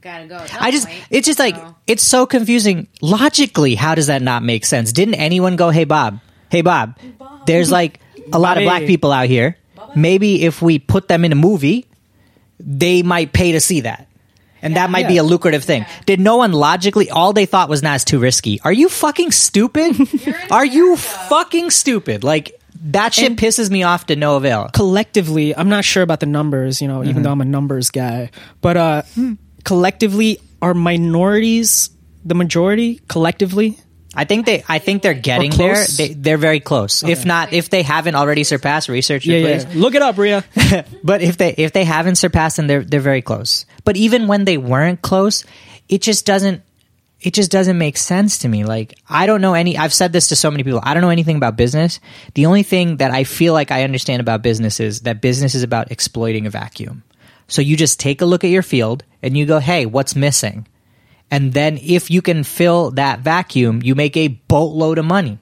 gotta 0.00 0.26
go. 0.26 0.38
I 0.60 0.70
just, 0.70 0.86
point. 0.86 1.00
it's 1.10 1.26
just 1.26 1.38
like, 1.40 1.56
So- 1.56 1.74
it's 1.88 2.02
so 2.04 2.26
confusing. 2.26 2.86
Logically, 3.02 3.74
how 3.74 3.96
does 3.96 4.06
that 4.06 4.22
not 4.22 4.44
make 4.44 4.64
sense? 4.64 4.92
Didn't 4.92 5.14
anyone 5.16 5.56
go, 5.56 5.70
hey, 5.70 5.84
Bob, 5.84 6.20
hey, 6.48 6.62
Bob, 6.62 6.96
there's 7.46 7.70
like 7.72 7.98
a 8.32 8.38
lot 8.38 8.56
of 8.56 8.62
black 8.62 8.86
people 8.86 9.10
out 9.10 9.26
here. 9.28 9.56
Maybe 9.96 10.44
if 10.44 10.62
we 10.62 10.78
put 10.78 11.08
them 11.08 11.24
in 11.24 11.32
a 11.32 11.36
movie, 11.36 11.86
they 12.60 13.02
might 13.02 13.32
pay 13.32 13.52
to 13.52 13.60
see 13.60 13.80
that. 13.80 14.06
And 14.62 14.76
that 14.76 14.90
might 14.90 15.06
be 15.08 15.18
a 15.18 15.22
lucrative 15.22 15.64
thing. 15.64 15.82
Yeah. 15.82 16.00
Did 16.06 16.20
no 16.20 16.36
one 16.38 16.52
logically, 16.52 17.10
all 17.10 17.32
they 17.32 17.46
thought 17.46 17.68
was, 17.68 17.82
nah, 17.82 17.94
it's 17.94 18.04
too 18.04 18.18
risky. 18.18 18.60
Are 18.62 18.72
you 18.72 18.88
fucking 18.88 19.30
stupid? 19.32 19.96
Are 20.50 20.64
you 20.64 20.96
fucking 20.96 21.70
stupid? 21.70 22.24
Like, 22.24 22.58
that 22.88 23.14
shit 23.14 23.36
pisses 23.36 23.70
me 23.70 23.82
off 23.82 24.06
to 24.06 24.16
no 24.16 24.36
avail. 24.36 24.68
collectively, 24.72 25.56
I'm 25.56 25.68
not 25.68 25.84
sure 25.84 26.02
about 26.02 26.20
the 26.20 26.26
numbers, 26.26 26.80
you 26.80 26.88
know, 26.88 27.00
Mm-hmm. 27.00 27.10
even 27.10 27.22
though 27.22 27.32
I'm 27.32 27.40
a 27.40 27.44
numbers 27.44 27.90
guy, 27.90 28.30
but 28.60 28.76
uh, 28.76 29.02
collectively, 29.64 30.38
are 30.62 30.74
minorities 30.74 31.90
the 32.24 32.34
majority 32.34 33.00
collectively? 33.08 33.78
I 34.16 34.24
think 34.24 34.46
they. 34.46 34.64
I 34.66 34.78
think 34.78 35.02
they're 35.02 35.12
getting 35.12 35.50
there. 35.50 35.84
They, 35.84 36.14
they're 36.14 36.38
very 36.38 36.58
close. 36.58 37.02
If 37.04 37.26
not, 37.26 37.52
if 37.52 37.68
they 37.68 37.82
haven't 37.82 38.14
already 38.14 38.44
surpassed, 38.44 38.88
research 38.88 39.26
Yeah, 39.26 39.38
it, 39.38 39.68
yeah. 39.68 39.72
Look 39.74 39.94
it 39.94 40.00
up, 40.00 40.16
Ria. 40.16 40.42
But 41.04 41.20
if 41.20 41.36
they 41.36 41.52
if 41.52 41.72
they 41.72 41.84
haven't 41.84 42.16
surpassed, 42.16 42.56
then 42.56 42.66
they're 42.66 42.82
they're 42.82 43.00
very 43.00 43.20
close. 43.20 43.66
But 43.84 43.96
even 43.96 44.26
when 44.26 44.46
they 44.46 44.56
weren't 44.56 45.02
close, 45.02 45.44
it 45.88 46.00
just 46.00 46.24
doesn't. 46.24 46.62
It 47.20 47.34
just 47.34 47.50
doesn't 47.50 47.78
make 47.78 47.96
sense 47.96 48.38
to 48.38 48.48
me. 48.48 48.64
Like 48.64 48.98
I 49.08 49.26
don't 49.26 49.40
know 49.40 49.54
any. 49.54 49.76
I've 49.76 49.92
said 49.94 50.12
this 50.12 50.28
to 50.28 50.36
so 50.36 50.50
many 50.50 50.64
people. 50.64 50.80
I 50.82 50.94
don't 50.94 51.02
know 51.02 51.10
anything 51.10 51.36
about 51.36 51.56
business. 51.56 52.00
The 52.34 52.46
only 52.46 52.62
thing 52.62 52.96
that 52.98 53.10
I 53.10 53.24
feel 53.24 53.52
like 53.52 53.70
I 53.70 53.84
understand 53.84 54.20
about 54.20 54.42
business 54.42 54.80
is 54.80 55.00
that 55.02 55.20
business 55.20 55.54
is 55.54 55.62
about 55.62 55.90
exploiting 55.90 56.46
a 56.46 56.50
vacuum. 56.50 57.02
So 57.48 57.62
you 57.62 57.76
just 57.76 58.00
take 58.00 58.22
a 58.22 58.26
look 58.26 58.44
at 58.44 58.50
your 58.50 58.62
field 58.62 59.04
and 59.22 59.36
you 59.36 59.44
go, 59.46 59.58
"Hey, 59.58 59.86
what's 59.86 60.16
missing?" 60.16 60.66
And 61.30 61.52
then 61.52 61.78
if 61.82 62.10
you 62.10 62.22
can 62.22 62.44
fill 62.44 62.92
that 62.92 63.20
vacuum, 63.20 63.82
you 63.82 63.94
make 63.94 64.16
a 64.16 64.28
boatload 64.28 64.98
of 64.98 65.04
money. 65.04 65.38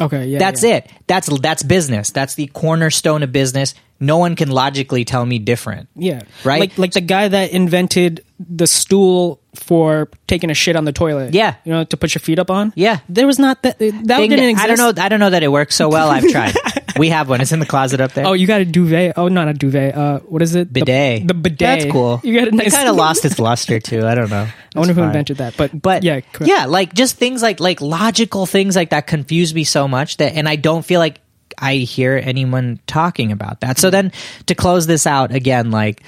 Okay, 0.00 0.26
yeah. 0.26 0.38
That's 0.38 0.62
yeah. 0.62 0.76
it. 0.76 0.90
That's 1.06 1.28
that's 1.40 1.62
business. 1.62 2.10
That's 2.10 2.34
the 2.34 2.46
cornerstone 2.48 3.22
of 3.22 3.32
business. 3.32 3.74
No 4.00 4.18
one 4.18 4.36
can 4.36 4.48
logically 4.48 5.04
tell 5.04 5.26
me 5.26 5.40
different. 5.40 5.88
Yeah, 5.96 6.22
Right? 6.44 6.60
Like 6.60 6.78
like 6.78 6.92
the 6.92 7.00
guy 7.00 7.26
that 7.26 7.50
invented 7.50 8.24
the 8.38 8.68
stool 8.68 9.40
for 9.56 10.08
taking 10.28 10.50
a 10.50 10.54
shit 10.54 10.76
on 10.76 10.84
the 10.84 10.92
toilet. 10.92 11.34
Yeah. 11.34 11.56
you 11.64 11.72
know, 11.72 11.82
to 11.84 11.96
put 11.96 12.14
your 12.14 12.20
feet 12.20 12.38
up 12.38 12.50
on. 12.50 12.72
Yeah. 12.76 13.00
there 13.08 13.26
was 13.26 13.40
not 13.40 13.62
that. 13.64 13.78
That 13.78 14.06
Thing- 14.06 14.30
didn't 14.30 14.50
exist. 14.50 14.64
I 14.64 14.66
don't 14.68 14.78
know. 14.96 15.02
I 15.02 15.08
don't 15.08 15.20
know 15.20 15.30
that 15.30 15.42
it 15.42 15.50
works 15.50 15.74
so 15.74 15.88
well. 15.88 16.10
I've 16.10 16.28
tried. 16.30 16.54
we 16.98 17.08
have 17.10 17.28
one. 17.28 17.40
It's 17.40 17.52
in 17.52 17.60
the 17.60 17.66
closet 17.66 18.00
up 18.00 18.12
there. 18.12 18.26
Oh, 18.26 18.32
you 18.32 18.46
got 18.46 18.60
a 18.60 18.64
duvet. 18.64 19.14
Oh, 19.16 19.28
not 19.28 19.48
a 19.48 19.54
duvet. 19.54 19.94
Uh, 19.94 20.18
what 20.20 20.42
is 20.42 20.54
it? 20.54 20.72
The- 20.72 20.80
bidet. 20.80 21.26
The, 21.28 21.34
bidet. 21.34 21.58
That's 21.58 21.92
cool. 21.92 22.20
You 22.24 22.38
got 22.38 22.48
a 22.48 22.50
nice. 22.50 22.66
It 22.68 22.72
kind 22.72 22.88
of 22.88 22.96
lost 22.96 23.24
its 23.24 23.38
luster 23.38 23.80
too. 23.80 24.06
I 24.06 24.14
don't 24.14 24.30
know. 24.30 24.46
I 24.74 24.78
wonder 24.78 24.92
It's 24.92 24.98
who 24.98 25.04
invented 25.04 25.36
that, 25.38 25.56
but 25.56 25.80
But 25.80 26.02
yeah, 26.04 26.16
yeah, 26.16 26.20
correct. 26.32 26.48
yeah, 26.50 26.66
like 26.66 26.92
just 26.94 27.16
things 27.16 27.42
like 27.42 27.60
like 27.60 27.80
logical 27.80 28.44
things 28.46 28.76
like 28.76 28.90
that 28.90 29.06
confuse 29.06 29.54
me 29.54 29.64
so 29.64 29.88
much 29.88 30.18
that, 30.18 30.34
and 30.34 30.48
I 30.48 30.56
don't 30.56 30.84
feel 30.84 31.00
like 31.00 31.20
I 31.56 31.76
hear 31.76 32.20
anyone 32.22 32.78
talking 32.86 33.32
about 33.32 33.60
that. 33.62 33.78
So 33.78 33.90
then 33.90 34.12
to 34.46 34.54
close 34.54 34.86
this 34.86 35.06
out 35.06 35.32
again, 35.32 35.70
like 35.70 36.02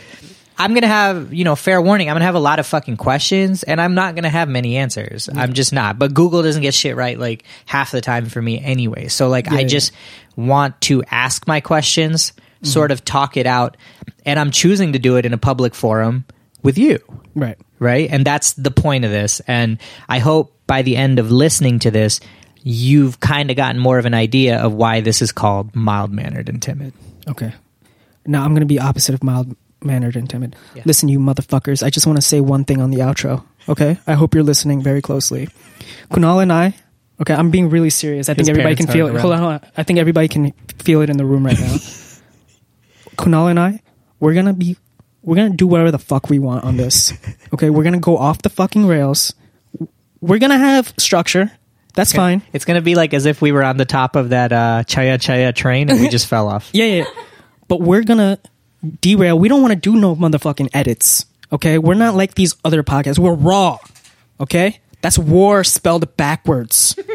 I'm 0.61 0.75
gonna 0.75 0.87
have 0.87 1.33
you 1.33 1.45
know 1.45 1.57
fair 1.57 1.81
warning. 1.81 2.09
I'm 2.09 2.15
gonna 2.15 2.27
have 2.27 2.35
a 2.35 2.41
lot 2.41 2.59
of 2.59 2.67
fucking 2.67 2.97
questions, 2.97 3.63
and 3.63 3.81
I'm 3.81 3.95
not 3.95 4.15
gonna 4.15 4.29
have 4.29 4.49
many 4.49 4.77
answers. 4.77 5.29
I'm 5.35 5.55
just 5.55 5.73
not. 5.73 5.99
But 5.99 6.15
Google 6.15 6.43
doesn't 6.43 6.63
get 6.63 6.75
shit 6.75 6.97
right 6.97 7.19
like 7.19 7.45
half 7.67 7.91
the 7.91 8.01
time 8.01 8.27
for 8.27 8.41
me 8.41 8.61
anyway. 8.61 9.09
So 9.09 9.29
like 9.29 9.51
I 9.51 9.61
yeah. 9.61 9.67
just 9.67 9.93
want 10.37 10.81
to 10.83 11.03
ask 11.11 11.47
my 11.49 11.61
questions, 11.61 12.33
mm-hmm. 12.33 12.67
sort 12.67 12.93
of 12.93 13.05
talk 13.05 13.37
it 13.37 13.47
out, 13.47 13.77
and 14.25 14.39
I'm 14.39 14.51
choosing 14.51 14.93
to 14.93 14.99
do 14.99 15.17
it 15.17 15.27
in 15.27 15.33
a 15.33 15.39
public 15.39 15.75
forum 15.75 16.25
with 16.63 16.79
you 16.79 16.99
right. 17.35 17.59
right? 17.79 18.09
And 18.11 18.25
that's 18.25 18.53
the 18.55 18.71
point 18.71 19.05
of 19.05 19.11
this. 19.11 19.41
And 19.41 19.79
I 20.09 20.19
hope 20.19 20.57
by 20.67 20.83
the 20.83 20.97
end 20.97 21.19
of 21.19 21.31
listening 21.31 21.79
to 21.81 21.91
this, 21.91 22.21
you've 22.63 23.21
kind 23.21 23.51
of 23.51 23.57
gotten 23.57 23.81
more 23.81 23.99
of 23.99 24.07
an 24.07 24.15
idea 24.15 24.59
of 24.59 24.73
why 24.73 25.01
this 25.01 25.23
is 25.23 25.33
called 25.33 25.75
mild 25.75 26.13
mannered 26.13 26.49
and 26.49 26.61
timid. 26.61 26.93
Okay. 27.29 27.53
Now 28.27 28.45
I'm 28.45 28.55
gonna 28.55 28.67
be 28.67 28.79
opposite 28.79 29.15
of 29.15 29.25
mild 29.25 29.57
mannered 29.83 30.17
and 30.17 30.29
timid. 30.29 30.57
Yeah. 30.75 30.83
Listen, 30.85 31.09
you 31.09 31.19
motherfuckers. 31.19 31.83
I 31.83 31.91
just 31.91 32.07
want 32.07 32.17
to 32.17 32.23
say 32.23 32.41
one 32.41 32.65
thing 32.65 32.81
on 32.81 32.91
the 32.91 32.99
outro. 32.99 33.45
Okay, 33.69 33.99
I 34.07 34.15
hope 34.15 34.35
you're 34.35 34.45
listening 34.45 34.83
very 34.83 35.03
closely. 35.03 35.49
Kunal 36.11 36.43
and 36.43 36.53
I. 36.53 36.75
Okay, 37.21 37.35
I'm 37.35 37.51
being 37.51 37.69
really 37.69 37.91
serious. 37.91 38.29
I 38.29 38.35
think 38.35 38.49
everybody 38.49 38.75
can 38.77 38.87
feel 38.87 39.07
it. 39.07 39.11
aren't 39.11 39.21
Hold 39.21 39.33
on, 39.35 39.39
hold 39.39 39.53
on. 39.53 39.61
I 39.77 39.83
think 39.83 39.99
everybody 39.99 40.29
can 40.29 40.53
feel 40.79 41.03
it 41.03 41.11
in 41.11 41.19
the 41.19 41.25
room 41.27 41.45
right 41.45 41.59
now. 41.59 41.75
Kunal 43.17 43.51
and 43.51 43.61
I, 43.61 43.83
we're 44.19 44.33
gonna 44.35 44.55
be, 44.55 44.77
we're 45.23 45.37
gonna 45.37 45.51
do 45.51 45.67
whatever 45.67 45.91
the 45.91 45.99
fuck 45.99 46.31
we 46.31 46.39
want 46.39 46.65
on 46.65 46.77
this. 46.77 47.13
Okay, 47.53 47.69
we're 47.69 47.83
gonna 47.83 47.99
go 47.99 48.17
off 48.17 48.43
the 48.43 48.49
fucking 48.49 48.87
rails. 48.87 49.35
We're 50.21 50.39
gonna 50.39 50.57
have 50.57 50.95
structure. 50.99 51.51
That's 51.95 52.13
fine. 52.13 52.43
It's 52.53 52.65
gonna 52.65 52.81
be 52.81 52.95
like 52.95 53.13
as 53.13 53.27
if 53.27 53.43
we 53.43 53.51
were 53.51 53.65
on 53.65 53.77
the 53.77 53.85
top 53.85 54.15
of 54.15 54.29
that 54.29 54.53
uh, 54.53 54.85
Chaiyya 54.87 55.19
Chaiyya 55.19 55.53
train 55.53 55.91
and 55.91 56.01
we 56.01 56.09
just 56.17 56.29
fell 56.29 56.47
off. 56.49 56.71
Yeah, 56.73 56.85
yeah. 56.85 57.05
But 57.67 57.81
we're 57.81 58.05
gonna 58.05 58.39
derail. 59.01 59.39
We 59.39 59.49
don't 59.49 59.63
want 59.63 59.73
to 59.73 59.79
do 59.79 59.97
no 59.97 60.15
motherfucking 60.17 60.71
edits. 60.73 61.27
Okay, 61.53 61.79
we're 61.79 61.95
not 61.95 62.15
like 62.15 62.35
these 62.35 62.55
other 62.65 62.83
podcasts. 62.83 63.19
We're 63.19 63.35
raw. 63.35 63.79
Okay, 64.39 64.81
that's 65.03 65.19
war 65.19 65.65
spelled 65.65 66.17
backwards. 66.17 66.99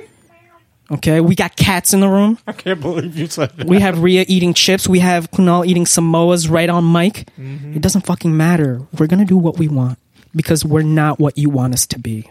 Okay, 0.92 1.20
we 1.20 1.34
got 1.34 1.56
cats 1.56 1.94
in 1.94 2.00
the 2.00 2.08
room. 2.08 2.38
I 2.46 2.52
can't 2.52 2.80
believe 2.80 3.18
you 3.18 3.26
said 3.28 3.52
that. 3.58 3.66
We 3.66 3.80
have 3.80 4.04
Ria 4.04 4.24
eating 4.28 4.54
chips. 4.54 4.88
We 4.88 5.00
have 5.00 5.32
Kunal 5.32 5.66
eating 5.66 5.86
Samoas 5.86 6.50
right 6.50 6.70
on 6.70 6.92
mic. 6.92 7.28
Mm-hmm. 7.40 7.74
It 7.74 7.82
doesn't 7.82 8.06
fucking 8.06 8.36
matter. 8.38 8.82
We're 8.98 9.08
gonna 9.08 9.26
do 9.26 9.38
what 9.38 9.58
we 9.58 9.68
want 9.68 9.98
because 10.36 10.64
we're 10.64 10.84
not 10.84 11.20
what 11.20 11.38
you 11.38 11.50
want 11.50 11.74
us 11.74 11.88
to 11.88 12.00
be. 12.00 12.30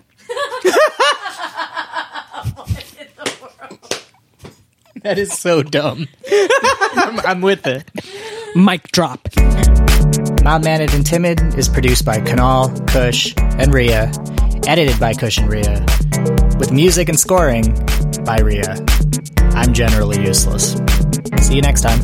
That 5.05 5.19
is 5.19 5.39
so 5.39 5.63
dumb. 5.63 6.09
I'm, 6.31 7.21
I'm 7.21 7.41
with 7.43 7.67
it. 7.67 7.85
Mic 8.57 8.91
drop. 8.91 9.29
Mild 10.43 10.65
Mannered 10.65 10.95
and 10.95 11.05
Timid 11.05 11.43
is 11.59 11.69
produced 11.69 12.07
by 12.07 12.21
Kunal, 12.21 12.89
Kush, 12.89 13.35
and 13.37 13.75
Ria. 13.75 14.11
Edited 14.67 14.99
by 14.99 15.13
Kush 15.13 15.37
and 15.37 15.53
Ria. 15.53 15.85
With 16.59 16.73
music 16.73 17.11
and 17.11 17.21
scoring 17.21 17.75
by 18.25 18.39
Ria. 18.39 18.83
I'm 19.53 19.75
generally 19.75 20.25
useless. 20.25 20.73
See 21.43 21.57
you 21.57 21.61
next 21.61 21.83
time. 21.83 22.01